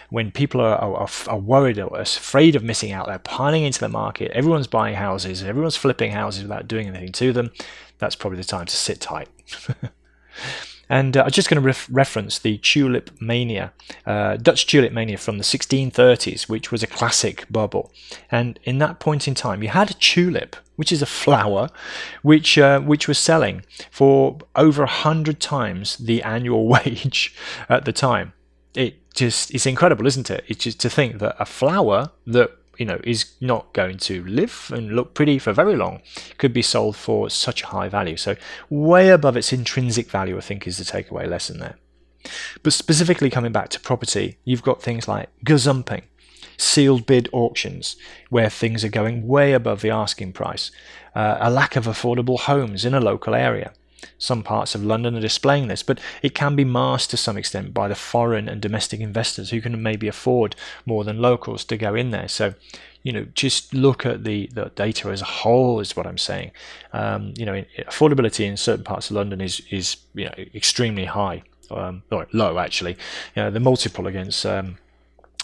when 0.10 0.32
people 0.32 0.62
are, 0.62 0.78
are, 0.78 1.10
are 1.28 1.39
worried 1.39 1.80
or 1.80 1.99
afraid 1.99 2.56
of 2.56 2.63
missing 2.63 2.93
out, 2.93 3.08
they're 3.08 3.19
piling 3.19 3.63
into 3.63 3.82
the 3.82 3.89
market, 3.89 4.32
everyone's 4.32 4.67
buying 4.67 4.95
houses, 4.95 5.43
everyone's 5.43 5.76
flipping 5.76 6.12
houses 6.12 6.43
without 6.43 6.67
doing 6.67 6.88
anything 6.88 7.12
to 7.12 7.34
them, 7.34 7.52
that's 7.97 8.15
probably 8.15 8.38
the 8.38 8.45
time 8.45 8.65
to 8.65 8.76
sit 8.76 9.02
tight. 9.02 9.28
And 10.93 11.17
uh, 11.17 11.23
I'm 11.23 11.32
just 11.32 11.49
going 11.49 11.60
to 11.60 11.65
ref- 11.65 11.88
reference 11.91 12.38
the 12.38 12.60
tulip 12.60 13.10
mania, 13.19 13.73
uh, 14.06 14.38
Dutch 14.38 14.67
tulip 14.67 14.93
mania 14.93 15.17
from 15.17 15.39
the 15.39 15.43
1630s, 15.43 16.47
which 16.47 16.71
was 16.71 16.84
a 16.84 16.88
classic 16.88 17.47
bubble. 17.49 17.91
And 18.29 18.60
in 18.63 18.77
that 18.77 18.99
point 18.99 19.27
in 19.27 19.34
time, 19.34 19.63
you 19.63 19.69
had 19.69 19.89
a 19.89 19.95
tulip, 19.95 20.56
which 20.75 20.91
is 20.91 21.01
a 21.01 21.08
flower, 21.08 21.71
which 22.21 22.60
uh, 22.60 22.79
which 22.79 23.08
was 23.08 23.17
selling 23.17 23.65
for 23.89 24.38
over 24.56 24.84
a 24.84 24.95
hundred 25.08 25.39
times 25.39 25.97
the 25.97 26.21
annual 26.21 26.67
wage 26.75 27.34
at 27.69 27.86
the 27.86 27.91
time. 27.91 28.34
It 28.75 29.12
just 29.15 29.49
it's 29.51 29.65
incredible, 29.65 30.06
isn't 30.06 30.29
it? 30.29 30.43
It's 30.47 30.63
just 30.63 30.79
to 30.82 30.91
think 30.91 31.17
that 31.17 31.36
a 31.39 31.45
flower 31.47 32.12
that 32.27 32.51
you 32.84 32.88
know 32.88 33.00
is 33.06 33.32
not 33.39 33.72
going 33.72 33.98
to 33.98 34.26
live 34.26 34.69
and 34.76 34.93
look 34.93 35.13
pretty 35.13 35.39
for 35.39 35.54
very 35.54 35.78
long 35.78 36.02
could 36.38 36.52
be 36.52 36.62
sold 36.62 36.98
for 36.98 37.30
such 37.30 37.63
a 37.63 37.67
high 37.67 37.88
value. 37.88 38.17
So 38.17 38.36
way 38.69 39.08
above 39.08 39.38
its 39.38 39.54
intrinsic 39.54 40.10
value 40.10 40.38
i 40.38 40.41
think 40.41 40.67
is 40.67 40.78
the 40.80 40.84
takeaway 40.84 41.26
lesson 41.26 41.60
there. 41.60 41.78
But 42.62 42.74
specifically 42.74 43.30
coming 43.30 43.54
back 43.54 43.69
to 43.69 43.80
property 43.80 44.38
you've 44.43 44.67
got 44.69 44.82
things 44.82 45.08
like 45.08 45.30
gazumping 45.46 46.04
sealed 46.58 47.06
bid 47.06 47.30
auctions 47.32 47.96
where 48.30 48.50
things 48.50 48.84
are 48.84 49.00
going 49.00 49.26
way 49.26 49.54
above 49.54 49.80
the 49.82 49.89
asking 49.89 50.34
price 50.34 50.69
uh, 51.15 51.38
a 51.39 51.50
lack 51.50 51.78
of 51.78 51.86
affordable 51.86 52.39
homes 52.39 52.84
in 52.84 52.93
a 52.93 53.00
local 53.00 53.34
area 53.34 53.72
some 54.18 54.44
parts 54.44 54.76
of 54.76 54.84
London 54.84 55.16
are 55.16 55.22
displaying 55.22 55.68
this, 55.68 55.84
but 55.84 56.00
it 56.22 56.36
can 56.36 56.56
be 56.56 56.63
masked 56.63 57.12
to 57.12 57.18
some 57.18 57.38
extent 57.38 57.74
by 57.74 57.88
the 57.88 57.96
foreign 57.96 58.48
and 58.50 58.62
domestic 58.62 59.00
investors 59.00 59.50
who 59.50 59.62
can 59.62 59.82
maybe 59.82 60.08
afford 60.08 60.56
more 60.86 61.04
than 61.04 61.22
locals 61.22 61.63
to 61.66 61.78
go 61.78 61.96
in 61.96 62.12
there. 62.12 62.28
So, 62.28 62.54
you 63.04 63.12
know, 63.12 63.26
just 63.34 63.74
look 63.74 64.06
at 64.06 64.24
the, 64.24 64.50
the 64.54 64.72
data 64.76 65.10
as 65.10 65.22
a 65.22 65.26
whole, 65.26 65.80
is 65.80 65.96
what 65.96 66.08
I'm 66.08 66.18
saying. 66.18 66.52
Um, 66.94 67.34
you 67.38 67.46
know, 67.46 67.63
affordability 67.80 68.46
in 68.46 68.58
certain 68.58 68.86
parts 68.86 69.10
of 69.10 69.16
London 69.16 69.42
is 69.42 69.62
is 69.70 69.98
you 70.13 70.26
know 70.26 70.34
extremely 70.56 71.06
high, 71.06 71.44
um, 71.70 72.04
or 72.12 72.28
low 72.32 72.60
actually. 72.60 72.98
You 73.36 73.44
know, 73.44 73.52
the 73.52 73.60
multiple 73.60 74.08
against 74.08 74.46
um, 74.46 74.78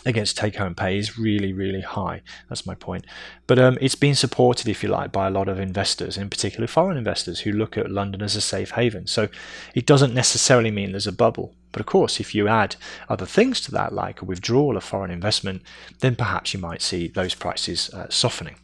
against 0.05 0.37
take 0.37 0.55
home 0.55 0.75
pay 0.75 0.97
is 0.97 1.17
really, 1.17 1.53
really 1.53 1.81
high. 1.81 2.21
That's 2.47 2.65
my 2.65 2.75
point. 2.75 3.05
But 3.47 3.59
um, 3.59 3.77
it's 3.81 3.95
been 3.95 4.15
supported, 4.15 4.67
if 4.67 4.83
you 4.83 4.89
like, 4.89 5.11
by 5.11 5.27
a 5.27 5.31
lot 5.31 5.49
of 5.49 5.59
investors, 5.59 6.17
in 6.17 6.29
particular 6.29 6.67
foreign 6.67 6.97
investors 6.97 7.41
who 7.41 7.51
look 7.51 7.77
at 7.77 7.91
London 7.91 8.21
as 8.21 8.35
a 8.35 8.41
safe 8.41 8.71
haven. 8.71 9.07
So 9.07 9.27
it 9.75 9.85
doesn't 9.85 10.13
necessarily 10.13 10.71
mean 10.71 10.91
there's 10.91 11.07
a 11.07 11.11
bubble. 11.11 11.53
But 11.71 11.81
of 11.81 11.85
course, 11.85 12.19
if 12.19 12.33
you 12.33 12.47
add 12.47 12.75
other 13.09 13.25
things 13.25 13.61
to 13.61 13.71
that, 13.71 13.93
like 13.93 14.21
a 14.21 14.25
withdrawal 14.25 14.77
of 14.77 14.83
foreign 14.83 15.11
investment, 15.11 15.61
then 15.99 16.15
perhaps 16.15 16.53
you 16.53 16.59
might 16.59 16.81
see 16.81 17.07
those 17.07 17.35
prices 17.35 17.89
uh, 17.93 18.07
softening. 18.09 18.55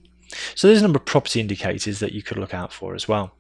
So 0.56 0.68
there's 0.68 0.80
a 0.80 0.84
number 0.84 0.98
of 0.98 1.06
property 1.06 1.40
indicators 1.40 2.00
that 2.00 2.14
you 2.14 2.24
could 2.24 2.38
look 2.38 2.54
out 2.54 2.74
for 2.74 2.96
as 2.96 3.08
well. 3.08 3.34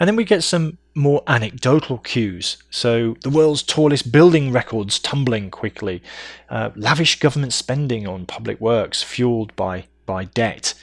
And 0.00 0.08
then 0.08 0.16
we 0.16 0.24
get 0.24 0.42
some 0.42 0.78
more 0.94 1.22
anecdotal 1.26 1.98
cues. 1.98 2.56
So, 2.70 3.16
the 3.22 3.30
world's 3.30 3.62
tallest 3.62 4.10
building 4.10 4.50
records 4.50 4.98
tumbling 4.98 5.50
quickly, 5.50 6.02
uh, 6.48 6.70
lavish 6.74 7.20
government 7.20 7.52
spending 7.52 8.08
on 8.08 8.24
public 8.26 8.60
works 8.60 9.02
fueled 9.02 9.54
by, 9.56 9.84
by 10.06 10.24
debt, 10.24 10.74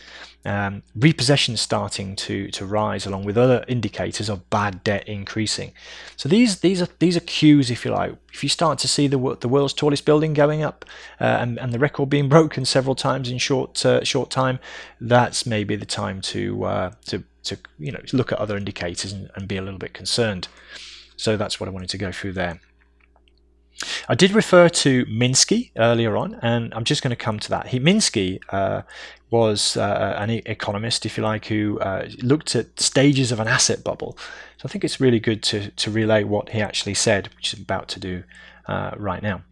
um, 0.48 0.84
repossession 0.96 1.58
starting 1.58 2.16
to, 2.16 2.50
to 2.52 2.66
rise 2.66 3.06
along 3.06 3.26
with 3.26 3.38
other 3.38 3.66
indicators 3.68 4.30
of 4.30 4.50
bad 4.50 4.82
debt 4.84 5.06
increasing. 5.08 5.74
So 6.16 6.30
these 6.30 6.62
these 6.62 6.82
are 6.82 6.88
these 7.00 7.18
are 7.18 7.22
cues, 7.22 7.70
if 7.70 7.84
you 7.84 7.92
like. 7.92 8.16
If 8.34 8.44
you 8.44 8.50
start 8.50 8.80
to 8.80 8.88
see 8.88 9.08
the 9.08 9.38
the 9.42 9.50
world's 9.50 9.74
tallest 9.74 10.06
building 10.06 10.34
going 10.34 10.64
up 10.64 10.86
uh, 11.20 11.26
and, 11.26 11.60
and 11.60 11.74
the 11.74 11.80
record 11.80 12.10
being 12.10 12.30
broken 12.38 12.64
several 12.64 12.96
times 12.96 13.30
in 13.30 13.40
short 13.40 13.86
uh, 13.86 14.04
short 14.06 14.30
time, 14.30 14.60
that's 15.02 15.46
maybe 15.46 15.76
the 15.76 15.86
time 15.86 16.22
to 16.22 16.64
uh, 16.64 16.92
to 17.08 17.24
to 17.48 17.58
you 17.80 17.92
know 17.92 18.00
look 18.14 18.32
at 18.32 18.40
other 18.40 18.58
indicators 18.58 19.12
and, 19.12 19.30
and 19.36 19.48
be 19.48 19.58
a 19.58 19.62
little 19.62 19.80
bit 19.80 19.94
concerned. 19.94 20.48
So 21.16 21.36
that's 21.36 21.60
what 21.60 21.68
I 21.68 21.72
wanted 21.72 21.90
to 21.90 21.98
go 21.98 22.12
through 22.12 22.34
there. 22.34 22.60
I 24.10 24.16
did 24.16 24.32
refer 24.32 24.70
to 24.70 25.06
Minsky 25.06 25.72
earlier 25.78 26.18
on, 26.18 26.40
and 26.42 26.74
I'm 26.74 26.84
just 26.84 27.04
going 27.04 27.12
to 27.12 27.16
come 27.16 27.40
to 27.40 27.50
that. 27.50 27.68
He, 27.68 27.80
Minsky 27.80 28.40
uh, 28.50 28.82
was 29.30 29.78
uh, 29.78 30.16
an 30.18 30.30
economist, 30.30 31.06
if 31.06 31.18
you 31.18 31.24
like, 31.24 31.46
who 31.46 31.80
uh, 31.80 32.10
looked 32.22 32.56
at 32.56 32.80
stages 32.80 33.32
of 33.32 33.40
an 33.40 33.48
asset 33.48 33.84
bubble. 33.84 34.18
So 34.58 34.66
I 34.66 34.68
think 34.70 34.84
it's 34.84 35.00
really 35.00 35.20
good 35.20 35.44
to, 35.44 35.70
to 35.70 35.92
relay 35.92 36.24
what 36.24 36.50
he 36.50 36.62
actually 36.62 36.96
said, 36.96 37.30
which 37.36 37.54
is 37.54 37.60
about 37.60 37.88
to 37.90 38.00
do 38.00 38.24
uh, 38.68 38.92
right 38.98 39.22
now. 39.22 39.44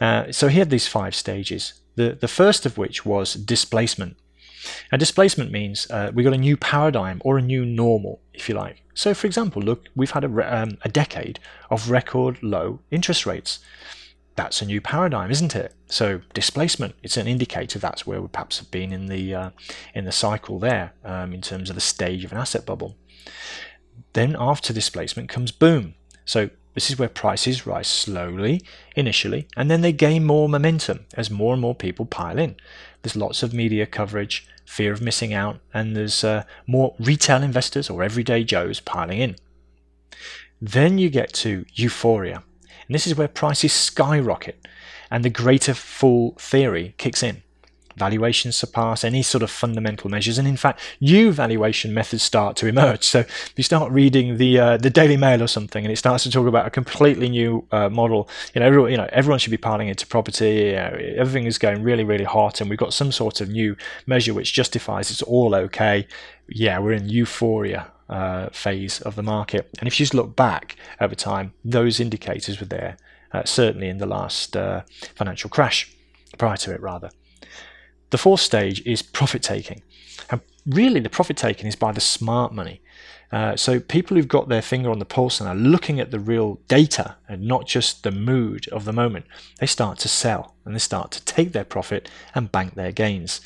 Uh, 0.00 0.30
so 0.30 0.48
he 0.48 0.58
had 0.58 0.70
these 0.70 0.86
five 0.86 1.14
stages. 1.14 1.74
The, 1.96 2.16
the 2.20 2.28
first 2.28 2.66
of 2.66 2.78
which 2.78 3.04
was 3.04 3.34
displacement. 3.34 4.16
And 4.90 4.98
displacement 4.98 5.50
means 5.50 5.90
uh, 5.90 6.10
we 6.14 6.22
got 6.22 6.32
a 6.32 6.38
new 6.38 6.56
paradigm 6.56 7.20
or 7.24 7.38
a 7.38 7.42
new 7.42 7.64
normal, 7.64 8.20
if 8.34 8.48
you 8.48 8.54
like. 8.54 8.82
So, 8.94 9.14
for 9.14 9.26
example, 9.26 9.62
look, 9.62 9.88
we've 9.94 10.10
had 10.10 10.24
a, 10.24 10.62
um, 10.62 10.78
a 10.82 10.88
decade 10.88 11.38
of 11.70 11.90
record 11.90 12.42
low 12.42 12.80
interest 12.90 13.26
rates. 13.26 13.58
That's 14.36 14.60
a 14.60 14.66
new 14.66 14.80
paradigm, 14.80 15.30
isn't 15.30 15.56
it? 15.56 15.74
So, 15.88 16.20
displacement, 16.34 16.94
it's 17.02 17.16
an 17.16 17.26
indicator 17.26 17.78
that's 17.78 18.06
where 18.06 18.20
we 18.20 18.28
perhaps 18.28 18.58
have 18.58 18.70
been 18.70 18.92
in 18.92 19.06
the, 19.06 19.34
uh, 19.34 19.50
in 19.94 20.04
the 20.04 20.12
cycle 20.12 20.58
there 20.58 20.92
um, 21.04 21.32
in 21.32 21.40
terms 21.40 21.70
of 21.70 21.74
the 21.74 21.80
stage 21.80 22.24
of 22.24 22.32
an 22.32 22.38
asset 22.38 22.66
bubble. 22.66 22.96
Then, 24.12 24.36
after 24.38 24.72
displacement 24.72 25.28
comes 25.28 25.52
boom. 25.52 25.94
So, 26.24 26.50
this 26.76 26.90
is 26.90 26.98
where 26.98 27.08
prices 27.08 27.66
rise 27.66 27.88
slowly 27.88 28.62
initially, 28.94 29.48
and 29.56 29.70
then 29.70 29.80
they 29.80 29.92
gain 29.92 30.26
more 30.26 30.46
momentum 30.46 31.06
as 31.14 31.30
more 31.30 31.54
and 31.54 31.62
more 31.62 31.74
people 31.74 32.04
pile 32.04 32.38
in. 32.38 32.54
There's 33.00 33.16
lots 33.16 33.42
of 33.42 33.54
media 33.54 33.86
coverage, 33.86 34.46
fear 34.66 34.92
of 34.92 35.00
missing 35.00 35.32
out, 35.32 35.60
and 35.72 35.96
there's 35.96 36.22
uh, 36.22 36.44
more 36.66 36.94
retail 36.98 37.42
investors 37.42 37.88
or 37.88 38.02
everyday 38.02 38.44
Joes 38.44 38.80
piling 38.80 39.20
in. 39.20 39.36
Then 40.60 40.98
you 40.98 41.08
get 41.08 41.32
to 41.34 41.64
euphoria, 41.74 42.42
and 42.86 42.94
this 42.94 43.06
is 43.06 43.16
where 43.16 43.28
prices 43.28 43.72
skyrocket 43.72 44.66
and 45.10 45.24
the 45.24 45.30
greater 45.30 45.74
fool 45.74 46.34
theory 46.38 46.94
kicks 46.98 47.22
in 47.22 47.42
valuations 47.96 48.56
surpass 48.56 49.04
any 49.04 49.22
sort 49.22 49.42
of 49.42 49.50
fundamental 49.50 50.10
measures, 50.10 50.38
and 50.38 50.46
in 50.46 50.56
fact, 50.56 50.80
new 51.00 51.32
valuation 51.32 51.92
methods 51.92 52.22
start 52.22 52.56
to 52.56 52.66
emerge. 52.66 53.04
So 53.04 53.24
you 53.56 53.64
start 53.64 53.90
reading 53.92 54.36
the 54.36 54.58
uh, 54.58 54.76
the 54.76 54.90
Daily 54.90 55.16
Mail 55.16 55.42
or 55.42 55.48
something, 55.48 55.84
and 55.84 55.92
it 55.92 55.96
starts 55.96 56.24
to 56.24 56.30
talk 56.30 56.46
about 56.46 56.66
a 56.66 56.70
completely 56.70 57.28
new 57.28 57.66
uh, 57.72 57.88
model, 57.88 58.28
you 58.54 58.60
know, 58.60 58.66
everyone, 58.66 58.90
you 58.90 58.96
know, 58.96 59.08
everyone 59.12 59.38
should 59.38 59.50
be 59.50 59.56
piling 59.56 59.88
into 59.88 60.06
property. 60.06 60.74
Everything 60.74 61.46
is 61.46 61.58
going 61.58 61.82
really, 61.82 62.04
really 62.04 62.24
hot, 62.24 62.60
and 62.60 62.70
we've 62.70 62.78
got 62.78 62.92
some 62.92 63.12
sort 63.12 63.40
of 63.40 63.48
new 63.48 63.76
measure 64.06 64.34
which 64.34 64.52
justifies 64.52 65.10
it's 65.10 65.22
all 65.22 65.54
okay. 65.54 66.06
Yeah, 66.48 66.78
we're 66.78 66.92
in 66.92 67.08
euphoria 67.08 67.90
uh, 68.08 68.48
phase 68.50 69.00
of 69.00 69.16
the 69.16 69.22
market. 69.22 69.68
And 69.78 69.88
if 69.88 69.98
you 69.98 70.04
just 70.04 70.14
look 70.14 70.36
back 70.36 70.76
over 71.00 71.14
time, 71.14 71.52
those 71.64 71.98
indicators 72.00 72.60
were 72.60 72.66
there, 72.66 72.96
uh, 73.32 73.44
certainly 73.44 73.88
in 73.88 73.98
the 73.98 74.06
last 74.06 74.56
uh, 74.56 74.82
financial 75.14 75.50
crash, 75.50 75.92
prior 76.38 76.56
to 76.58 76.72
it 76.72 76.80
rather. 76.80 77.10
The 78.10 78.18
fourth 78.18 78.40
stage 78.40 78.84
is 78.86 79.02
profit 79.02 79.42
taking. 79.42 79.82
And 80.30 80.40
really, 80.66 81.00
the 81.00 81.10
profit 81.10 81.36
taking 81.36 81.66
is 81.66 81.76
by 81.76 81.92
the 81.92 82.00
smart 82.00 82.52
money. 82.52 82.80
Uh, 83.32 83.56
so 83.56 83.80
people 83.80 84.16
who've 84.16 84.28
got 84.28 84.48
their 84.48 84.62
finger 84.62 84.90
on 84.90 85.00
the 85.00 85.04
pulse 85.04 85.40
and 85.40 85.48
are 85.48 85.54
looking 85.54 85.98
at 85.98 86.12
the 86.12 86.20
real 86.20 86.60
data 86.68 87.16
and 87.28 87.42
not 87.42 87.66
just 87.66 88.04
the 88.04 88.12
mood 88.12 88.68
of 88.68 88.84
the 88.84 88.92
moment, 88.92 89.26
they 89.58 89.66
start 89.66 89.98
to 89.98 90.08
sell 90.08 90.54
and 90.64 90.74
they 90.74 90.78
start 90.78 91.10
to 91.10 91.24
take 91.24 91.52
their 91.52 91.64
profit 91.64 92.08
and 92.34 92.52
bank 92.52 92.74
their 92.74 92.92
gains. 92.92 93.40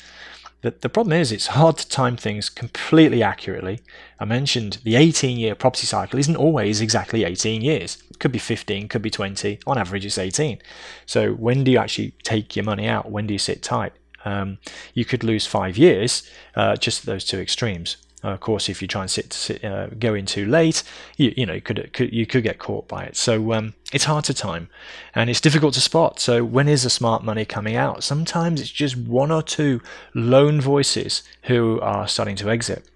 The, 0.61 0.75
the 0.79 0.89
problem 0.89 1.19
is 1.19 1.31
it's 1.31 1.47
hard 1.47 1.77
to 1.77 1.89
time 1.89 2.15
things 2.15 2.47
completely 2.47 3.23
accurately. 3.23 3.79
I 4.19 4.25
mentioned 4.25 4.77
the 4.83 4.95
18 4.95 5.37
year 5.37 5.55
property 5.55 5.87
cycle 5.87 6.19
isn't 6.19 6.35
always 6.35 6.81
exactly 6.81 7.23
18 7.23 7.63
years. 7.63 7.97
It 8.11 8.19
could 8.19 8.31
be 8.31 8.39
15, 8.39 8.87
could 8.87 9.01
be 9.01 9.09
20. 9.09 9.59
On 9.65 9.77
average, 9.77 10.05
it's 10.05 10.19
18. 10.19 10.59
So 11.07 11.33
when 11.33 11.63
do 11.63 11.71
you 11.71 11.79
actually 11.79 12.13
take 12.21 12.55
your 12.55 12.65
money 12.65 12.87
out? 12.87 13.09
When 13.09 13.25
do 13.25 13.33
you 13.33 13.39
sit 13.39 13.63
tight? 13.63 13.93
Um, 14.25 14.57
you 14.93 15.05
could 15.05 15.23
lose 15.23 15.45
five 15.45 15.77
years 15.77 16.29
uh, 16.55 16.75
just 16.75 17.05
those 17.05 17.25
two 17.25 17.39
extremes. 17.39 17.97
Uh, 18.23 18.29
of 18.29 18.39
course, 18.39 18.69
if 18.69 18.81
you 18.81 18.87
try 18.87 19.01
and 19.01 19.09
sit, 19.09 19.33
sit 19.33 19.65
uh, 19.65 19.87
go 19.87 20.13
in 20.13 20.27
too 20.27 20.45
late, 20.45 20.83
you, 21.17 21.33
you 21.35 21.45
know 21.45 21.53
you 21.53 21.61
could, 21.61 21.91
could, 21.93 22.13
you 22.13 22.27
could 22.27 22.43
get 22.43 22.59
caught 22.59 22.87
by 22.87 23.03
it. 23.03 23.17
So 23.17 23.53
um, 23.53 23.73
it's 23.91 24.03
hard 24.03 24.25
to 24.25 24.33
time, 24.33 24.69
and 25.15 25.29
it's 25.29 25.41
difficult 25.41 25.73
to 25.73 25.81
spot. 25.81 26.19
So 26.19 26.43
when 26.43 26.69
is 26.69 26.83
the 26.83 26.91
smart 26.91 27.23
money 27.23 27.45
coming 27.45 27.75
out? 27.75 28.03
Sometimes 28.03 28.61
it's 28.61 28.69
just 28.69 28.95
one 28.95 29.31
or 29.31 29.41
two 29.41 29.81
lone 30.13 30.61
voices 30.61 31.23
who 31.43 31.79
are 31.81 32.07
starting 32.07 32.35
to 32.37 32.49
exit 32.51 32.87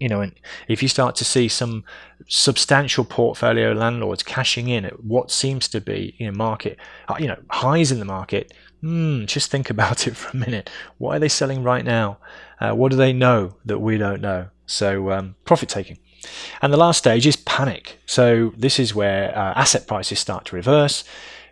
you 0.00 0.08
know, 0.08 0.20
and 0.20 0.32
if 0.68 0.82
you 0.82 0.88
start 0.88 1.16
to 1.16 1.24
see 1.24 1.48
some 1.48 1.84
substantial 2.28 3.04
portfolio 3.04 3.72
landlords 3.72 4.22
cashing 4.22 4.68
in 4.68 4.84
at 4.84 5.04
what 5.04 5.30
seems 5.30 5.68
to 5.68 5.80
be, 5.80 6.14
you 6.18 6.26
know, 6.26 6.32
market, 6.32 6.78
uh, 7.08 7.16
you 7.18 7.26
know, 7.26 7.38
highs 7.50 7.90
in 7.90 7.98
the 7.98 8.04
market, 8.04 8.52
hmm, 8.80 9.24
just 9.24 9.50
think 9.50 9.70
about 9.76 10.06
it 10.06 10.16
for 10.16 10.30
a 10.30 10.36
minute. 10.36 10.70
Why 10.98 11.16
are 11.16 11.18
they 11.18 11.28
selling 11.28 11.62
right 11.62 11.84
now? 11.84 12.18
Uh, 12.60 12.72
what 12.72 12.90
do 12.90 12.96
they 12.96 13.12
know 13.12 13.56
that 13.64 13.78
we 13.78 13.98
don't 13.98 14.20
know? 14.20 14.48
So, 14.66 15.10
um, 15.12 15.36
profit 15.44 15.68
taking. 15.68 15.98
And 16.60 16.72
the 16.72 16.76
last 16.76 16.98
stage 16.98 17.26
is 17.26 17.36
panic. 17.36 17.98
So, 18.06 18.52
this 18.56 18.78
is 18.78 18.94
where 18.94 19.36
uh, 19.36 19.54
asset 19.54 19.86
prices 19.86 20.18
start 20.18 20.46
to 20.46 20.56
reverse. 20.56 21.04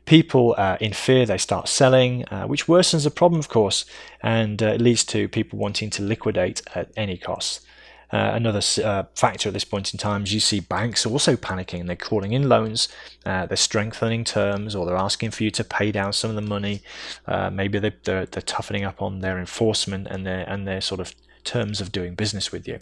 People 0.05 0.55
uh, 0.57 0.77
in 0.81 0.93
fear, 0.93 1.27
they 1.27 1.39
start 1.39 1.69
selling, 1.69 2.25
uh, 2.29 2.47
which 2.47 2.67
worsens 2.67 3.05
the 3.05 3.11
problem, 3.11 3.41
of 3.41 3.49
course, 3.49 3.85
and 4.23 4.63
uh, 4.63 4.75
leads 4.75 5.05
to 5.07 5.29
people 5.29 5.59
wanting 5.59 5.91
to 5.91 6.03
liquidate 6.03 6.63
at 6.75 6.91
any 6.97 7.17
cost. 7.17 7.67
Uh, 8.13 8.31
another 8.35 8.61
uh, 8.85 9.05
factor 9.15 9.49
at 9.49 9.53
this 9.53 9.65
point 9.65 9.93
in 9.93 9.99
time 9.99 10.23
is 10.23 10.33
you 10.33 10.41
see 10.41 10.61
banks 10.61 11.05
also 11.05 11.37
panicking. 11.37 11.81
And 11.81 11.89
they're 11.89 11.97
calling 11.97 12.33
in 12.33 12.49
loans, 12.49 12.89
uh, 13.25 13.47
they're 13.47 13.57
strengthening 13.57 14.25
terms, 14.25 14.75
or 14.75 14.87
they're 14.87 14.97
asking 14.97 15.33
for 15.33 15.43
you 15.45 15.51
to 15.53 15.65
pay 15.65 15.91
down 15.91 16.13
some 16.13 16.31
of 16.31 16.37
the 16.37 16.43
money. 16.43 16.83
Uh, 17.27 17.51
maybe 17.51 17.79
they're, 17.79 17.95
they're, 18.05 18.27
they're, 18.27 18.43
toughening 18.43 18.85
up 18.85 19.03
on 19.03 19.21
their 19.21 19.39
enforcement 19.39 20.07
and 20.07 20.25
their 20.25 20.49
and 20.49 20.69
their 20.69 20.81
sort 20.81 21.01
of 21.01 21.15
terms 21.43 21.81
of 21.81 21.91
doing 21.91 22.15
business 22.15 22.53
with 22.53 22.69
you. 22.69 22.79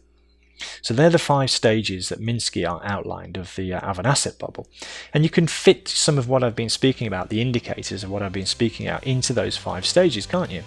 So 0.82 0.94
they're 0.94 1.10
the 1.10 1.18
five 1.18 1.50
stages 1.50 2.10
that 2.10 2.20
Minsky 2.20 2.64
outlined 2.64 3.36
of 3.36 3.54
the 3.56 3.74
uh, 3.74 3.80
of 3.80 3.98
an 3.98 4.06
asset 4.06 4.38
bubble, 4.38 4.68
and 5.12 5.24
you 5.24 5.30
can 5.30 5.46
fit 5.46 5.88
some 5.88 6.18
of 6.18 6.28
what 6.28 6.44
I've 6.44 6.56
been 6.56 6.68
speaking 6.68 7.06
about, 7.06 7.30
the 7.30 7.40
indicators 7.40 8.04
of 8.04 8.10
what 8.10 8.22
I've 8.22 8.32
been 8.32 8.46
speaking 8.46 8.86
out, 8.86 9.04
into 9.04 9.32
those 9.32 9.56
five 9.56 9.86
stages, 9.86 10.26
can't 10.26 10.50
you? 10.50 10.62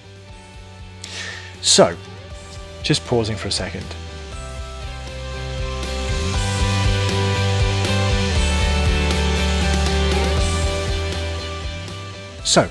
So, 1.62 1.96
just 2.84 3.06
pausing 3.06 3.38
for 3.38 3.48
a 3.48 3.52
second. 3.52 3.86
So, 12.48 12.70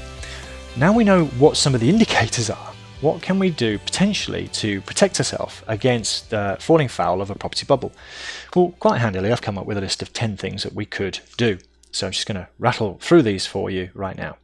now 0.78 0.92
we 0.94 1.04
know 1.04 1.26
what 1.26 1.58
some 1.58 1.74
of 1.74 1.82
the 1.82 1.90
indicators 1.90 2.48
are 2.48 2.72
what 3.00 3.20
can 3.20 3.38
we 3.38 3.50
do 3.50 3.78
potentially 3.78 4.48
to 4.48 4.80
protect 4.80 5.20
ourselves 5.20 5.62
against 5.66 6.32
uh, 6.32 6.56
falling 6.56 6.88
foul 6.88 7.20
of 7.20 7.30
a 7.30 7.34
property 7.34 7.66
bubble? 7.66 7.92
Well, 8.54 8.74
quite 8.80 9.00
handily, 9.00 9.30
I've 9.30 9.42
come 9.42 9.58
up 9.58 9.66
with 9.66 9.76
a 9.76 9.82
list 9.82 10.00
of 10.00 10.12
10 10.12 10.38
things 10.38 10.62
that 10.62 10.72
we 10.72 10.86
could 10.86 11.20
do. 11.36 11.58
So 11.92 12.06
I'm 12.06 12.12
just 12.12 12.26
going 12.26 12.40
to 12.40 12.48
rattle 12.58 12.98
through 13.00 13.22
these 13.22 13.46
for 13.46 13.70
you 13.70 13.90
right 13.94 14.16
now. 14.16 14.38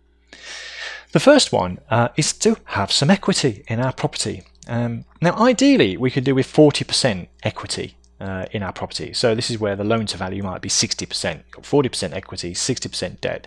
The 1.12 1.20
first 1.20 1.50
one 1.50 1.78
uh, 1.90 2.08
is 2.16 2.32
to 2.34 2.58
have 2.64 2.92
some 2.92 3.10
equity 3.10 3.64
in 3.68 3.80
our 3.80 3.92
property. 3.92 4.42
Um, 4.68 5.04
now, 5.20 5.34
ideally, 5.38 5.96
we 5.96 6.10
could 6.10 6.24
do 6.24 6.34
with 6.34 6.46
40% 6.46 7.28
equity 7.42 7.96
uh, 8.20 8.46
in 8.52 8.62
our 8.62 8.72
property. 8.72 9.12
So 9.12 9.34
this 9.34 9.50
is 9.50 9.58
where 9.58 9.76
the 9.76 9.84
loan 9.84 10.06
to 10.06 10.16
value 10.16 10.42
might 10.42 10.60
be 10.60 10.68
60%, 10.68 11.42
40% 11.52 12.12
equity, 12.12 12.54
60% 12.54 13.20
debt 13.20 13.46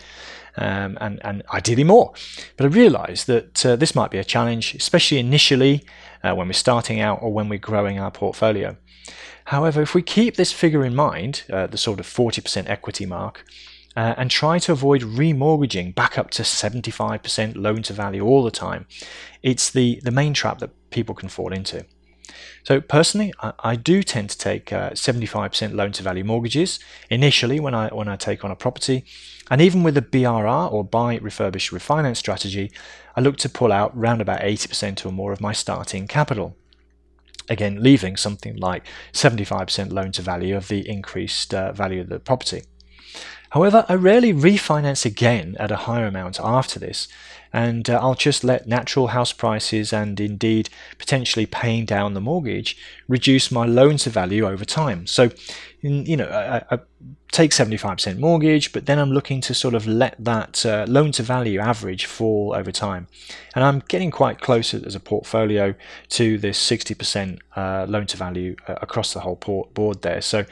um, 0.57 0.97
and, 1.01 1.23
and 1.23 1.43
ideally 1.53 1.83
more. 1.83 2.13
But 2.57 2.65
I 2.65 2.69
realised 2.69 3.27
that 3.27 3.65
uh, 3.65 3.75
this 3.75 3.95
might 3.95 4.11
be 4.11 4.17
a 4.17 4.23
challenge, 4.23 4.75
especially 4.75 5.19
initially 5.19 5.83
uh, 6.23 6.33
when 6.33 6.47
we're 6.47 6.53
starting 6.53 6.99
out 6.99 7.19
or 7.21 7.31
when 7.31 7.49
we're 7.49 7.59
growing 7.59 7.99
our 7.99 8.11
portfolio. 8.11 8.77
However, 9.45 9.81
if 9.81 9.93
we 9.93 10.01
keep 10.01 10.35
this 10.35 10.51
figure 10.51 10.83
in 10.83 10.95
mind, 10.95 11.43
uh, 11.51 11.67
the 11.67 11.77
sort 11.77 11.99
of 11.99 12.07
40% 12.07 12.67
equity 12.67 13.05
mark, 13.05 13.45
uh, 13.95 14.13
and 14.17 14.29
try 14.29 14.59
to 14.59 14.71
avoid 14.71 15.01
remortgaging 15.01 15.95
back 15.95 16.17
up 16.17 16.29
to 16.31 16.41
75% 16.41 17.55
loan 17.55 17.81
to 17.83 17.93
value 17.93 18.25
all 18.25 18.43
the 18.43 18.51
time, 18.51 18.87
it's 19.41 19.69
the, 19.69 20.01
the 20.03 20.11
main 20.11 20.33
trap 20.33 20.59
that 20.59 20.71
people 20.89 21.15
can 21.15 21.29
fall 21.29 21.53
into. 21.53 21.85
So 22.63 22.81
personally, 22.81 23.33
I, 23.41 23.53
I 23.59 23.75
do 23.75 24.03
tend 24.03 24.29
to 24.31 24.37
take 24.37 24.73
uh, 24.73 24.91
75% 24.91 25.73
loan 25.73 25.91
to 25.93 26.03
value 26.03 26.23
mortgages 26.23 26.79
initially 27.09 27.59
when 27.59 27.73
I 27.73 27.89
when 27.89 28.07
I 28.07 28.15
take 28.15 28.43
on 28.43 28.51
a 28.51 28.55
property, 28.55 29.05
and 29.49 29.61
even 29.61 29.83
with 29.83 29.97
a 29.97 30.01
BRR 30.01 30.71
or 30.71 30.83
buy 30.83 31.17
refurbish 31.19 31.71
refinance 31.71 32.17
strategy, 32.17 32.71
I 33.15 33.21
look 33.21 33.37
to 33.37 33.49
pull 33.49 33.71
out 33.71 33.95
round 33.95 34.21
about 34.21 34.41
80% 34.41 35.05
or 35.05 35.11
more 35.11 35.31
of 35.31 35.41
my 35.41 35.53
starting 35.53 36.07
capital. 36.07 36.55
Again, 37.47 37.83
leaving 37.83 38.17
something 38.17 38.55
like 38.57 38.87
75% 39.13 39.91
loan 39.91 40.11
to 40.13 40.21
value 40.23 40.57
of 40.57 40.67
the 40.67 40.87
increased 40.89 41.53
uh, 41.53 41.71
value 41.73 42.01
of 42.01 42.09
the 42.09 42.19
property. 42.19 42.63
However, 43.51 43.85
I 43.87 43.93
rarely 43.93 44.33
refinance 44.33 45.05
again 45.05 45.55
at 45.59 45.71
a 45.71 45.77
higher 45.87 46.07
amount 46.07 46.39
after 46.41 46.79
this, 46.79 47.07
and 47.55 47.89
uh, 47.89 47.97
I'll 48.01 48.15
just 48.15 48.43
let 48.43 48.67
natural 48.67 49.07
house 49.07 49.31
prices 49.31 49.93
and 49.93 50.19
indeed 50.19 50.69
potentially 50.97 51.45
paying 51.45 51.85
down 51.85 52.13
the 52.13 52.19
mortgage 52.19 52.77
reduce 53.07 53.49
my 53.49 53.65
loan 53.65 53.95
to 53.99 54.09
value 54.09 54.45
over 54.45 54.65
time. 54.65 55.07
So, 55.07 55.29
you 55.85 56.17
know, 56.17 56.25
I, 56.25 56.75
I, 56.75 56.79
take 57.31 57.51
75% 57.51 58.17
mortgage, 58.17 58.71
but 58.71 58.85
then 58.85 58.97
I'm 58.97 59.11
looking 59.11 59.41
to 59.41 59.53
sort 59.53 59.73
of 59.73 59.85
let 59.85 60.15
that 60.23 60.65
uh, 60.65 60.85
loan 60.87 61.11
to 61.13 61.23
value 61.23 61.59
average 61.59 62.05
fall 62.05 62.53
over 62.55 62.71
time. 62.71 63.07
And 63.53 63.63
I'm 63.63 63.83
getting 63.89 64.09
quite 64.09 64.39
close 64.39 64.73
as 64.73 64.95
a 64.95 65.01
portfolio 65.01 65.75
to 66.09 66.37
this 66.37 66.57
60% 66.65 67.39
uh, 67.57 67.85
loan 67.89 68.07
to 68.07 68.17
value 68.17 68.55
uh, 68.69 68.75
across 68.81 69.13
the 69.13 69.19
whole 69.19 69.35
board 69.73 70.01
there. 70.01 70.21
So 70.21 70.45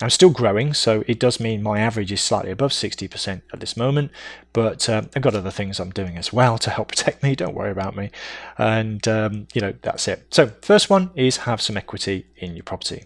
I'm 0.00 0.10
still 0.10 0.30
growing, 0.30 0.72
so 0.72 1.04
it 1.06 1.20
does 1.20 1.38
mean 1.38 1.62
my 1.62 1.80
average 1.80 2.10
is 2.10 2.22
slightly 2.22 2.50
above 2.50 2.70
60% 2.72 3.42
at 3.52 3.60
this 3.60 3.76
moment, 3.76 4.10
but 4.54 4.88
uh, 4.88 5.02
I've 5.14 5.22
got 5.22 5.34
other 5.34 5.50
things 5.50 5.78
I'm 5.78 5.90
doing 5.90 6.16
as 6.16 6.32
well 6.32 6.56
to 6.58 6.70
help 6.70 6.88
protect 6.96 7.22
me. 7.22 7.36
Don't 7.36 7.54
worry 7.54 7.70
about 7.70 7.94
me. 7.94 8.10
And, 8.56 9.06
um, 9.06 9.48
you 9.52 9.60
know, 9.60 9.74
that's 9.82 10.08
it. 10.08 10.26
So, 10.30 10.52
first 10.62 10.88
one 10.88 11.10
is 11.14 11.38
have 11.38 11.60
some 11.60 11.76
equity 11.76 12.26
in 12.36 12.56
your 12.56 12.64
property. 12.64 13.04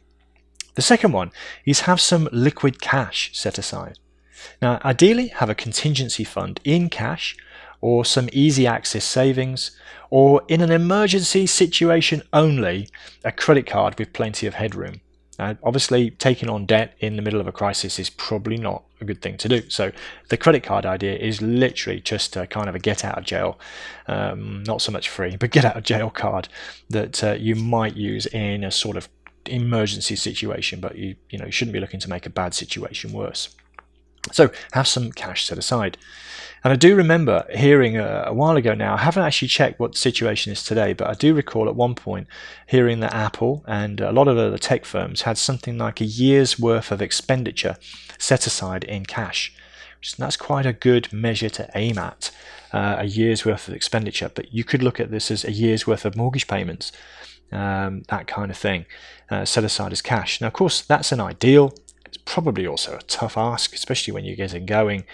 The 0.77 0.83
second 0.83 1.13
one 1.13 1.33
is 1.65 1.81
have 1.81 2.01
some 2.01 2.29
liquid 2.31 2.81
cash 2.81 3.31
set 3.35 3.59
aside. 3.59 3.99
Now, 4.63 4.81
ideally, 4.85 5.29
have 5.29 5.51
a 5.51 5.55
contingency 5.55 6.23
fund 6.23 6.61
in 6.65 6.89
cash 6.91 7.37
or 7.81 8.05
some 8.05 8.29
easy 8.33 8.67
access 8.67 9.05
savings, 9.05 9.71
or 10.11 10.43
in 10.49 10.61
an 10.61 10.71
emergency 10.71 11.47
situation 11.47 12.23
only, 12.33 12.89
a 13.25 13.33
credit 13.33 13.67
card 13.67 13.99
with 13.99 14.13
plenty 14.13 14.47
of 14.47 14.55
headroom. 14.55 15.01
Now, 15.39 15.57
obviously, 15.63 16.11
taking 16.11 16.49
on 16.49 16.65
debt 16.65 16.95
in 16.99 17.17
the 17.17 17.23
middle 17.23 17.41
of 17.41 17.47
a 17.47 17.53
crisis 17.53 17.99
is 17.99 18.09
probably 18.09 18.57
not 18.57 18.85
a 19.01 19.05
good 19.05 19.21
thing 19.21 19.37
to 19.39 19.49
do. 19.49 19.69
So, 19.69 19.93
the 20.31 20.37
credit 20.39 20.63
card 20.63 20.87
idea 20.87 21.17
is 21.17 21.43
literally 21.43 22.01
just 22.01 22.37
a 22.37 22.47
kind 22.47 22.69
of 22.69 22.75
a 22.75 22.79
get 22.79 23.05
out 23.05 23.19
of 23.19 23.25
jail, 23.25 23.59
um, 24.07 24.63
not 24.65 24.81
so 24.81 24.91
much 24.91 25.09
free, 25.09 25.37
but 25.41 25.51
get 25.51 25.65
out 25.65 25.77
of 25.77 25.85
jail 25.85 26.11
card 26.11 26.49
that 26.89 27.23
uh, 27.23 27.33
you 27.33 27.55
might 27.55 27.97
use 27.97 28.27
in 28.27 28.65
a 28.65 28.71
sort 28.71 28.97
of 28.97 29.09
emergency 29.49 30.17
situation, 30.17 30.81
but 30.81 30.97
you 30.97 31.17
you 31.31 31.39
know 31.39 31.47
you 31.47 31.53
shouldn't 31.53 31.73
be 31.73 31.81
looking 31.81 32.01
to 32.01 32.11
make 32.11 32.27
a 32.27 32.31
bad 32.31 32.55
situation 32.55 33.13
worse. 33.13 33.55
So 34.33 34.51
have 34.73 34.89
some 34.89 35.13
cash 35.13 35.47
set 35.47 35.59
aside. 35.59 35.97
And 36.65 36.73
I 36.73 36.77
do 36.77 36.97
remember 36.97 37.47
hearing 37.55 37.97
a, 37.97 38.25
a, 38.27 38.35
while 38.35 38.57
ago 38.57 38.75
now, 38.75 38.95
I 38.95 38.99
haven't 38.99 39.23
actually 39.23 39.49
checked 39.49 39.79
what 39.79 39.93
the 39.93 39.99
situation 39.99 40.53
is 40.53 40.65
today, 40.65 40.95
but 40.95 41.07
I 41.07 41.15
do 41.15 41.33
recall 41.33 41.69
at 41.69 41.77
one 41.77 41.95
point 41.95 42.27
hearing 42.67 42.99
that 43.01 43.15
Apple 43.15 43.63
and 43.69 44.01
a 44.01 44.11
lot 44.11 44.27
of 44.27 44.37
other 44.37 44.59
tech 44.59 44.85
firms 44.85 45.23
had 45.23 45.39
something 45.39 45.79
like 45.79 46.01
a 46.01 46.05
year's 46.05 46.59
worth 46.59 46.91
of 46.91 47.01
expenditure 47.01 47.77
set 48.19 48.47
aside 48.49 48.83
in 48.83 49.07
cash. 49.07 49.55
That's 50.19 50.37
quite 50.37 50.67
a 50.67 50.73
good 50.73 51.13
measure 51.13 51.51
to 51.51 51.71
aim 51.75 51.99
at, 51.99 52.31
uh, 52.73 52.97
a 52.99 53.05
year's 53.07 53.45
worth 53.45 53.69
of 53.69 53.75
expenditure. 53.75 54.31
But 54.35 54.53
you 54.53 54.65
could 54.65 54.83
look 54.83 54.99
at 54.99 55.11
this 55.11 55.31
as 55.31 55.45
a 55.45 55.53
year's 55.53 55.87
worth 55.87 56.05
of 56.05 56.17
mortgage 56.17 56.49
payments 56.49 56.91
um, 57.53 58.03
that 58.09 58.27
kind 58.27 58.51
of 58.51 58.57
thing, 58.57 58.87
uh, 59.31 59.45
set 59.45 59.65
aside 59.65 59.93
as 59.93 60.03
cash. 60.03 60.41
Now, 60.41 60.49
of 60.49 60.53
course, 60.53 60.83
that's 60.83 61.13
an 61.13 61.21
ideal. 61.21 61.75
It's 62.05 62.19
probably 62.19 62.67
also 62.67 62.97
a 62.97 63.03
tough 63.03 63.37
ask, 63.37 63.75
especially 63.75 64.13
when 64.13 64.25
you're 64.25 64.37
getting 64.37 64.67
going. 64.67 65.05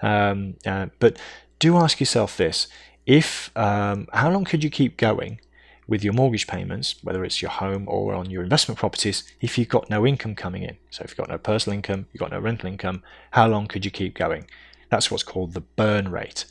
Um, 0.00 0.54
uh, 0.66 0.86
but 0.98 1.18
do 1.58 1.76
ask 1.76 2.00
yourself 2.00 2.36
this: 2.36 2.68
if 3.06 3.50
um, 3.56 4.08
how 4.12 4.30
long 4.30 4.44
could 4.44 4.64
you 4.64 4.70
keep 4.70 4.96
going 4.96 5.40
with 5.88 6.04
your 6.04 6.12
mortgage 6.12 6.46
payments, 6.46 6.96
whether 7.02 7.24
it's 7.24 7.42
your 7.42 7.50
home 7.50 7.84
or 7.88 8.14
on 8.14 8.30
your 8.30 8.42
investment 8.42 8.78
properties, 8.78 9.24
if 9.40 9.58
you've 9.58 9.68
got 9.68 9.90
no 9.90 10.06
income 10.06 10.34
coming 10.34 10.62
in? 10.62 10.76
So, 10.90 11.02
if 11.04 11.10
you've 11.10 11.18
got 11.18 11.28
no 11.28 11.38
personal 11.38 11.76
income, 11.76 12.06
you've 12.12 12.20
got 12.20 12.30
no 12.30 12.40
rental 12.40 12.68
income, 12.68 13.02
how 13.32 13.48
long 13.48 13.66
could 13.66 13.84
you 13.84 13.90
keep 13.90 14.14
going? 14.14 14.46
That's 14.90 15.10
what's 15.10 15.22
called 15.22 15.54
the 15.54 15.60
burn 15.60 16.10
rate 16.10 16.44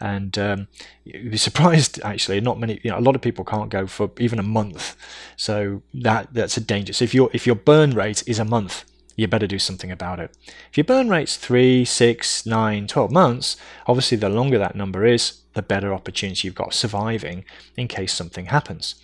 and 0.00 0.38
um, 0.38 0.68
you'd 1.04 1.30
be 1.30 1.36
surprised 1.36 2.00
actually 2.04 2.40
not 2.40 2.58
many 2.58 2.80
you 2.82 2.90
know 2.90 2.98
a 2.98 3.00
lot 3.00 3.14
of 3.14 3.22
people 3.22 3.44
can't 3.44 3.70
go 3.70 3.86
for 3.86 4.10
even 4.18 4.38
a 4.38 4.42
month. 4.42 4.96
So 5.36 5.82
that 5.94 6.32
that's 6.32 6.56
a 6.56 6.60
danger. 6.60 6.92
So 6.92 7.04
if 7.04 7.14
your 7.14 7.30
if 7.32 7.46
your 7.46 7.56
burn 7.56 7.92
rate 7.92 8.22
is 8.26 8.38
a 8.38 8.44
month 8.44 8.84
you 9.16 9.26
better 9.26 9.48
do 9.48 9.58
something 9.58 9.90
about 9.90 10.20
it. 10.20 10.36
If 10.70 10.78
your 10.78 10.84
burn 10.84 11.08
rate's 11.08 11.36
three 11.36 11.84
six 11.84 12.46
nine 12.46 12.86
12 12.86 13.10
months 13.10 13.56
obviously 13.86 14.16
the 14.16 14.28
longer 14.28 14.58
that 14.58 14.76
number 14.76 15.04
is 15.04 15.42
the 15.54 15.62
better 15.62 15.92
opportunity 15.92 16.46
you've 16.46 16.54
got 16.54 16.72
surviving 16.72 17.44
in 17.76 17.88
case 17.88 18.12
something 18.12 18.46
happens. 18.46 18.94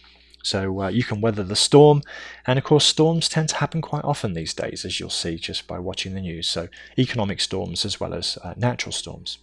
So 0.44 0.82
uh, 0.82 0.88
you 0.88 1.02
can 1.02 1.22
weather 1.22 1.42
the 1.42 1.56
storm. 1.56 2.02
And 2.46 2.58
of 2.58 2.64
course 2.64 2.84
storms 2.84 3.28
tend 3.28 3.48
to 3.48 3.56
happen 3.56 3.80
quite 3.80 4.04
often 4.04 4.34
these 4.34 4.54
days 4.54 4.84
as 4.84 5.00
you'll 5.00 5.10
see 5.10 5.36
just 5.36 5.66
by 5.66 5.78
watching 5.78 6.14
the 6.14 6.20
news. 6.20 6.48
So 6.48 6.68
economic 6.98 7.40
storms 7.40 7.84
as 7.84 7.98
well 7.98 8.14
as 8.14 8.38
uh, 8.44 8.54
natural 8.56 8.92
storms 8.92 9.38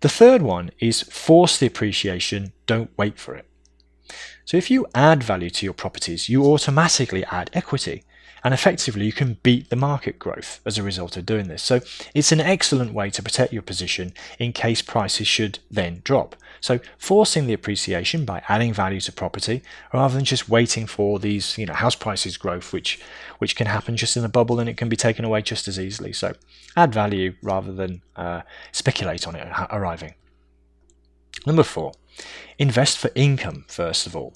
the 0.00 0.08
third 0.08 0.42
one 0.42 0.70
is 0.78 1.02
force 1.02 1.58
the 1.58 1.66
appreciation, 1.66 2.52
don't 2.66 2.90
wait 2.96 3.18
for 3.18 3.34
it. 3.34 3.46
So 4.44 4.56
if 4.56 4.70
you 4.70 4.86
add 4.94 5.22
value 5.22 5.50
to 5.50 5.66
your 5.66 5.74
properties, 5.74 6.28
you 6.28 6.44
automatically 6.44 7.24
add 7.26 7.50
equity 7.52 8.04
and 8.42 8.54
effectively 8.54 9.06
you 9.06 9.12
can 9.12 9.38
beat 9.42 9.70
the 9.70 9.76
market 9.76 10.18
growth 10.18 10.60
as 10.64 10.78
a 10.78 10.82
result 10.82 11.16
of 11.16 11.26
doing 11.26 11.48
this. 11.48 11.62
So 11.62 11.80
it's 12.14 12.32
an 12.32 12.40
excellent 12.40 12.92
way 12.92 13.10
to 13.10 13.22
protect 13.22 13.52
your 13.52 13.62
position 13.62 14.12
in 14.38 14.52
case 14.52 14.82
prices 14.82 15.26
should 15.26 15.58
then 15.70 16.00
drop. 16.04 16.36
So 16.60 16.80
forcing 16.98 17.46
the 17.46 17.52
appreciation 17.52 18.24
by 18.24 18.42
adding 18.48 18.72
value 18.72 19.00
to 19.00 19.12
property 19.12 19.62
rather 19.92 20.14
than 20.14 20.24
just 20.24 20.48
waiting 20.48 20.86
for 20.86 21.18
these, 21.18 21.56
you 21.56 21.66
know, 21.66 21.72
house 21.72 21.94
prices 21.94 22.36
growth 22.36 22.72
which 22.72 23.00
which 23.38 23.56
can 23.56 23.66
happen 23.66 23.96
just 23.96 24.16
in 24.16 24.24
a 24.24 24.28
bubble 24.28 24.60
and 24.60 24.68
it 24.68 24.76
can 24.76 24.88
be 24.88 24.96
taken 24.96 25.24
away 25.24 25.42
just 25.42 25.68
as 25.68 25.80
easily. 25.80 26.12
So 26.12 26.34
add 26.76 26.92
value 26.92 27.34
rather 27.42 27.72
than 27.72 28.02
uh, 28.16 28.42
speculate 28.72 29.26
on 29.26 29.36
it 29.36 29.48
arriving. 29.70 30.14
Number 31.46 31.62
4. 31.62 31.92
Invest 32.58 32.98
for 32.98 33.10
income 33.14 33.64
first 33.68 34.06
of 34.06 34.14
all. 34.14 34.34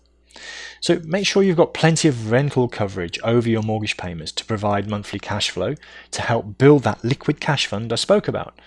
So 0.80 1.00
make 1.04 1.26
sure 1.26 1.42
you've 1.42 1.56
got 1.56 1.74
plenty 1.74 2.08
of 2.08 2.30
rental 2.30 2.68
coverage 2.68 3.18
over 3.22 3.48
your 3.48 3.62
mortgage 3.62 3.96
payments 3.96 4.32
to 4.32 4.44
provide 4.44 4.88
monthly 4.88 5.18
cash 5.18 5.50
flow 5.50 5.74
to 6.10 6.22
help 6.22 6.58
build 6.58 6.82
that 6.82 7.04
liquid 7.04 7.40
cash 7.40 7.66
fund 7.66 7.92
I 7.92 7.96
spoke 7.96 8.28
about. 8.28 8.58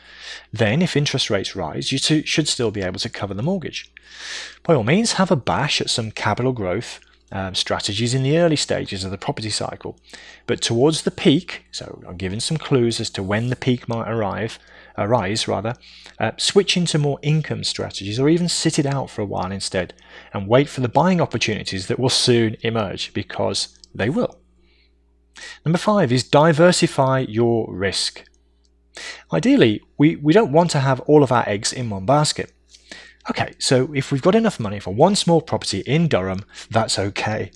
Then, 0.51 0.81
if 0.81 0.95
interest 0.95 1.29
rates 1.29 1.55
rise, 1.55 1.91
you 1.91 1.97
should 1.97 2.47
still 2.47 2.71
be 2.71 2.81
able 2.81 2.99
to 2.99 3.09
cover 3.09 3.33
the 3.33 3.43
mortgage. 3.43 3.91
By 4.63 4.75
all 4.75 4.83
means, 4.83 5.13
have 5.13 5.31
a 5.31 5.35
bash 5.35 5.81
at 5.81 5.89
some 5.89 6.11
capital 6.11 6.53
growth 6.53 6.99
um, 7.31 7.55
strategies 7.55 8.13
in 8.13 8.23
the 8.23 8.37
early 8.37 8.55
stages 8.55 9.03
of 9.03 9.11
the 9.11 9.17
property 9.17 9.49
cycle. 9.49 9.97
But 10.45 10.61
towards 10.61 11.01
the 11.01 11.11
peak, 11.11 11.65
so 11.71 12.01
I'm 12.07 12.17
giving 12.17 12.39
some 12.39 12.57
clues 12.57 12.99
as 12.99 13.09
to 13.11 13.23
when 13.23 13.49
the 13.49 13.55
peak 13.55 13.87
might 13.87 14.09
arrive, 14.09 14.59
arise 14.97 15.47
rather, 15.47 15.75
uh, 16.19 16.31
switch 16.37 16.75
into 16.75 16.97
more 16.97 17.19
income 17.21 17.63
strategies 17.63 18.19
or 18.19 18.29
even 18.29 18.49
sit 18.49 18.79
it 18.79 18.85
out 18.85 19.09
for 19.09 19.21
a 19.21 19.25
while 19.25 19.51
instead 19.51 19.93
and 20.33 20.47
wait 20.47 20.67
for 20.67 20.81
the 20.81 20.89
buying 20.89 21.21
opportunities 21.21 21.87
that 21.87 21.99
will 21.99 22.09
soon 22.09 22.57
emerge 22.61 23.13
because 23.13 23.77
they 23.93 24.09
will. 24.09 24.39
Number 25.65 25.77
five 25.77 26.11
is 26.11 26.23
diversify 26.23 27.19
your 27.19 27.71
risk. 27.73 28.23
Ideally, 29.31 29.81
we, 29.97 30.15
we 30.15 30.33
don't 30.33 30.51
want 30.51 30.71
to 30.71 30.79
have 30.79 30.99
all 31.01 31.23
of 31.23 31.31
our 31.31 31.47
eggs 31.47 31.71
in 31.71 31.89
one 31.89 32.05
basket. 32.05 32.51
Okay, 33.29 33.53
so 33.59 33.91
if 33.93 34.11
we've 34.11 34.21
got 34.21 34.35
enough 34.35 34.57
money 34.57 34.79
for 34.79 34.93
one 34.93 35.13
small 35.13 35.41
property 35.41 35.79
in 35.79 36.07
Durham, 36.07 36.45
that's 36.71 36.97
okay. 36.97 37.51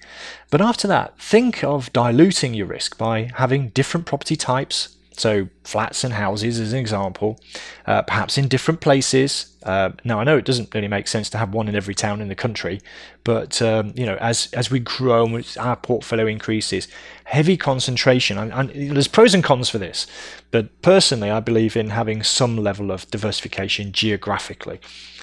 But 0.49 0.61
after 0.61 0.85
that, 0.89 1.17
think 1.19 1.63
of 1.63 1.93
diluting 1.93 2.53
your 2.53 2.67
risk 2.67 2.97
by 2.97 3.31
having 3.35 3.69
different 3.69 4.05
property 4.05 4.35
types, 4.35 4.97
so 5.17 5.49
flats 5.63 6.03
and 6.03 6.13
houses 6.13 6.59
as 6.59 6.73
an 6.73 6.79
example, 6.79 7.39
uh, 7.85 8.01
perhaps 8.01 8.37
in 8.37 8.47
different 8.47 8.81
places. 8.81 9.55
Uh, 9.63 9.91
now 10.03 10.19
I 10.19 10.23
know 10.23 10.37
it 10.37 10.45
doesn't 10.45 10.73
really 10.73 10.87
make 10.87 11.07
sense 11.07 11.29
to 11.31 11.37
have 11.37 11.53
one 11.53 11.67
in 11.67 11.75
every 11.75 11.93
town 11.93 12.21
in 12.21 12.27
the 12.27 12.35
country, 12.35 12.81
but 13.23 13.61
um, 13.61 13.93
you 13.95 14.05
know 14.05 14.15
as 14.15 14.51
as 14.53 14.71
we 14.71 14.79
grow 14.79 15.25
and 15.25 15.57
our 15.59 15.75
portfolio 15.75 16.25
increases, 16.27 16.87
heavy 17.25 17.57
concentration. 17.57 18.37
And, 18.37 18.51
and, 18.53 18.95
there's 18.95 19.07
pros 19.07 19.33
and 19.33 19.43
cons 19.43 19.69
for 19.69 19.77
this, 19.77 20.07
but 20.49 20.81
personally 20.81 21.29
I 21.29 21.39
believe 21.39 21.75
in 21.75 21.89
having 21.89 22.23
some 22.23 22.57
level 22.57 22.91
of 22.91 23.09
diversification 23.11 23.91
geographically. 23.91 24.79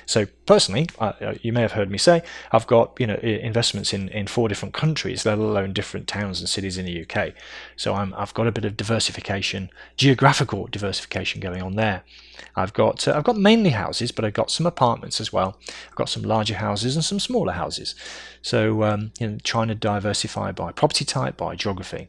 So 0.09 0.25
personally, 0.47 0.89
uh, 0.99 1.35
you 1.43 1.53
may 1.53 1.61
have 1.61 1.73
heard 1.73 1.91
me 1.91 1.99
say 1.99 2.23
I've 2.51 2.67
got 2.67 2.99
you 2.99 3.07
know 3.07 3.17
investments 3.17 3.93
in, 3.93 4.09
in 4.09 4.27
four 4.27 4.49
different 4.49 4.73
countries, 4.73 5.27
let 5.27 5.37
alone 5.37 5.75
different 5.75 6.09
towns 6.09 6.41
and 6.41 6.49
cities 6.49 6.79
in 6.79 6.87
the 6.87 7.03
UK. 7.05 7.35
So 7.77 7.93
i 7.93 8.03
have 8.07 8.33
got 8.33 8.47
a 8.47 8.51
bit 8.53 8.65
of 8.65 8.75
diversification, 8.75 9.69
geographical 9.99 10.67
diversification 10.69 11.43
going 11.43 11.61
on 11.63 11.77
there. 11.77 12.05
I've 12.57 12.73
got 12.73 13.07
uh, 13.07 13.13
I've 13.17 13.25
got 13.25 13.37
mainly 13.37 13.71
houses, 13.71 14.11
but 14.11 14.25
I've 14.25 14.33
got 14.33 14.51
some 14.51 14.65
apartments 14.65 15.21
as 15.21 15.31
well. 15.31 15.59
I've 15.91 15.95
got 15.95 16.09
some 16.09 16.23
larger 16.23 16.55
houses 16.55 16.97
and 16.97 17.05
some 17.05 17.21
smaller 17.21 17.53
houses. 17.53 17.95
So 18.41 18.85
um, 18.85 19.13
you 19.21 19.29
know, 19.29 19.39
trying 19.45 19.69
to 19.69 19.75
diversify 19.75 20.53
by 20.53 20.73
property 20.73 21.05
type, 21.05 21.37
by 21.37 21.55
geography 21.55 22.09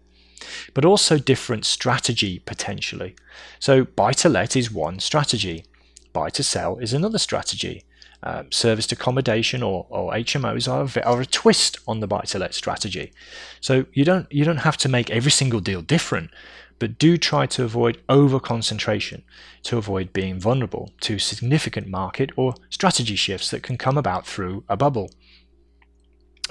but 0.73 0.85
also 0.85 1.17
different 1.17 1.65
strategy 1.65 2.39
potentially. 2.39 3.13
So 3.59 3.83
buy 3.83 4.13
to 4.13 4.29
let 4.29 4.55
is 4.55 4.71
one 4.71 4.99
strategy, 4.99 5.65
buy 6.13 6.29
to 6.29 6.43
sell 6.43 6.77
is 6.77 6.93
another 6.93 7.17
strategy, 7.17 7.83
um, 8.23 8.51
serviced 8.51 8.91
accommodation 8.91 9.63
or, 9.63 9.85
or 9.89 10.11
HMOs 10.13 10.67
are, 10.67 11.07
are 11.07 11.21
a 11.21 11.25
twist 11.25 11.79
on 11.87 11.99
the 11.99 12.07
buy-to-let 12.07 12.53
strategy. 12.53 13.13
So 13.61 13.85
you 13.93 14.03
don't 14.03 14.31
you 14.31 14.43
don't 14.43 14.57
have 14.57 14.77
to 14.77 14.89
make 14.89 15.09
every 15.09 15.31
single 15.31 15.59
deal 15.59 15.81
different, 15.81 16.31
but 16.79 16.97
do 16.97 17.17
try 17.17 17.45
to 17.45 17.63
avoid 17.63 18.01
over 18.09 18.39
concentration 18.39 19.23
to 19.63 19.77
avoid 19.77 20.13
being 20.13 20.39
vulnerable 20.39 20.91
to 21.01 21.19
significant 21.19 21.87
market 21.87 22.31
or 22.35 22.55
strategy 22.69 23.15
shifts 23.15 23.51
that 23.51 23.63
can 23.63 23.77
come 23.77 23.97
about 23.97 24.25
through 24.25 24.63
a 24.67 24.75
bubble. 24.75 25.11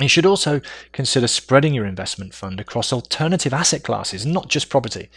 You 0.00 0.08
should 0.08 0.26
also 0.26 0.60
consider 0.92 1.26
spreading 1.26 1.74
your 1.74 1.84
investment 1.84 2.32
fund 2.32 2.60
across 2.60 2.92
alternative 2.92 3.52
asset 3.52 3.82
classes, 3.82 4.24
not 4.24 4.48
just 4.48 4.68
property. 4.68 5.10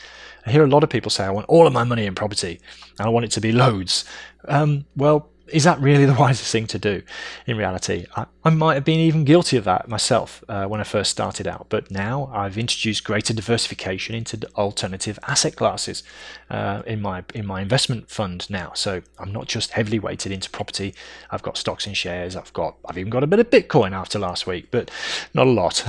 I 0.46 0.52
hear 0.52 0.64
a 0.64 0.68
lot 0.68 0.84
of 0.84 0.90
people 0.90 1.12
say, 1.12 1.24
I 1.24 1.30
want 1.30 1.46
all 1.48 1.68
of 1.68 1.74
my 1.74 1.84
money 1.84 2.08
in 2.08 2.16
property 2.16 2.60
and 2.98 3.06
I 3.06 3.10
want 3.10 3.26
it 3.26 3.32
to 3.34 3.42
be 3.42 3.52
loads. 3.52 4.06
Um, 4.48 4.86
well, 4.96 5.30
is 5.52 5.64
that 5.64 5.80
really 5.80 6.06
the 6.06 6.14
wisest 6.20 6.52
thing 6.52 6.68
to 6.68 6.80
do 6.80 7.02
in 7.46 7.58
reality? 7.58 8.06
I, 8.16 8.26
I 8.44 8.50
might 8.50 8.76
have 8.76 8.86
been 8.86 9.00
even 9.00 9.24
guilty 9.24 9.58
of 9.58 9.64
that 9.66 9.88
myself 9.88 10.44
uh, 10.50 10.66
when 10.66 10.80
I 10.80 10.84
first 10.84 11.12
started 11.12 11.48
out, 11.48 11.68
but 11.70 11.92
now 11.92 12.30
I've 12.34 12.58
introduced 12.58 13.04
greater 13.04 13.34
diversification 13.34 14.16
into 14.16 14.40
alternative 14.56 15.20
asset 15.28 15.56
classes 15.56 16.04
uh, 16.50 16.82
in 16.86 17.02
my 17.02 17.24
in 17.34 17.46
my 17.46 17.62
investment 17.62 18.10
fund 18.10 18.50
now. 18.50 18.72
So 18.74 19.02
I'm 19.20 19.32
not 19.32 19.48
just 19.48 19.72
heavily 19.72 20.00
weighted 20.00 20.32
into 20.32 20.50
property. 20.50 20.96
I've 21.30 21.44
got 21.44 21.58
stocks 21.58 21.86
and 21.86 21.96
shares. 21.96 22.36
I've 22.36 22.54
got 22.54 22.78
I've 22.86 22.98
even 22.98 23.10
got 23.10 23.24
a 23.24 23.28
bit 23.28 23.40
of 23.40 23.50
Bitcoin 23.50 23.92
after 23.92 24.18
last 24.18 24.48
week, 24.48 24.70
but 24.72 24.90
not 25.34 25.48
a 25.48 25.52
lot. 25.52 25.84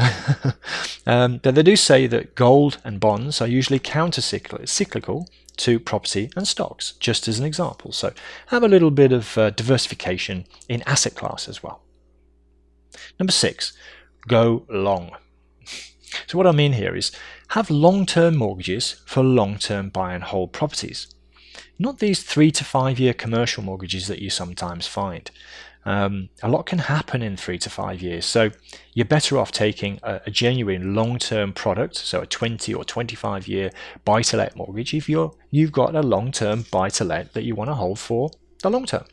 um, 1.06 1.38
but 1.42 1.54
they 1.54 1.62
do 1.62 1.76
say 1.76 2.06
that 2.06 2.34
gold 2.34 2.78
and 2.84 3.00
bonds 3.00 3.40
are 3.40 3.46
usually 3.46 3.78
counter 3.78 4.20
cyclical 4.20 5.26
to 5.62 5.78
property 5.78 6.30
and 6.36 6.46
stocks, 6.46 6.92
just 6.98 7.28
as 7.28 7.38
an 7.38 7.46
example. 7.46 7.92
So 7.92 8.12
have 8.48 8.62
a 8.62 8.68
little 8.68 8.90
bit 8.90 9.12
of 9.12 9.38
uh, 9.38 9.50
diversification 9.50 10.44
in 10.68 10.82
asset 10.82 11.14
class 11.14 11.48
as 11.48 11.62
well. 11.62 11.82
Number 13.18 13.32
six, 13.32 13.72
go 14.26 14.64
long. 14.68 15.12
So 16.26 16.36
what 16.36 16.46
I 16.46 16.52
mean 16.52 16.74
here 16.74 16.94
is 16.94 17.10
have 17.48 17.70
long-term 17.70 18.36
mortgages 18.36 19.00
for 19.06 19.22
long-term 19.22 19.88
buy 19.88 20.12
and 20.12 20.22
hold 20.22 20.52
properties. 20.52 21.06
Not 21.78 22.00
these 22.00 22.22
three 22.22 22.50
to 22.50 22.64
five 22.64 23.00
year 23.00 23.14
commercial 23.14 23.62
mortgages 23.62 24.08
that 24.08 24.20
you 24.20 24.28
sometimes 24.28 24.86
find. 24.86 25.30
Um, 25.84 26.28
a 26.42 26.48
lot 26.48 26.66
can 26.66 26.78
happen 26.78 27.22
in 27.22 27.36
three 27.36 27.58
to 27.58 27.70
five 27.70 28.00
years. 28.02 28.24
So 28.24 28.50
you're 28.94 29.06
better 29.06 29.38
off 29.38 29.50
taking 29.50 29.98
a, 30.02 30.20
a 30.26 30.30
genuine 30.30 30.94
long-term 30.94 31.54
product, 31.54 31.96
so 31.96 32.20
a 32.20 32.26
20 32.26 32.72
or 32.72 32.84
25 32.84 33.48
year 33.48 33.70
buy-to-let 34.04 34.54
mortgage 34.56 34.94
if 34.94 35.08
you're 35.08 35.32
you've 35.50 35.72
got 35.72 35.94
a 35.94 36.02
long-term 36.02 36.66
buy-to-let 36.70 37.32
that 37.34 37.42
you 37.42 37.54
want 37.54 37.68
to 37.68 37.74
hold 37.74 37.98
for 37.98 38.30
the 38.62 38.70
long 38.70 38.86
term. 38.86 39.04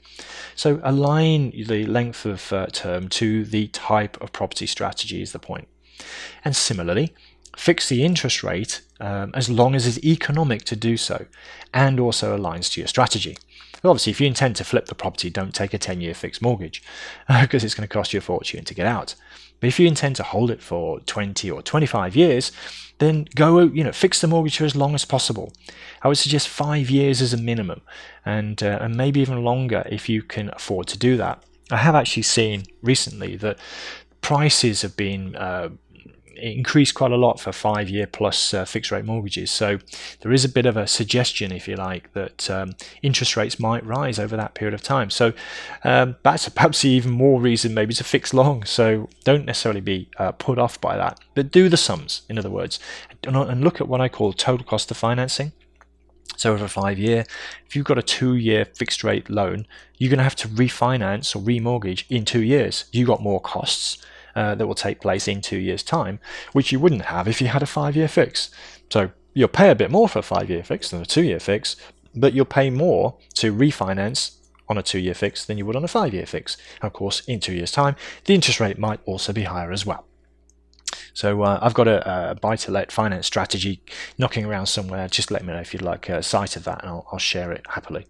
So 0.55 0.79
align 0.83 1.51
the 1.51 1.85
length 1.85 2.25
of 2.25 2.53
uh, 2.53 2.67
term 2.67 3.09
to 3.09 3.43
the 3.43 3.67
type 3.67 4.21
of 4.21 4.31
property 4.31 4.67
strategy 4.67 5.21
is 5.21 5.31
the 5.31 5.39
point. 5.39 5.67
And 6.45 6.55
similarly, 6.55 7.13
fix 7.59 7.89
the 7.89 8.05
interest 8.05 8.41
rate 8.41 8.81
um, 9.01 9.31
as 9.35 9.49
long 9.49 9.75
as 9.75 9.85
it's 9.85 10.03
economic 10.03 10.63
to 10.63 10.77
do 10.77 10.95
so 10.95 11.25
and 11.73 11.99
also 11.99 12.35
aligns 12.35 12.71
to 12.71 12.79
your 12.79 12.87
strategy. 12.87 13.37
Obviously, 13.83 14.11
if 14.11 14.21
you 14.21 14.27
intend 14.27 14.55
to 14.55 14.63
flip 14.63 14.85
the 14.85 14.95
property, 14.95 15.29
don't 15.29 15.53
take 15.53 15.73
a 15.73 15.77
10 15.77 15.99
year 15.99 16.13
fixed 16.13 16.41
mortgage 16.41 16.81
because 17.41 17.65
it's 17.65 17.75
going 17.75 17.87
to 17.87 17.93
cost 17.93 18.13
you 18.13 18.19
a 18.19 18.21
fortune 18.21 18.63
to 18.63 18.73
get 18.73 18.87
out. 18.87 19.15
But 19.59 19.67
if 19.67 19.77
you 19.77 19.87
intend 19.87 20.15
to 20.15 20.23
hold 20.23 20.51
it 20.51 20.61
for 20.61 21.01
20 21.01 21.51
or 21.51 21.61
25 21.61 22.15
years, 22.15 22.53
then 22.99 23.27
go, 23.35 23.59
you 23.59 23.83
know, 23.83 23.91
fix 23.91 24.21
the 24.21 24.27
mortgage 24.27 24.57
for 24.57 24.63
as 24.63 24.75
long 24.75 24.95
as 24.95 25.03
possible. 25.03 25.51
I 26.01 26.07
would 26.07 26.17
suggest 26.17 26.47
five 26.47 26.89
years 26.89 27.21
as 27.21 27.33
a 27.33 27.37
minimum, 27.37 27.81
and, 28.25 28.63
uh, 28.63 28.79
and 28.81 28.95
maybe 28.95 29.19
even 29.19 29.43
longer 29.43 29.83
if 29.89 30.07
you 30.07 30.21
can 30.21 30.49
afford 30.53 30.87
to 30.87 30.97
do 30.97 31.17
that. 31.17 31.43
I 31.71 31.77
have 31.77 31.95
actually 31.95 32.23
seen 32.23 32.63
recently 32.81 33.35
that 33.37 33.59
prices 34.21 34.81
have 34.81 34.95
been 34.95 35.35
uh, 35.35 35.69
increased 36.41 36.95
quite 36.95 37.11
a 37.11 37.17
lot 37.17 37.39
for 37.39 37.51
five 37.51 37.89
year 37.89 38.07
plus 38.07 38.53
uh, 38.53 38.65
fixed 38.65 38.91
rate 38.91 39.05
mortgages. 39.05 39.51
So 39.51 39.79
there 40.21 40.31
is 40.31 40.45
a 40.45 40.49
bit 40.49 40.65
of 40.65 40.77
a 40.77 40.87
suggestion, 40.87 41.51
if 41.51 41.67
you 41.67 41.75
like, 41.75 42.11
that 42.13 42.49
um, 42.49 42.75
interest 43.01 43.37
rates 43.37 43.59
might 43.59 43.85
rise 43.85 44.19
over 44.19 44.35
that 44.37 44.53
period 44.53 44.73
of 44.73 44.81
time. 44.81 45.09
So 45.09 45.33
um, 45.83 46.15
that's 46.23 46.47
perhaps 46.59 46.83
even 46.85 47.11
more 47.11 47.39
reason 47.39 47.73
maybe 47.73 47.93
to 47.95 48.03
fix 48.03 48.33
long. 48.33 48.63
So 48.63 49.09
don't 49.23 49.45
necessarily 49.45 49.81
be 49.81 50.09
uh, 50.17 50.31
put 50.33 50.57
off 50.57 50.79
by 50.81 50.97
that, 50.97 51.19
but 51.35 51.51
do 51.51 51.69
the 51.69 51.77
sums, 51.77 52.23
in 52.29 52.37
other 52.37 52.49
words, 52.49 52.79
and 53.23 53.63
look 53.63 53.81
at 53.81 53.87
what 53.87 54.01
I 54.01 54.09
call 54.09 54.33
total 54.33 54.65
cost 54.65 54.91
of 54.91 54.97
financing. 54.97 55.51
So 56.37 56.53
over 56.53 56.69
five 56.69 56.97
year, 56.97 57.25
if 57.67 57.75
you've 57.75 57.85
got 57.85 57.97
a 57.97 58.01
two 58.01 58.35
year 58.35 58.63
fixed 58.63 59.03
rate 59.03 59.29
loan, 59.29 59.67
you're 59.97 60.09
going 60.09 60.19
to 60.19 60.23
have 60.23 60.37
to 60.37 60.47
refinance 60.47 61.35
or 61.35 61.39
remortgage 61.39 62.05
in 62.09 62.23
two 62.23 62.41
years. 62.41 62.85
You've 62.93 63.09
got 63.09 63.21
more 63.21 63.41
costs 63.41 63.97
uh, 64.35 64.55
that 64.55 64.67
will 64.67 64.75
take 64.75 65.01
place 65.01 65.27
in 65.27 65.41
two 65.41 65.57
years' 65.57 65.83
time, 65.83 66.19
which 66.53 66.71
you 66.71 66.79
wouldn't 66.79 67.03
have 67.03 67.27
if 67.27 67.41
you 67.41 67.47
had 67.47 67.63
a 67.63 67.67
five 67.67 67.95
year 67.95 68.07
fix. 68.07 68.49
So 68.89 69.11
you'll 69.33 69.47
pay 69.47 69.69
a 69.69 69.75
bit 69.75 69.91
more 69.91 70.09
for 70.09 70.19
a 70.19 70.23
five 70.23 70.49
year 70.49 70.63
fix 70.63 70.89
than 70.89 71.01
a 71.01 71.05
two 71.05 71.23
year 71.23 71.39
fix, 71.39 71.75
but 72.15 72.33
you'll 72.33 72.45
pay 72.45 72.69
more 72.69 73.17
to 73.35 73.53
refinance 73.53 74.35
on 74.67 74.77
a 74.77 74.83
two 74.83 74.99
year 74.99 75.13
fix 75.13 75.45
than 75.45 75.57
you 75.57 75.65
would 75.65 75.75
on 75.75 75.83
a 75.83 75.87
five 75.87 76.13
year 76.13 76.25
fix. 76.25 76.57
And 76.81 76.87
of 76.87 76.93
course, 76.93 77.21
in 77.27 77.39
two 77.39 77.53
years' 77.53 77.71
time, 77.71 77.95
the 78.25 78.35
interest 78.35 78.59
rate 78.59 78.77
might 78.77 78.99
also 79.05 79.33
be 79.33 79.43
higher 79.43 79.71
as 79.71 79.85
well. 79.85 80.05
So 81.13 81.41
uh, 81.41 81.59
I've 81.61 81.73
got 81.73 81.87
a, 81.87 82.31
a 82.31 82.35
buy-to-let 82.35 82.91
finance 82.91 83.27
strategy 83.27 83.81
knocking 84.17 84.45
around 84.45 84.67
somewhere. 84.67 85.07
Just 85.07 85.31
let 85.31 85.43
me 85.43 85.51
know 85.51 85.59
if 85.59 85.73
you'd 85.73 85.81
like 85.81 86.07
a 86.07 86.23
sight 86.23 86.55
of 86.55 86.63
that, 86.63 86.81
and 86.81 86.89
I'll, 86.89 87.07
I'll 87.11 87.19
share 87.19 87.51
it 87.51 87.65
happily. 87.67 88.07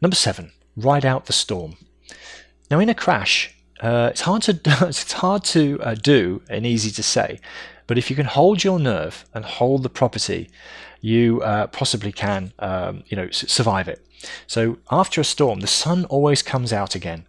Number 0.00 0.16
seven, 0.16 0.52
ride 0.76 1.04
out 1.04 1.26
the 1.26 1.32
storm. 1.32 1.76
Now, 2.70 2.78
in 2.78 2.88
a 2.88 2.94
crash, 2.94 3.54
uh, 3.80 4.08
it's 4.10 4.20
hard 4.22 4.42
to 4.42 4.60
it's 4.82 5.12
hard 5.12 5.44
to 5.44 5.78
uh, 5.82 5.94
do 5.94 6.42
and 6.48 6.66
easy 6.66 6.90
to 6.90 7.02
say, 7.02 7.40
but 7.86 7.98
if 7.98 8.10
you 8.10 8.16
can 8.16 8.26
hold 8.26 8.62
your 8.62 8.78
nerve 8.78 9.24
and 9.34 9.44
hold 9.44 9.82
the 9.82 9.88
property, 9.90 10.50
you 11.00 11.40
uh, 11.42 11.66
possibly 11.68 12.12
can 12.12 12.52
um, 12.58 13.02
you 13.06 13.16
know 13.16 13.30
survive 13.30 13.88
it. 13.88 14.04
So 14.46 14.78
after 14.90 15.20
a 15.20 15.24
storm, 15.24 15.60
the 15.60 15.66
sun 15.66 16.04
always 16.06 16.42
comes 16.42 16.72
out 16.72 16.94
again. 16.94 17.24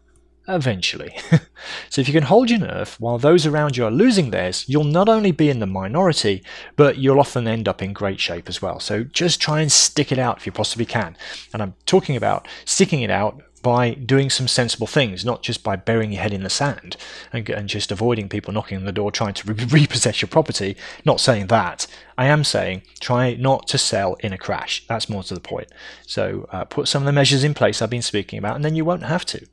eventually. 0.47 1.15
so 1.89 2.01
if 2.01 2.07
you 2.07 2.13
can 2.13 2.23
hold 2.23 2.49
your 2.49 2.59
nerve 2.59 2.95
while 2.99 3.17
those 3.17 3.45
around 3.45 3.77
you 3.77 3.85
are 3.85 3.91
losing 3.91 4.31
theirs, 4.31 4.65
you'll 4.67 4.83
not 4.83 5.07
only 5.07 5.31
be 5.31 5.49
in 5.49 5.59
the 5.59 5.65
minority, 5.65 6.43
but 6.75 6.97
you'll 6.97 7.19
often 7.19 7.47
end 7.47 7.67
up 7.67 7.81
in 7.81 7.93
great 7.93 8.19
shape 8.19 8.49
as 8.49 8.61
well. 8.61 8.79
So 8.79 9.03
just 9.03 9.41
try 9.41 9.61
and 9.61 9.71
stick 9.71 10.11
it 10.11 10.19
out 10.19 10.37
if 10.37 10.45
you 10.45 10.51
possibly 10.51 10.85
can. 10.85 11.15
And 11.53 11.61
I'm 11.61 11.75
talking 11.85 12.15
about 12.15 12.47
sticking 12.65 13.01
it 13.01 13.11
out 13.11 13.41
by 13.61 13.93
doing 13.93 14.29
some 14.29 14.47
sensible 14.47 14.87
things, 14.87 15.23
not 15.23 15.43
just 15.43 15.63
by 15.63 15.75
burying 15.75 16.11
your 16.11 16.21
head 16.21 16.33
in 16.33 16.43
the 16.43 16.49
sand 16.49 16.97
and, 17.31 17.47
and 17.49 17.69
just 17.69 17.91
avoiding 17.91 18.29
people 18.29 18.53
knocking 18.53 18.77
on 18.77 18.85
the 18.85 18.91
door 18.91 19.11
trying 19.11 19.33
to 19.35 19.53
re- 19.53 19.65
repossess 19.69 20.21
your 20.21 20.29
property. 20.29 20.75
Not 21.05 21.19
saying 21.19 21.47
that. 21.47 21.87
I 22.17 22.27
am 22.27 22.43
saying 22.43 22.83
try 22.99 23.35
not 23.35 23.67
to 23.69 23.77
sell 23.77 24.15
in 24.19 24.33
a 24.33 24.37
crash. 24.37 24.85
That's 24.87 25.09
more 25.09 25.23
to 25.23 25.33
the 25.33 25.39
point. 25.39 25.67
So 26.05 26.47
uh, 26.51 26.65
put 26.65 26.87
some 26.87 27.03
of 27.03 27.05
the 27.05 27.11
measures 27.11 27.43
in 27.43 27.53
place 27.53 27.81
I've 27.81 27.89
been 27.89 28.01
speaking 28.01 28.39
about, 28.39 28.55
and 28.55 28.65
then 28.65 28.75
you 28.75 28.85
won't 28.85 29.03
have 29.03 29.25
to. 29.25 29.45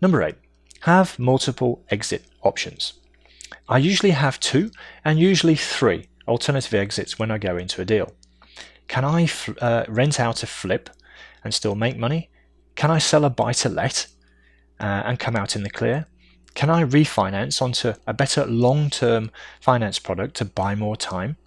Number 0.00 0.22
eight, 0.22 0.36
have 0.80 1.18
multiple 1.18 1.84
exit 1.90 2.24
options. 2.42 2.94
I 3.68 3.78
usually 3.78 4.12
have 4.12 4.40
two 4.40 4.70
and 5.04 5.18
usually 5.18 5.56
three 5.56 6.08
alternative 6.26 6.74
exits 6.74 7.18
when 7.18 7.30
I 7.30 7.38
go 7.38 7.56
into 7.56 7.82
a 7.82 7.84
deal. 7.84 8.12
Can 8.86 9.04
I 9.04 9.24
f- 9.24 9.50
uh, 9.60 9.84
rent 9.88 10.18
out 10.18 10.42
a 10.42 10.46
flip 10.46 10.88
and 11.44 11.52
still 11.52 11.74
make 11.74 11.96
money? 11.96 12.30
Can 12.78 12.92
I 12.92 12.98
sell 12.98 13.24
a 13.24 13.30
buy 13.30 13.54
to 13.54 13.68
let 13.68 14.06
uh, 14.78 15.02
and 15.04 15.18
come 15.18 15.34
out 15.34 15.56
in 15.56 15.64
the 15.64 15.68
clear? 15.68 16.06
Can 16.54 16.70
I 16.70 16.84
refinance 16.84 17.60
onto 17.60 17.94
a 18.06 18.14
better 18.14 18.46
long 18.46 18.88
term 18.88 19.32
finance 19.60 19.98
product 19.98 20.36
to 20.36 20.44
buy 20.44 20.76
more 20.76 20.96
time? 20.96 21.38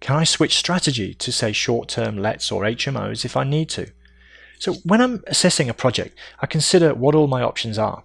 Can 0.00 0.14
I 0.14 0.24
switch 0.24 0.56
strategy 0.56 1.14
to 1.14 1.32
say 1.32 1.52
short 1.52 1.88
term 1.88 2.18
lets 2.18 2.52
or 2.52 2.64
HMOs 2.64 3.24
if 3.24 3.34
I 3.34 3.44
need 3.44 3.70
to? 3.70 3.92
So 4.58 4.74
when 4.84 5.00
I'm 5.00 5.24
assessing 5.26 5.70
a 5.70 5.74
project, 5.74 6.18
I 6.40 6.46
consider 6.46 6.92
what 6.92 7.14
all 7.14 7.28
my 7.28 7.40
options 7.42 7.78
are, 7.78 8.04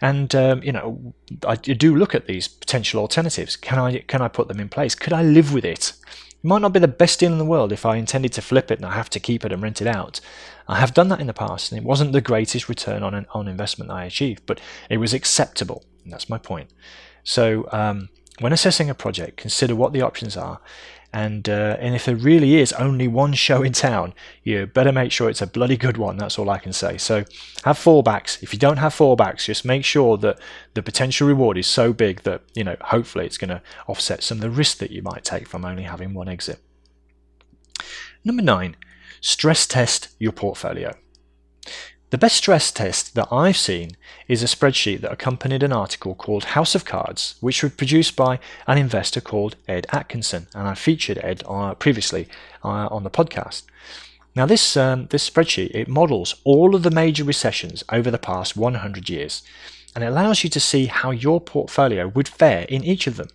and 0.00 0.32
um, 0.36 0.62
you 0.62 0.70
know 0.70 1.14
I 1.44 1.56
do 1.56 1.96
look 1.96 2.14
at 2.14 2.28
these 2.28 2.46
potential 2.46 3.00
alternatives. 3.00 3.56
Can 3.56 3.76
I 3.76 3.98
can 4.06 4.22
I 4.22 4.28
put 4.28 4.46
them 4.46 4.60
in 4.60 4.68
place? 4.68 4.94
Could 4.94 5.12
I 5.12 5.24
live 5.24 5.52
with 5.52 5.64
it? 5.64 5.94
It 6.42 6.46
might 6.46 6.62
not 6.62 6.72
be 6.72 6.78
the 6.78 6.88
best 6.88 7.18
deal 7.18 7.32
in 7.32 7.38
the 7.38 7.44
world 7.44 7.72
if 7.72 7.84
I 7.84 7.96
intended 7.96 8.32
to 8.34 8.42
flip 8.42 8.70
it 8.70 8.78
and 8.78 8.86
I 8.86 8.94
have 8.94 9.10
to 9.10 9.20
keep 9.20 9.44
it 9.44 9.52
and 9.52 9.60
rent 9.62 9.80
it 9.80 9.88
out. 9.88 10.20
I 10.68 10.76
have 10.78 10.94
done 10.94 11.08
that 11.08 11.20
in 11.20 11.26
the 11.26 11.34
past, 11.34 11.72
and 11.72 11.80
it 11.80 11.84
wasn't 11.84 12.12
the 12.12 12.20
greatest 12.20 12.68
return 12.68 13.02
on 13.02 13.14
an, 13.14 13.26
on 13.32 13.48
investment 13.48 13.90
I 13.90 14.04
achieved, 14.04 14.42
but 14.46 14.60
it 14.88 14.98
was 14.98 15.14
acceptable. 15.14 15.82
And 16.04 16.12
that's 16.12 16.28
my 16.28 16.38
point. 16.38 16.70
So 17.24 17.68
um, 17.72 18.10
when 18.38 18.52
assessing 18.52 18.88
a 18.88 18.94
project, 18.94 19.38
consider 19.38 19.74
what 19.74 19.92
the 19.92 20.02
options 20.02 20.36
are, 20.36 20.60
and 21.12 21.48
uh, 21.48 21.76
and 21.80 21.94
if 21.94 22.04
there 22.04 22.16
really 22.16 22.56
is 22.56 22.72
only 22.74 23.08
one 23.08 23.32
show 23.32 23.62
in 23.62 23.72
town, 23.72 24.12
you 24.42 24.66
better 24.66 24.92
make 24.92 25.10
sure 25.10 25.30
it's 25.30 25.40
a 25.40 25.46
bloody 25.46 25.76
good 25.76 25.96
one. 25.96 26.18
That's 26.18 26.38
all 26.38 26.50
I 26.50 26.58
can 26.58 26.72
say. 26.72 26.98
So 26.98 27.24
have 27.64 27.78
fallbacks. 27.78 28.42
If 28.42 28.52
you 28.52 28.58
don't 28.58 28.76
have 28.76 28.94
fallbacks, 28.94 29.46
just 29.46 29.64
make 29.64 29.84
sure 29.84 30.18
that 30.18 30.38
the 30.74 30.82
potential 30.82 31.26
reward 31.26 31.56
is 31.56 31.66
so 31.66 31.92
big 31.92 32.22
that 32.22 32.42
you 32.54 32.62
know 32.62 32.76
hopefully 32.82 33.24
it's 33.24 33.38
going 33.38 33.50
to 33.50 33.62
offset 33.86 34.22
some 34.22 34.38
of 34.38 34.42
the 34.42 34.50
risk 34.50 34.78
that 34.78 34.90
you 34.90 35.02
might 35.02 35.24
take 35.24 35.48
from 35.48 35.64
only 35.64 35.84
having 35.84 36.12
one 36.12 36.28
exit. 36.28 36.60
Number 38.22 38.42
nine, 38.42 38.76
stress 39.20 39.66
test 39.66 40.08
your 40.18 40.32
portfolio. 40.32 40.94
The 42.10 42.16
best 42.16 42.36
stress 42.36 42.72
test 42.72 43.14
that 43.16 43.28
I've 43.30 43.58
seen 43.58 43.90
is 44.28 44.42
a 44.42 44.46
spreadsheet 44.46 45.02
that 45.02 45.12
accompanied 45.12 45.62
an 45.62 45.74
article 45.74 46.14
called 46.14 46.56
House 46.56 46.74
of 46.74 46.86
Cards, 46.86 47.34
which 47.40 47.62
was 47.62 47.72
produced 47.72 48.16
by 48.16 48.38
an 48.66 48.78
investor 48.78 49.20
called 49.20 49.56
Ed 49.68 49.86
Atkinson, 49.92 50.46
and 50.54 50.66
I 50.66 50.74
featured 50.74 51.20
Ed 51.22 51.42
uh, 51.46 51.74
previously 51.74 52.26
uh, 52.64 52.88
on 52.90 53.04
the 53.04 53.10
podcast. 53.10 53.64
Now, 54.34 54.46
this 54.46 54.74
um, 54.74 55.08
this 55.08 55.28
spreadsheet 55.28 55.74
it 55.74 55.86
models 55.86 56.36
all 56.44 56.74
of 56.74 56.82
the 56.82 56.90
major 56.90 57.24
recessions 57.24 57.84
over 57.92 58.10
the 58.10 58.18
past 58.18 58.56
100 58.56 59.10
years, 59.10 59.42
and 59.94 60.02
it 60.02 60.06
allows 60.06 60.42
you 60.42 60.48
to 60.48 60.60
see 60.60 60.86
how 60.86 61.10
your 61.10 61.42
portfolio 61.42 62.08
would 62.08 62.28
fare 62.28 62.62
in 62.70 62.84
each 62.84 63.06
of 63.06 63.18
them. 63.18 63.28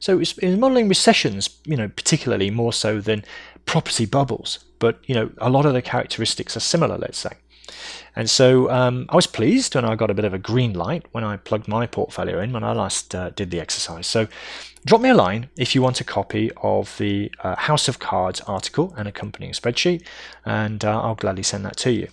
So 0.00 0.18
it's, 0.20 0.36
it's 0.36 0.58
modeling 0.58 0.90
recessions, 0.90 1.48
you 1.64 1.78
know, 1.78 1.88
particularly 1.88 2.50
more 2.50 2.74
so 2.74 3.00
than 3.00 3.24
property 3.64 4.04
bubbles, 4.04 4.58
but 4.78 4.98
you 5.06 5.14
know, 5.14 5.30
a 5.38 5.48
lot 5.48 5.64
of 5.64 5.72
the 5.72 5.80
characteristics 5.80 6.58
are 6.58 6.60
similar, 6.60 6.98
let's 6.98 7.18
say. 7.18 7.32
And 8.16 8.28
so 8.28 8.70
um, 8.70 9.06
I 9.08 9.16
was 9.16 9.26
pleased 9.26 9.74
when 9.74 9.84
I 9.84 9.94
got 9.94 10.10
a 10.10 10.14
bit 10.14 10.24
of 10.24 10.34
a 10.34 10.38
green 10.38 10.72
light 10.72 11.06
when 11.12 11.24
I 11.24 11.36
plugged 11.36 11.68
my 11.68 11.86
portfolio 11.86 12.40
in 12.40 12.52
when 12.52 12.64
I 12.64 12.72
last 12.72 13.14
uh, 13.14 13.30
did 13.30 13.50
the 13.50 13.60
exercise. 13.60 14.06
So 14.06 14.26
drop 14.84 15.00
me 15.00 15.10
a 15.10 15.14
line 15.14 15.48
if 15.56 15.74
you 15.74 15.82
want 15.82 16.00
a 16.00 16.04
copy 16.04 16.50
of 16.62 16.96
the 16.98 17.30
uh, 17.42 17.56
House 17.56 17.88
of 17.88 17.98
Cards 17.98 18.40
article 18.42 18.94
and 18.96 19.06
accompanying 19.06 19.52
spreadsheet, 19.52 20.02
and 20.44 20.84
uh, 20.84 21.00
I'll 21.00 21.14
gladly 21.14 21.42
send 21.42 21.64
that 21.64 21.76
to 21.78 21.92
you. 21.92 22.08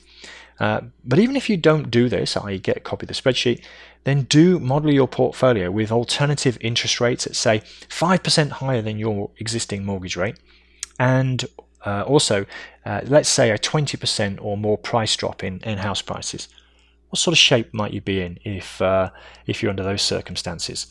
Uh, 0.60 0.82
but 1.03 1.20
even 1.20 1.36
if 1.36 1.49
you 1.49 1.58
don't 1.58 1.91
do 1.91 2.08
this, 2.08 2.38
i.e., 2.38 2.60
get 2.60 2.78
a 2.78 2.80
copy 2.80 3.03
of 3.03 3.08
the 3.10 3.14
spreadsheet, 3.14 3.62
then 4.06 4.24
do 4.24 4.60
model 4.60 4.93
your 4.93 5.08
portfolio 5.08 5.70
with 5.70 5.91
alternative 5.91 6.58
interest 6.62 7.01
rates 7.01 7.28
at, 7.28 7.36
say, 7.36 7.60
5% 7.89 8.51
higher 8.51 8.82
than 8.82 8.97
your 8.97 9.32
existing 9.38 9.84
mortgage 9.84 10.16
rate 10.16 10.38
and 10.99 11.45
uh, 11.86 12.03
also, 12.07 12.45
uh, 12.86 13.01
let's 13.05 13.29
say 13.29 13.51
a 13.51 13.57
20% 13.57 14.39
or 14.41 14.57
more 14.57 14.77
price 14.77 15.15
drop 15.15 15.43
in, 15.43 15.59
in 15.59 15.77
house 15.77 16.01
prices. 16.01 16.47
What 17.09 17.19
sort 17.19 17.33
of 17.33 17.39
shape 17.39 17.73
might 17.73 17.93
you 17.93 18.01
be 18.01 18.21
in 18.21 18.39
if 18.43 18.81
uh, 18.81 19.09
if 19.45 19.61
you're 19.61 19.69
under 19.69 19.83
those 19.83 20.01
circumstances? 20.01 20.88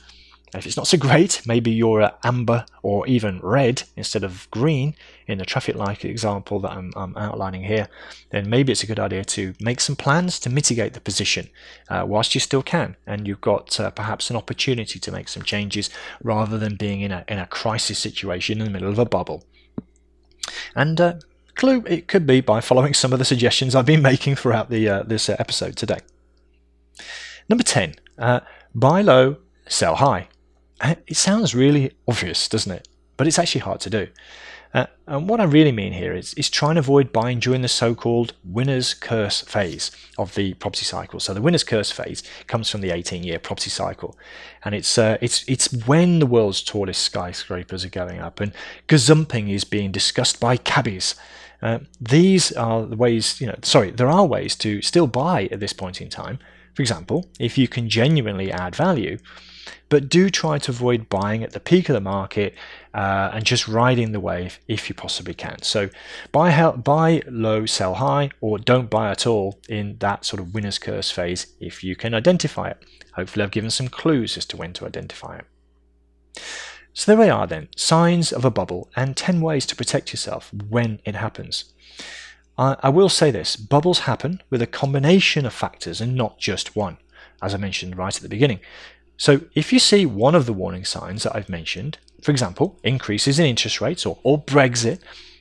If 0.55 0.66
it's 0.66 0.76
not 0.76 0.86
so 0.86 0.97
great, 1.09 1.42
maybe 1.47 1.70
you're 1.70 2.12
amber 2.22 2.64
or 2.82 3.07
even 3.07 3.40
red 3.40 3.82
instead 3.97 4.22
of 4.22 4.49
green 4.51 4.95
in 5.26 5.38
the 5.38 5.45
traffic 5.45 5.74
light 5.74 6.05
example 6.05 6.61
that 6.61 6.70
I'm, 6.70 6.92
I'm, 6.97 7.16
outlining 7.16 7.64
here, 7.64 7.88
then 8.30 8.49
maybe 8.49 8.70
it's 8.70 8.82
a 8.82 8.86
good 8.86 9.01
idea 9.01 9.24
to 9.24 9.55
make 9.61 9.80
some 9.80 9.97
plans 9.97 10.38
to 10.40 10.51
mitigate 10.51 10.95
the 10.95 11.01
position 11.01 11.49
uh, 11.88 12.05
whilst 12.07 12.34
you 12.34 12.40
still 12.40 12.62
can. 12.62 12.97
And 13.07 13.26
you've 13.26 13.40
got 13.40 13.80
uh, 13.80 13.90
perhaps 13.90 14.30
an 14.30 14.36
opportunity 14.36 14.99
to 14.99 15.12
make 15.12 15.28
some 15.28 15.42
changes 15.42 15.90
rather 16.22 16.59
than 16.59 16.76
being 16.76 17.01
in 17.01 17.11
a, 17.11 17.24
in 17.26 17.38
a 17.38 17.47
crisis 17.47 17.99
situation 17.99 18.61
in 18.61 18.64
the 18.64 18.70
middle 18.70 18.90
of 18.90 18.99
a 18.99 19.05
bubble. 19.05 19.45
And 20.74 21.01
uh, 21.01 21.14
clue, 21.55 21.84
it 21.86 22.09
could 22.09 22.26
be 22.26 22.40
by 22.40 22.61
following 22.61 22.95
some 22.95 23.12
of 23.12 23.18
the 23.18 23.24
suggestions 23.24 23.74
I've 23.74 23.86
been 23.86 24.03
making 24.12 24.36
throughout 24.36 24.70
the 24.70 24.88
uh, 24.88 25.03
this 25.03 25.28
uh, 25.28 25.36
episode 25.38 25.76
today. 25.76 25.99
Number 27.49 27.64
10, 27.64 27.95
uh, 28.18 28.40
buy 28.74 29.03
low, 29.03 29.36
sell 29.66 29.97
high. 29.97 30.28
Uh, 30.80 30.95
it 31.07 31.16
sounds 31.16 31.55
really 31.55 31.92
obvious, 32.09 32.49
doesn't 32.49 32.72
it? 32.72 32.88
But 33.16 33.26
it's 33.26 33.38
actually 33.38 33.61
hard 33.61 33.80
to 33.80 33.90
do. 33.90 34.09
Uh, 34.75 34.87
and 35.07 35.29
what 35.29 35.41
I 35.41 35.45
really 35.45 35.70
mean 35.70 35.93
here 35.93 36.12
is, 36.12 36.35
is 36.35 36.51
try 36.51 36.70
and 36.70 36.79
avoid 36.79 37.12
buying 37.12 37.39
during 37.39 37.62
the 37.62 37.68
so-called 37.68 38.35
winner's 38.43 38.93
curse 38.93 39.41
phase 39.43 39.93
of 40.18 40.35
the 40.35 40.55
property 40.55 40.85
cycle. 40.85 41.20
So 41.20 41.33
the 41.33 41.41
winner's 41.41 41.62
curse 41.62 41.93
phase 41.93 42.25
comes 42.49 42.68
from 42.68 42.81
the 42.81 42.91
18-year 42.91 43.39
property 43.39 43.70
cycle, 43.70 44.18
and 44.64 44.75
it's 44.75 44.99
uh, 44.99 45.16
it's 45.20 45.45
it's 45.47 45.72
when 45.87 46.18
the 46.18 46.27
world's 46.27 46.61
tallest 46.61 47.03
skyscrapers 47.03 47.85
are 47.85 47.91
going 47.91 48.18
up 48.18 48.41
and 48.41 48.53
gazumping 48.89 49.49
is 49.49 49.62
being 49.62 49.93
discussed 49.93 50.41
by 50.41 50.57
cabbies. 50.57 51.14
Uh, 51.62 51.79
these 52.01 52.53
are 52.53 52.85
the 52.85 52.97
ways, 52.97 53.41
you 53.41 53.47
know, 53.47 53.57
sorry, 53.62 53.91
there 53.91 54.11
are 54.11 54.27
ways 54.27 54.57
to 54.57 54.83
still 54.83 55.07
buy 55.07 55.49
at 55.53 55.61
this 55.61 55.72
point 55.72 56.01
in 56.01 56.11
time. 56.11 56.39
For 56.75 56.83
example, 56.83 57.31
if 57.39 57.57
you 57.57 57.68
can 57.68 57.89
genuinely 57.89 58.51
add 58.51 58.75
value, 58.75 59.18
but 59.89 60.09
do 60.09 60.30
try 60.30 60.59
to 60.59 60.70
avoid 60.70 61.09
buying 61.09 61.43
at 61.43 61.53
the 61.53 61.61
peak 61.61 61.89
of 61.89 61.95
the 61.95 62.01
market 62.01 62.55
uh, 62.95 63.30
and 63.32 63.45
just 63.45 63.68
riding 63.68 64.12
the 64.12 64.20
wave 64.20 64.59
if 64.66 64.89
you 64.89 64.95
possibly 64.95 65.35
can. 65.35 65.61
So 65.62 65.91
buy 66.32 66.70
buy 66.72 67.22
low, 67.28 67.66
sell 67.66 67.95
high, 67.95 68.30
or 68.41 68.59
don't 68.59 68.91
buy 68.91 69.11
at 69.11 69.26
all 69.26 69.59
in 69.68 69.97
that 69.99 70.24
sort 70.24 70.41
of 70.41 70.55
winner's 70.55 70.78
curse 70.78 71.11
phase 71.11 71.47
if 71.61 71.85
you 71.85 71.97
can 71.97 72.14
identify 72.14 72.68
it. 72.68 72.78
Hopefully, 73.14 73.45
I've 73.45 73.51
given 73.51 73.70
some 73.70 73.89
clues 73.89 74.37
as 74.37 74.47
to 74.47 74.57
when 74.57 74.72
to 74.74 74.87
identify 74.87 75.39
it. 75.39 75.45
So 76.97 77.11
there 77.11 77.24
we 77.24 77.28
are 77.28 77.47
then, 77.47 77.68
signs 77.76 78.32
of 78.32 78.45
a 78.45 78.51
bubble 78.51 78.89
and 78.95 79.16
10 79.16 79.41
ways 79.41 79.66
to 79.66 79.76
protect 79.76 80.12
yourself 80.12 80.53
when 80.55 81.01
it 81.05 81.16
happens. 81.16 81.72
I, 82.57 82.76
I 82.85 82.89
will 82.89 83.09
say 83.09 83.32
this, 83.32 83.57
bubbles 83.57 84.01
happen 84.01 84.41
with 84.49 84.62
a 84.62 84.66
combination 84.66 85.45
of 85.45 85.53
factors 85.53 86.01
and 86.01 86.14
not 86.14 86.39
just 86.39 86.76
one, 86.76 86.99
as 87.43 87.53
I 87.53 87.57
mentioned 87.57 87.99
right 87.99 88.14
at 88.14 88.22
the 88.22 88.28
beginning. 88.28 88.61
So 89.17 89.43
if 89.55 89.73
you 89.73 89.79
see 89.79 90.07
one 90.07 90.35
of 90.35 90.47
the 90.47 90.53
warning 90.53 90.85
signs 90.85 91.23
that 91.23 91.37
I've 91.37 91.49
mentioned, 91.49 91.99
for 92.21 92.31
example, 92.31 92.79
increases 92.83 93.39
in 93.39 93.47
interest 93.47 93.81
rates 93.81 94.07
or, 94.07 94.19
or 94.23 94.43
Brexit, 94.43 94.99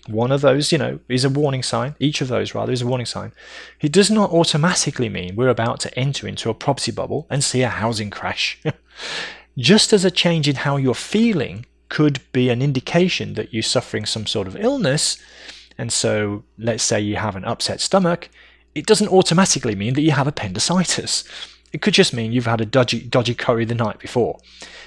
one 0.08 0.32
of 0.32 0.42
those, 0.42 0.72
you 0.72 0.78
know, 0.78 1.00
is 1.08 1.24
a 1.24 1.30
warning 1.30 1.64
sign. 1.64 1.96
Each 2.00 2.20
of 2.20 2.28
those, 2.28 2.54
rather, 2.54 2.74
is 2.74 2.82
a 2.82 2.88
warning 2.88 3.06
sign. 3.06 3.32
It 3.80 3.92
does 3.92 4.12
not 4.12 4.32
automatically 4.32 5.08
mean 5.08 5.36
we're 5.36 5.48
about 5.48 5.80
to 5.82 5.98
enter 5.98 6.28
into 6.28 6.50
a 6.50 6.54
property 6.54 6.92
bubble 6.92 7.26
and 7.30 7.44
see 7.44 7.62
a 7.62 7.70
housing 7.70 8.10
crash. 8.10 8.62
Just 9.58 9.94
as 9.94 10.04
a 10.04 10.12
change 10.12 10.50
in 10.50 10.58
how 10.58 10.78
you're 10.78 10.94
feeling 10.94 11.66
could 11.88 12.20
be 12.34 12.50
an 12.50 12.62
indication 12.62 13.36
that 13.36 13.54
you're 13.54 13.64
suffering 13.64 14.06
some 14.06 14.26
sort 14.26 14.48
of 14.48 14.58
illness, 14.58 15.18
and 15.78 15.94
so 15.94 16.44
let's 16.58 16.84
say 16.84 17.00
you 17.00 17.16
have 17.16 17.36
an 17.36 17.46
upset 17.46 17.80
stomach, 17.80 18.30
it 18.76 18.86
doesn't 18.86 19.10
automatically 19.10 19.76
mean 19.76 19.94
that 19.94 20.02
you 20.02 20.12
have 20.12 20.28
appendicitis. 20.28 21.24
It 21.74 21.82
could 21.82 21.96
just 21.96 22.14
mean 22.14 22.32
you've 22.32 22.46
had 22.46 22.62
a 22.62 22.66
dodgy, 22.66 23.02
dodgy 23.02 23.34
curry 23.34 23.66
the 23.66 23.76
night 23.76 24.00
before. 24.00 24.40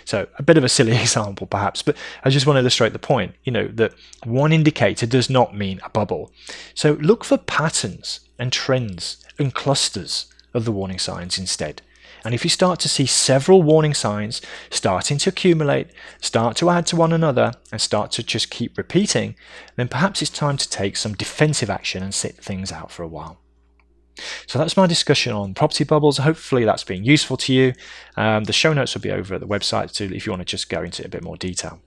So 0.05 0.29
a 0.39 0.43
bit 0.43 0.57
of 0.57 0.65
a 0.65 0.69
silly 0.69 0.97
example, 1.01 1.47
perhaps, 1.47 1.83
but 1.83 1.97
I 2.25 2.31
just 2.31 2.47
want 2.47 2.57
to 2.57 2.61
illustrate 2.61 2.93
the 2.93 2.99
point. 2.99 3.35
You 3.45 3.53
know 3.53 3.69
that 3.69 3.93
one 4.25 4.53
indicator 4.53 5.05
does 5.05 5.29
not 5.29 5.55
mean 5.55 5.81
a 5.85 5.91
bubble. 5.91 6.33
So 6.75 6.93
look 6.95 7.25
for 7.25 7.37
patterns 7.37 8.21
and 8.39 8.53
trends 8.53 9.25
and 9.39 9.53
clusters 9.53 10.27
of 10.55 10.65
the 10.65 10.73
warning 10.73 10.99
signs 10.99 11.39
instead. 11.39 11.83
And 12.25 12.35
if 12.35 12.43
you 12.43 12.51
start 12.51 12.81
to 12.81 12.89
see 12.89 13.07
several 13.07 13.63
warning 13.63 13.95
signs 13.95 14.43
starting 14.71 15.19
to 15.19 15.31
accumulate, 15.31 15.89
start 16.21 16.57
to 16.57 16.71
add 16.71 16.87
to 16.89 16.97
one 16.97 17.13
another, 17.13 17.53
and 17.71 17.81
start 17.81 18.11
to 18.13 18.23
just 18.23 18.51
keep 18.51 18.77
repeating, 18.77 19.37
then 19.77 19.87
perhaps 19.87 20.23
it's 20.23 20.31
time 20.31 20.57
to 20.57 20.69
take 20.69 20.97
some 20.97 21.15
defensive 21.15 21.71
action 21.71 22.03
and 22.03 22.13
sit 22.13 22.37
things 22.37 22.73
out 22.73 22.91
for 22.91 23.05
a 23.05 23.09
while. 23.09 23.39
So 24.47 24.59
that's 24.59 24.77
my 24.77 24.87
discussion 24.87 25.33
on 25.33 25.55
property 25.55 25.85
bubbles. 25.85 26.19
Hopefully 26.19 26.65
that's 26.65 26.85
been 26.85 27.05
useful 27.05 27.37
to 27.39 27.53
you. 27.53 27.73
Um, 28.17 28.45
the 28.45 28.53
show 28.53 28.73
notes 28.73 28.95
will 28.95 29.03
be 29.03 29.11
over 29.11 29.35
at 29.35 29.41
the 29.41 29.47
website 29.47 29.93
too 29.93 30.11
if 30.15 30.27
you 30.27 30.33
want 30.33 30.41
to 30.41 30.47
just 30.47 30.69
go 30.69 30.83
into 30.83 31.05
a 31.05 31.09
bit 31.09 31.23
more 31.23 31.37
detail. 31.37 31.81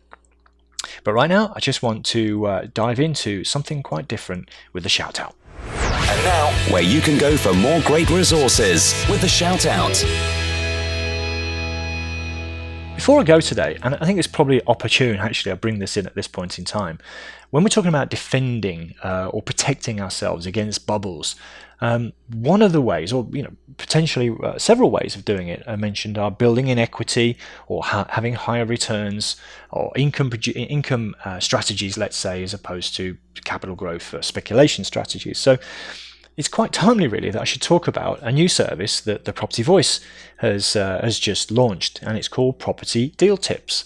But 1.03 1.13
right 1.13 1.29
now, 1.29 1.53
I 1.55 1.59
just 1.59 1.83
want 1.83 2.05
to 2.07 2.45
uh, 2.45 2.67
dive 2.73 2.99
into 2.99 3.43
something 3.43 3.83
quite 3.83 4.07
different 4.07 4.49
with 4.73 4.83
the 4.83 4.89
shout 4.89 5.19
out. 5.19 5.35
And 5.61 6.23
now, 6.23 6.51
where 6.71 6.81
you 6.81 7.01
can 7.01 7.17
go 7.17 7.37
for 7.37 7.53
more 7.53 7.81
great 7.81 8.09
resources 8.09 8.93
with 9.09 9.21
the 9.21 9.27
shout 9.27 9.65
out. 9.65 10.03
Before 12.99 13.21
I 13.21 13.23
go 13.23 13.39
today, 13.39 13.77
and 13.81 13.95
I 13.95 14.05
think 14.05 14.19
it's 14.19 14.27
probably 14.27 14.61
opportune 14.67 15.19
actually, 15.19 15.53
I 15.53 15.55
bring 15.55 15.79
this 15.79 15.95
in 15.95 16.05
at 16.05 16.15
this 16.15 16.27
point 16.27 16.59
in 16.59 16.65
time. 16.65 16.99
When 17.49 17.63
we're 17.63 17.69
talking 17.69 17.87
about 17.87 18.09
defending 18.09 18.93
uh, 19.01 19.29
or 19.29 19.41
protecting 19.41 20.01
ourselves 20.01 20.45
against 20.45 20.85
bubbles, 20.85 21.37
um, 21.79 22.11
one 22.27 22.61
of 22.61 22.73
the 22.73 22.81
ways, 22.81 23.13
or 23.13 23.25
you 23.31 23.41
know, 23.41 23.53
potentially 23.77 24.35
uh, 24.43 24.57
several 24.57 24.91
ways 24.91 25.15
of 25.15 25.23
doing 25.23 25.47
it, 25.47 25.63
I 25.65 25.77
mentioned 25.77 26.17
are 26.17 26.29
building 26.29 26.67
in 26.67 26.77
equity 26.77 27.37
or 27.69 27.83
ha- 27.83 28.07
having 28.09 28.33
higher 28.33 28.65
returns 28.65 29.37
or 29.71 29.93
income 29.95 30.29
income 30.53 31.15
uh, 31.23 31.39
strategies, 31.39 31.97
let's 31.97 32.17
say, 32.17 32.43
as 32.43 32.53
opposed 32.53 32.97
to 32.97 33.15
capital 33.45 33.77
growth 33.77 34.13
uh, 34.13 34.21
speculation 34.21 34.83
strategies. 34.83 35.39
So 35.39 35.57
it's 36.39 36.47
quite 36.47 36.71
timely, 36.71 37.05
really, 37.05 37.29
that 37.31 37.41
I 37.41 37.43
should 37.43 37.61
talk 37.61 37.85
about 37.85 38.21
a 38.21 38.31
new 38.31 38.47
service 38.47 39.01
that 39.01 39.25
the 39.25 39.33
Property 39.33 39.61
Voice 39.61 39.99
has 40.37 40.73
uh, 40.73 41.01
has 41.03 41.19
just 41.19 41.51
launched, 41.51 42.01
and 42.01 42.17
it's 42.17 42.29
called 42.29 42.59
Property 42.59 43.09
Deal 43.17 43.35
Tips. 43.35 43.83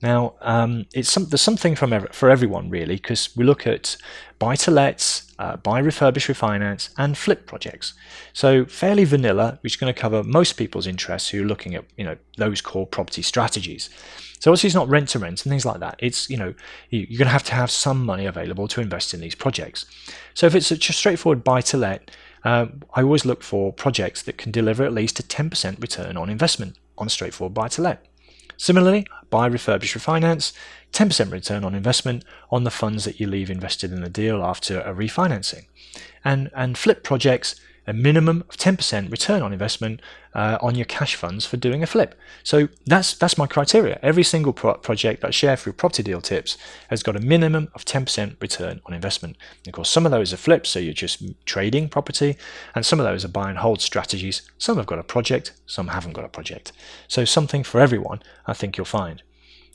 Now, 0.00 0.34
um, 0.40 0.86
it's 0.94 1.10
some, 1.10 1.26
there's 1.26 1.40
something 1.40 1.74
from 1.74 1.92
ev- 1.92 2.12
for 2.12 2.30
everyone 2.30 2.70
really, 2.70 2.94
because 2.94 3.36
we 3.36 3.42
look 3.42 3.66
at 3.66 3.96
buy 4.38 4.54
to 4.54 4.70
lets, 4.70 5.34
uh, 5.40 5.56
buy 5.56 5.82
refurbish 5.82 6.32
refinance, 6.32 6.90
and 6.96 7.18
flip 7.18 7.44
projects. 7.44 7.92
So 8.32 8.66
fairly 8.66 9.04
vanilla, 9.04 9.58
which 9.62 9.72
is 9.72 9.76
going 9.76 9.92
to 9.92 10.00
cover 10.00 10.22
most 10.22 10.52
people's 10.52 10.86
interests 10.86 11.30
who 11.30 11.42
are 11.42 11.46
looking 11.46 11.74
at 11.74 11.84
you 11.96 12.04
know 12.04 12.16
those 12.36 12.60
core 12.60 12.86
property 12.86 13.22
strategies. 13.22 13.90
So 14.40 14.50
obviously 14.50 14.68
it's 14.68 14.74
not 14.74 14.88
rent 14.88 15.10
to 15.10 15.18
rent 15.18 15.44
and 15.44 15.50
things 15.50 15.64
like 15.64 15.80
that. 15.80 15.96
It's 15.98 16.28
you 16.28 16.36
know 16.36 16.54
you're 16.88 17.06
going 17.06 17.26
to 17.26 17.32
have 17.32 17.44
to 17.44 17.54
have 17.54 17.70
some 17.70 18.04
money 18.04 18.26
available 18.26 18.66
to 18.68 18.80
invest 18.80 19.14
in 19.14 19.20
these 19.20 19.34
projects. 19.34 19.86
So 20.34 20.46
if 20.46 20.54
it's 20.54 20.70
a 20.70 20.76
straightforward 20.76 21.44
buy 21.44 21.60
to 21.60 21.76
let, 21.76 22.10
uh, 22.44 22.66
I 22.94 23.02
always 23.02 23.24
look 23.24 23.42
for 23.42 23.72
projects 23.72 24.22
that 24.22 24.38
can 24.38 24.50
deliver 24.50 24.84
at 24.84 24.92
least 24.92 25.20
a 25.20 25.22
10% 25.22 25.80
return 25.80 26.16
on 26.16 26.30
investment 26.30 26.78
on 26.96 27.06
a 27.06 27.10
straightforward 27.10 27.54
buy 27.54 27.68
to 27.68 27.82
let. 27.82 28.06
Similarly, 28.56 29.06
buy, 29.30 29.48
refurbish, 29.48 29.96
refinance, 29.96 30.52
10% 30.92 31.32
return 31.32 31.64
on 31.64 31.74
investment 31.74 32.24
on 32.50 32.64
the 32.64 32.70
funds 32.70 33.04
that 33.04 33.18
you 33.18 33.26
leave 33.26 33.50
invested 33.50 33.92
in 33.92 34.02
the 34.02 34.10
deal 34.10 34.42
after 34.42 34.80
a 34.80 34.94
refinancing. 34.94 35.64
And, 36.24 36.50
and 36.54 36.76
flip 36.76 37.02
projects, 37.02 37.58
a 37.90 37.92
minimum 37.92 38.44
of 38.48 38.56
10% 38.56 39.10
return 39.10 39.42
on 39.42 39.52
investment 39.52 40.00
uh, 40.32 40.56
on 40.62 40.76
your 40.76 40.84
cash 40.84 41.16
funds 41.16 41.44
for 41.44 41.56
doing 41.56 41.82
a 41.82 41.86
flip. 41.86 42.14
So 42.44 42.68
that's 42.86 43.14
that's 43.14 43.36
my 43.36 43.48
criteria. 43.48 43.98
Every 44.00 44.22
single 44.22 44.52
pro- 44.52 44.74
project 44.74 45.22
that 45.22 45.28
I 45.28 45.30
share 45.32 45.56
through 45.56 45.72
Property 45.72 46.04
Deal 46.04 46.20
Tips 46.20 46.56
has 46.88 47.02
got 47.02 47.16
a 47.16 47.20
minimum 47.20 47.68
of 47.74 47.84
10% 47.84 48.40
return 48.40 48.80
on 48.86 48.94
investment. 48.94 49.36
And 49.58 49.68
of 49.68 49.74
course, 49.74 49.90
some 49.90 50.06
of 50.06 50.12
those 50.12 50.32
are 50.32 50.36
flips, 50.36 50.70
so 50.70 50.78
you're 50.78 50.92
just 50.94 51.22
trading 51.44 51.88
property, 51.88 52.36
and 52.76 52.86
some 52.86 53.00
of 53.00 53.06
those 53.06 53.24
are 53.24 53.28
buy 53.28 53.50
and 53.50 53.58
hold 53.58 53.80
strategies. 53.80 54.42
Some 54.56 54.76
have 54.76 54.86
got 54.86 55.00
a 55.00 55.02
project, 55.02 55.52
some 55.66 55.88
haven't 55.88 56.12
got 56.12 56.24
a 56.24 56.28
project. 56.28 56.70
So 57.08 57.24
something 57.24 57.64
for 57.64 57.80
everyone, 57.80 58.22
I 58.46 58.52
think 58.52 58.76
you'll 58.76 58.84
find. 58.84 59.20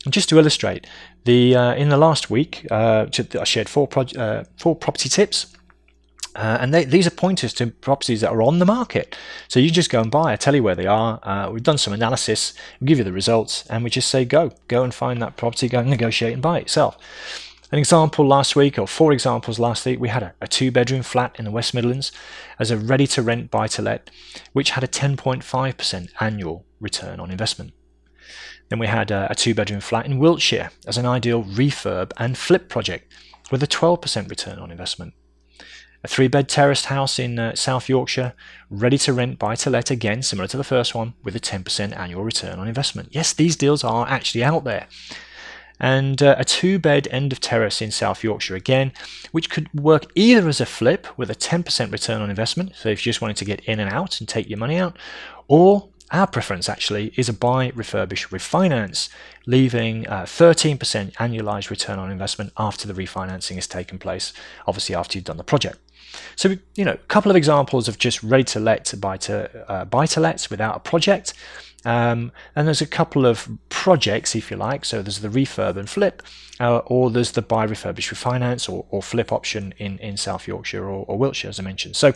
And 0.05 0.13
just 0.13 0.29
to 0.29 0.39
illustrate, 0.39 0.87
the 1.25 1.55
uh, 1.55 1.73
in 1.73 1.89
the 1.89 1.97
last 1.97 2.29
week, 2.29 2.65
uh, 2.71 3.07
I 3.11 3.43
shared 3.43 3.67
four, 3.67 3.87
pro- 3.87 4.03
uh, 4.03 4.45
four 4.57 4.73
property 4.73 5.09
tips 5.09 5.47
uh, 6.35 6.57
and 6.59 6.73
they, 6.73 6.83
these 6.83 7.07
are 7.07 7.11
pointers 7.11 7.53
to 7.53 7.67
properties 7.67 8.21
that 8.21 8.29
are 8.29 8.41
on 8.41 8.59
the 8.59 8.65
market. 8.65 9.15
So 9.47 9.59
you 9.59 9.69
just 9.69 9.89
go 9.89 10.01
and 10.01 10.11
buy. 10.11 10.33
I 10.33 10.35
tell 10.35 10.53
you 10.53 10.63
where 10.63 10.75
they 10.75 10.85
are. 10.85 11.19
Uh, 11.23 11.49
we've 11.51 11.63
done 11.63 11.77
some 11.77 11.93
analysis. 11.93 12.53
We 12.81 12.87
give 12.87 12.97
you 12.97 13.03
the 13.05 13.13
results, 13.13 13.65
and 13.67 13.83
we 13.83 13.89
just 13.89 14.09
say 14.09 14.25
go, 14.25 14.51
go 14.67 14.83
and 14.83 14.93
find 14.93 15.21
that 15.21 15.37
property, 15.37 15.69
go 15.69 15.79
and 15.79 15.89
negotiate 15.89 16.33
and 16.33 16.41
buy 16.41 16.59
it 16.59 16.63
yourself. 16.63 16.97
An 17.71 17.79
example 17.79 18.27
last 18.27 18.55
week, 18.55 18.77
or 18.77 18.87
four 18.87 19.11
examples 19.11 19.59
last 19.59 19.85
week, 19.85 19.99
we 19.99 20.09
had 20.09 20.23
a, 20.23 20.33
a 20.41 20.47
two-bedroom 20.47 21.03
flat 21.03 21.35
in 21.39 21.45
the 21.45 21.51
West 21.51 21.73
Midlands 21.73 22.11
as 22.59 22.69
a 22.69 22.77
ready-to-rent 22.77 23.49
buy-to-let, 23.49 24.09
which 24.53 24.71
had 24.71 24.83
a 24.83 24.87
10.5% 24.87 26.09
annual 26.19 26.65
return 26.79 27.19
on 27.19 27.31
investment. 27.31 27.73
Then 28.69 28.79
we 28.79 28.87
had 28.87 29.09
a, 29.09 29.27
a 29.31 29.35
two-bedroom 29.35 29.79
flat 29.79 30.05
in 30.05 30.19
Wiltshire 30.19 30.71
as 30.85 30.97
an 30.97 31.05
ideal 31.05 31.43
refurb 31.43 32.11
and 32.17 32.37
flip 32.37 32.69
project 32.69 33.11
with 33.51 33.63
a 33.63 33.67
12% 33.67 34.29
return 34.29 34.59
on 34.59 34.71
investment 34.71 35.13
a 36.05 36.07
three 36.07 36.27
bed 36.27 36.47
terraced 36.47 36.85
house 36.85 37.17
in 37.17 37.39
uh, 37.39 37.55
South 37.55 37.89
Yorkshire, 37.89 38.33
ready 38.69 38.97
to 38.99 39.11
rent 39.11 39.39
buy 39.39 39.55
to 39.55 39.71
let 39.71 39.89
again, 39.89 40.21
similar 40.21 40.47
to 40.47 40.55
the 40.55 40.63
first 40.63 40.93
one, 40.93 41.15
with 41.23 41.35
a 41.35 41.39
10% 41.39 41.97
annual 41.97 42.23
return 42.23 42.59
on 42.59 42.67
investment. 42.67 43.09
Yes, 43.11 43.33
these 43.33 43.55
deals 43.55 43.83
are 43.83 44.07
actually 44.07 44.43
out 44.43 44.65
there. 44.65 44.87
And 45.79 46.21
uh, 46.21 46.35
a 46.37 46.45
two 46.45 46.77
bed 46.77 47.07
end 47.09 47.33
of 47.33 47.41
terrace 47.41 47.81
in 47.81 47.89
South 47.89 48.23
Yorkshire 48.23 48.55
again, 48.55 48.93
which 49.31 49.49
could 49.49 49.67
work 49.73 50.05
either 50.13 50.47
as 50.47 50.61
a 50.61 50.65
flip 50.67 51.07
with 51.17 51.31
a 51.31 51.35
10% 51.35 51.91
return 51.91 52.21
on 52.21 52.29
investment, 52.29 52.75
so 52.75 52.89
if 52.89 53.03
you 53.03 53.09
just 53.09 53.21
wanted 53.21 53.37
to 53.37 53.45
get 53.45 53.61
in 53.61 53.79
and 53.79 53.91
out 53.91 54.19
and 54.19 54.29
take 54.29 54.47
your 54.47 54.59
money 54.59 54.77
out, 54.77 54.95
or 55.47 55.89
our 56.11 56.27
preference 56.27 56.69
actually 56.69 57.13
is 57.17 57.29
a 57.29 57.33
buy, 57.33 57.71
refurbish, 57.71 58.29
refinance, 58.29 59.09
leaving 59.47 60.07
uh, 60.07 60.21
13% 60.21 60.77
annualized 61.13 61.71
return 61.71 61.97
on 61.97 62.11
investment 62.11 62.53
after 62.57 62.87
the 62.87 62.93
refinancing 62.93 63.55
has 63.55 63.65
taken 63.65 63.97
place, 63.97 64.33
obviously 64.67 64.93
after 64.93 65.17
you've 65.17 65.25
done 65.25 65.37
the 65.37 65.43
project. 65.43 65.79
So, 66.35 66.55
you 66.75 66.85
know, 66.85 66.93
a 66.93 66.97
couple 66.97 67.31
of 67.31 67.37
examples 67.37 67.87
of 67.87 67.97
just 67.97 68.23
ready 68.23 68.43
to 68.45 68.59
let 68.59 68.85
to 68.85 68.97
buy 68.97 69.17
to 69.17 69.71
uh, 69.71 69.85
buy 69.85 70.05
to 70.07 70.19
lets 70.19 70.49
without 70.49 70.75
a 70.75 70.79
project. 70.79 71.33
Um, 71.85 72.31
and 72.55 72.65
there's 72.65 72.81
a 72.81 72.87
couple 72.87 73.27
of 73.27 73.47
projects, 73.69 74.35
if 74.35 74.49
you 74.49 74.57
like. 74.57 74.85
So 74.85 75.03
there's 75.03 75.19
the 75.19 75.29
refurb 75.29 75.77
and 75.77 75.87
flip, 75.87 76.23
uh, 76.59 76.77
or 76.79 77.11
there's 77.11 77.33
the 77.33 77.43
buy, 77.43 77.67
refurbish, 77.67 78.11
refinance, 78.11 78.67
or, 78.67 78.85
or 78.89 79.03
flip 79.03 79.31
option 79.31 79.73
in, 79.77 79.99
in 79.99 80.17
South 80.17 80.47
Yorkshire 80.47 80.83
or, 80.83 81.05
or 81.07 81.17
Wiltshire, 81.17 81.49
as 81.49 81.59
I 81.59 81.63
mentioned. 81.63 81.95
So 81.95 82.13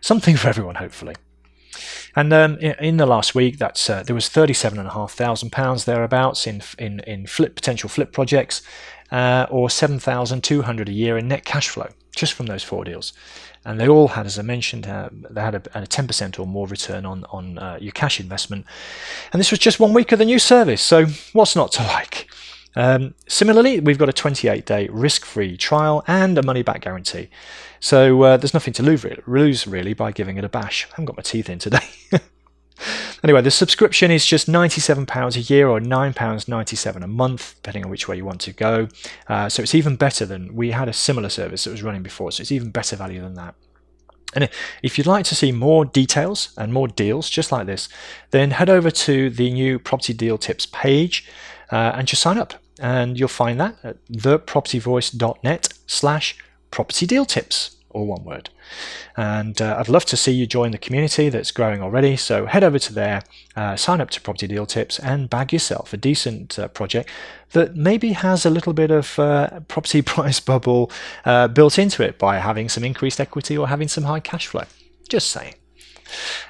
something 0.00 0.36
for 0.36 0.48
everyone, 0.48 0.76
hopefully. 0.76 1.16
And 2.14 2.32
um, 2.32 2.58
in, 2.58 2.96
the 2.96 3.06
last 3.06 3.34
week, 3.34 3.58
that's 3.58 3.90
uh, 3.90 4.02
there 4.02 4.14
was 4.14 4.28
thirty-seven 4.28 4.78
and 4.78 4.88
a 4.88 4.92
half 4.92 5.12
thousand 5.12 5.50
pounds 5.50 5.84
thereabouts 5.84 6.46
in 6.46 6.62
in 6.78 7.00
in 7.00 7.26
flip 7.26 7.54
potential 7.54 7.88
flip 7.88 8.12
projects, 8.12 8.62
uh, 9.12 9.46
or 9.50 9.70
seven 9.70 9.98
thousand 9.98 10.42
two 10.42 10.62
hundred 10.62 10.88
a 10.88 10.92
year 10.92 11.18
in 11.18 11.28
net 11.28 11.44
cash 11.44 11.68
flow 11.68 11.90
just 12.18 12.34
from 12.34 12.46
those 12.46 12.62
four 12.62 12.84
deals. 12.84 13.12
And 13.64 13.80
they 13.80 13.88
all 13.88 14.08
had, 14.08 14.26
as 14.26 14.38
I 14.38 14.42
mentioned, 14.42 14.86
uh, 14.86 15.08
they 15.12 15.40
had 15.40 15.54
a, 15.54 15.82
a, 15.82 15.86
10% 15.86 16.38
or 16.38 16.46
more 16.46 16.66
return 16.66 17.04
on, 17.04 17.24
on 17.30 17.58
uh, 17.58 17.78
your 17.80 17.92
cash 17.92 18.20
investment. 18.20 18.66
And 19.32 19.40
this 19.40 19.50
was 19.50 19.58
just 19.58 19.80
one 19.80 19.92
week 19.92 20.12
of 20.12 20.18
the 20.18 20.24
new 20.24 20.38
service. 20.38 20.80
So, 20.80 21.06
what's 21.32 21.56
not 21.56 21.72
to 21.72 21.82
like? 21.94 22.28
Um, 22.76 23.14
similarly, 23.26 23.80
we've 23.80 23.98
got 23.98 24.08
a 24.08 24.12
28 24.12 24.64
day 24.64 24.88
risk 24.90 25.24
free 25.24 25.56
trial 25.56 26.04
and 26.06 26.38
a 26.38 26.42
money 26.42 26.62
back 26.62 26.82
guarantee. 26.82 27.28
So, 27.80 28.22
uh, 28.22 28.36
there's 28.36 28.54
nothing 28.54 28.74
to 28.74 28.82
lose 28.82 29.66
really 29.66 29.94
by 29.94 30.12
giving 30.12 30.36
it 30.36 30.44
a 30.44 30.48
bash. 30.48 30.86
I 30.86 30.90
haven't 30.90 31.06
got 31.06 31.16
my 31.16 31.22
teeth 31.22 31.48
in 31.48 31.58
today. 31.58 31.86
Anyway, 33.24 33.42
the 33.42 33.50
subscription 33.50 34.10
is 34.10 34.24
just 34.24 34.48
£97 34.48 35.36
a 35.36 35.40
year 35.40 35.68
or 35.68 35.80
£9.97 35.80 37.02
a 37.02 37.06
month, 37.06 37.54
depending 37.56 37.84
on 37.84 37.90
which 37.90 38.08
way 38.08 38.16
you 38.16 38.24
want 38.24 38.40
to 38.42 38.52
go. 38.52 38.88
Uh, 39.28 39.48
so 39.48 39.62
it's 39.62 39.74
even 39.74 39.96
better 39.96 40.24
than 40.24 40.54
we 40.54 40.70
had 40.70 40.88
a 40.88 40.92
similar 40.92 41.28
service 41.28 41.64
that 41.64 41.70
was 41.70 41.82
running 41.82 42.02
before, 42.02 42.30
so 42.30 42.40
it's 42.40 42.52
even 42.52 42.70
better 42.70 42.96
value 42.96 43.20
than 43.20 43.34
that. 43.34 43.54
And 44.34 44.48
if 44.82 44.98
you'd 44.98 45.06
like 45.06 45.24
to 45.26 45.34
see 45.34 45.52
more 45.52 45.84
details 45.84 46.50
and 46.56 46.72
more 46.72 46.86
deals 46.86 47.30
just 47.30 47.50
like 47.50 47.66
this, 47.66 47.88
then 48.30 48.50
head 48.50 48.68
over 48.68 48.90
to 48.90 49.30
the 49.30 49.50
new 49.52 49.78
Property 49.78 50.12
Deal 50.12 50.36
Tips 50.36 50.66
page 50.66 51.26
uh, 51.72 51.92
and 51.94 52.06
just 52.06 52.22
sign 52.22 52.38
up. 52.38 52.54
And 52.78 53.18
you'll 53.18 53.28
find 53.28 53.58
that 53.60 53.76
at 53.82 54.04
thepropertyvoice.net 54.06 55.68
slash 55.86 56.36
property 56.70 57.06
deal 57.06 57.24
tips 57.24 57.77
all 57.90 58.06
one 58.06 58.24
word. 58.24 58.50
And 59.16 59.60
uh, 59.60 59.76
I'd 59.78 59.88
love 59.88 60.04
to 60.06 60.16
see 60.16 60.32
you 60.32 60.46
join 60.46 60.72
the 60.72 60.78
community 60.78 61.28
that's 61.28 61.50
growing 61.50 61.82
already. 61.82 62.16
So 62.16 62.46
head 62.46 62.64
over 62.64 62.78
to 62.78 62.92
there, 62.92 63.22
uh, 63.56 63.76
sign 63.76 64.00
up 64.00 64.10
to 64.10 64.20
Property 64.20 64.46
Deal 64.46 64.66
Tips, 64.66 64.98
and 64.98 65.30
bag 65.30 65.52
yourself 65.52 65.92
a 65.92 65.96
decent 65.96 66.58
uh, 66.58 66.68
project 66.68 67.08
that 67.52 67.76
maybe 67.76 68.12
has 68.12 68.44
a 68.44 68.50
little 68.50 68.72
bit 68.72 68.90
of 68.90 69.18
uh, 69.18 69.60
property 69.68 70.02
price 70.14 70.40
bubble 70.40 70.90
uh, 71.24 71.48
built 71.48 71.78
into 71.78 72.02
it 72.02 72.18
by 72.18 72.38
having 72.38 72.68
some 72.68 72.84
increased 72.84 73.20
equity 73.20 73.56
or 73.56 73.68
having 73.68 73.88
some 73.88 74.04
high 74.04 74.20
cash 74.20 74.46
flow. 74.46 74.64
Just 75.08 75.30
saying. 75.30 75.54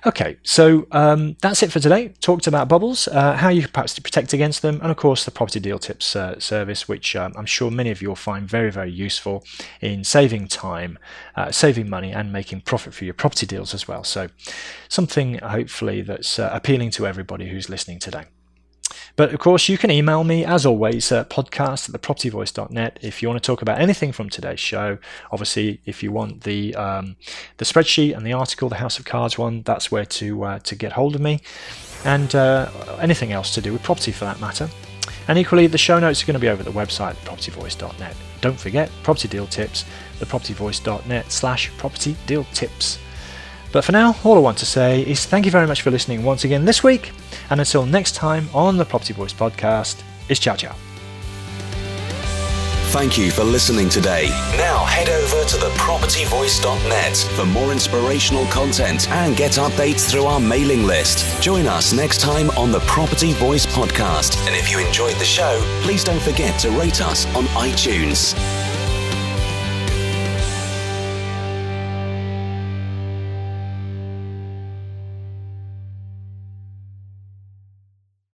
Okay, 0.06 0.38
so 0.42 0.86
um, 0.92 1.36
that's 1.40 1.62
it 1.62 1.72
for 1.72 1.80
today. 1.80 2.08
Talked 2.20 2.46
about 2.46 2.68
bubbles, 2.68 3.08
uh, 3.08 3.34
how 3.34 3.48
you 3.48 3.66
perhaps 3.68 3.98
protect 3.98 4.32
against 4.32 4.62
them, 4.62 4.80
and 4.82 4.90
of 4.90 4.96
course 4.96 5.24
the 5.24 5.30
property 5.30 5.60
deal 5.60 5.78
tips 5.78 6.14
uh, 6.16 6.38
service, 6.38 6.88
which 6.88 7.16
um, 7.16 7.32
I'm 7.36 7.46
sure 7.46 7.70
many 7.70 7.90
of 7.90 8.02
you 8.02 8.08
will 8.08 8.16
find 8.16 8.48
very, 8.48 8.70
very 8.70 8.90
useful 8.90 9.44
in 9.80 10.04
saving 10.04 10.48
time, 10.48 10.98
uh, 11.36 11.50
saving 11.50 11.88
money, 11.88 12.12
and 12.12 12.32
making 12.32 12.62
profit 12.62 12.94
for 12.94 13.04
your 13.04 13.14
property 13.14 13.46
deals 13.46 13.74
as 13.74 13.88
well. 13.88 14.04
So, 14.04 14.28
something 14.88 15.38
hopefully 15.38 16.02
that's 16.02 16.38
uh, 16.38 16.50
appealing 16.52 16.90
to 16.92 17.06
everybody 17.06 17.48
who's 17.48 17.68
listening 17.68 17.98
today. 17.98 18.26
But 19.16 19.32
of 19.32 19.40
course, 19.40 19.68
you 19.68 19.78
can 19.78 19.90
email 19.90 20.24
me 20.24 20.44
as 20.44 20.64
always 20.64 21.10
at 21.12 21.30
podcast 21.30 21.92
at 21.92 22.00
thepropertyvoice.net 22.00 22.98
if 23.02 23.22
you 23.22 23.28
want 23.28 23.42
to 23.42 23.46
talk 23.46 23.62
about 23.62 23.80
anything 23.80 24.12
from 24.12 24.30
today's 24.30 24.60
show. 24.60 24.98
Obviously, 25.32 25.80
if 25.86 26.02
you 26.02 26.12
want 26.12 26.42
the 26.42 26.74
um, 26.74 27.16
the 27.56 27.64
spreadsheet 27.64 28.16
and 28.16 28.26
the 28.26 28.32
article, 28.32 28.68
the 28.68 28.76
House 28.76 28.98
of 28.98 29.04
Cards 29.04 29.36
one, 29.38 29.62
that's 29.62 29.90
where 29.90 30.04
to 30.04 30.44
uh, 30.44 30.58
to 30.60 30.74
get 30.74 30.92
hold 30.92 31.14
of 31.14 31.20
me, 31.20 31.40
and 32.04 32.34
uh, 32.34 32.70
anything 33.00 33.32
else 33.32 33.54
to 33.54 33.60
do 33.60 33.72
with 33.72 33.82
property 33.82 34.12
for 34.12 34.24
that 34.24 34.40
matter. 34.40 34.68
And 35.26 35.38
equally, 35.38 35.66
the 35.66 35.78
show 35.78 35.98
notes 35.98 36.22
are 36.22 36.26
going 36.26 36.34
to 36.34 36.40
be 36.40 36.48
over 36.48 36.60
at 36.60 36.66
the 36.66 36.72
website, 36.72 37.14
thepropertyvoice.net. 37.16 38.16
Don't 38.40 38.58
forget, 38.58 38.90
property 39.02 39.28
deal 39.28 39.46
tips, 39.46 39.84
thepropertyvoice.net 40.20 41.30
slash 41.30 41.70
property 41.76 42.16
deal 42.26 42.44
tips. 42.54 42.98
But 43.72 43.84
for 43.84 43.92
now, 43.92 44.16
all 44.24 44.36
I 44.36 44.40
want 44.40 44.58
to 44.58 44.66
say 44.66 45.02
is 45.02 45.26
thank 45.26 45.44
you 45.44 45.50
very 45.50 45.66
much 45.66 45.82
for 45.82 45.90
listening 45.90 46.22
once 46.24 46.44
again 46.44 46.64
this 46.64 46.82
week, 46.82 47.12
and 47.50 47.60
until 47.60 47.84
next 47.84 48.14
time 48.14 48.48
on 48.54 48.76
the 48.76 48.84
Property 48.84 49.12
Voice 49.12 49.32
podcast, 49.32 50.02
it's 50.28 50.40
ciao 50.40 50.56
ciao. 50.56 50.74
Thank 52.90 53.18
you 53.18 53.30
for 53.30 53.44
listening 53.44 53.90
today. 53.90 54.28
Now 54.56 54.82
head 54.86 55.10
over 55.10 55.44
to 55.44 55.56
thepropertyvoice.net 55.56 57.16
for 57.36 57.44
more 57.44 57.70
inspirational 57.70 58.46
content 58.46 59.06
and 59.10 59.36
get 59.36 59.52
updates 59.52 60.10
through 60.10 60.24
our 60.24 60.40
mailing 60.40 60.84
list. 60.84 61.42
Join 61.42 61.66
us 61.66 61.92
next 61.92 62.22
time 62.22 62.48
on 62.52 62.72
the 62.72 62.80
Property 62.80 63.34
Voice 63.34 63.66
podcast. 63.66 64.38
And 64.46 64.56
if 64.56 64.70
you 64.70 64.78
enjoyed 64.84 65.16
the 65.16 65.26
show, 65.26 65.60
please 65.82 66.02
don't 66.02 66.22
forget 66.22 66.58
to 66.60 66.70
rate 66.70 67.02
us 67.02 67.26
on 67.36 67.44
iTunes. 67.48 68.34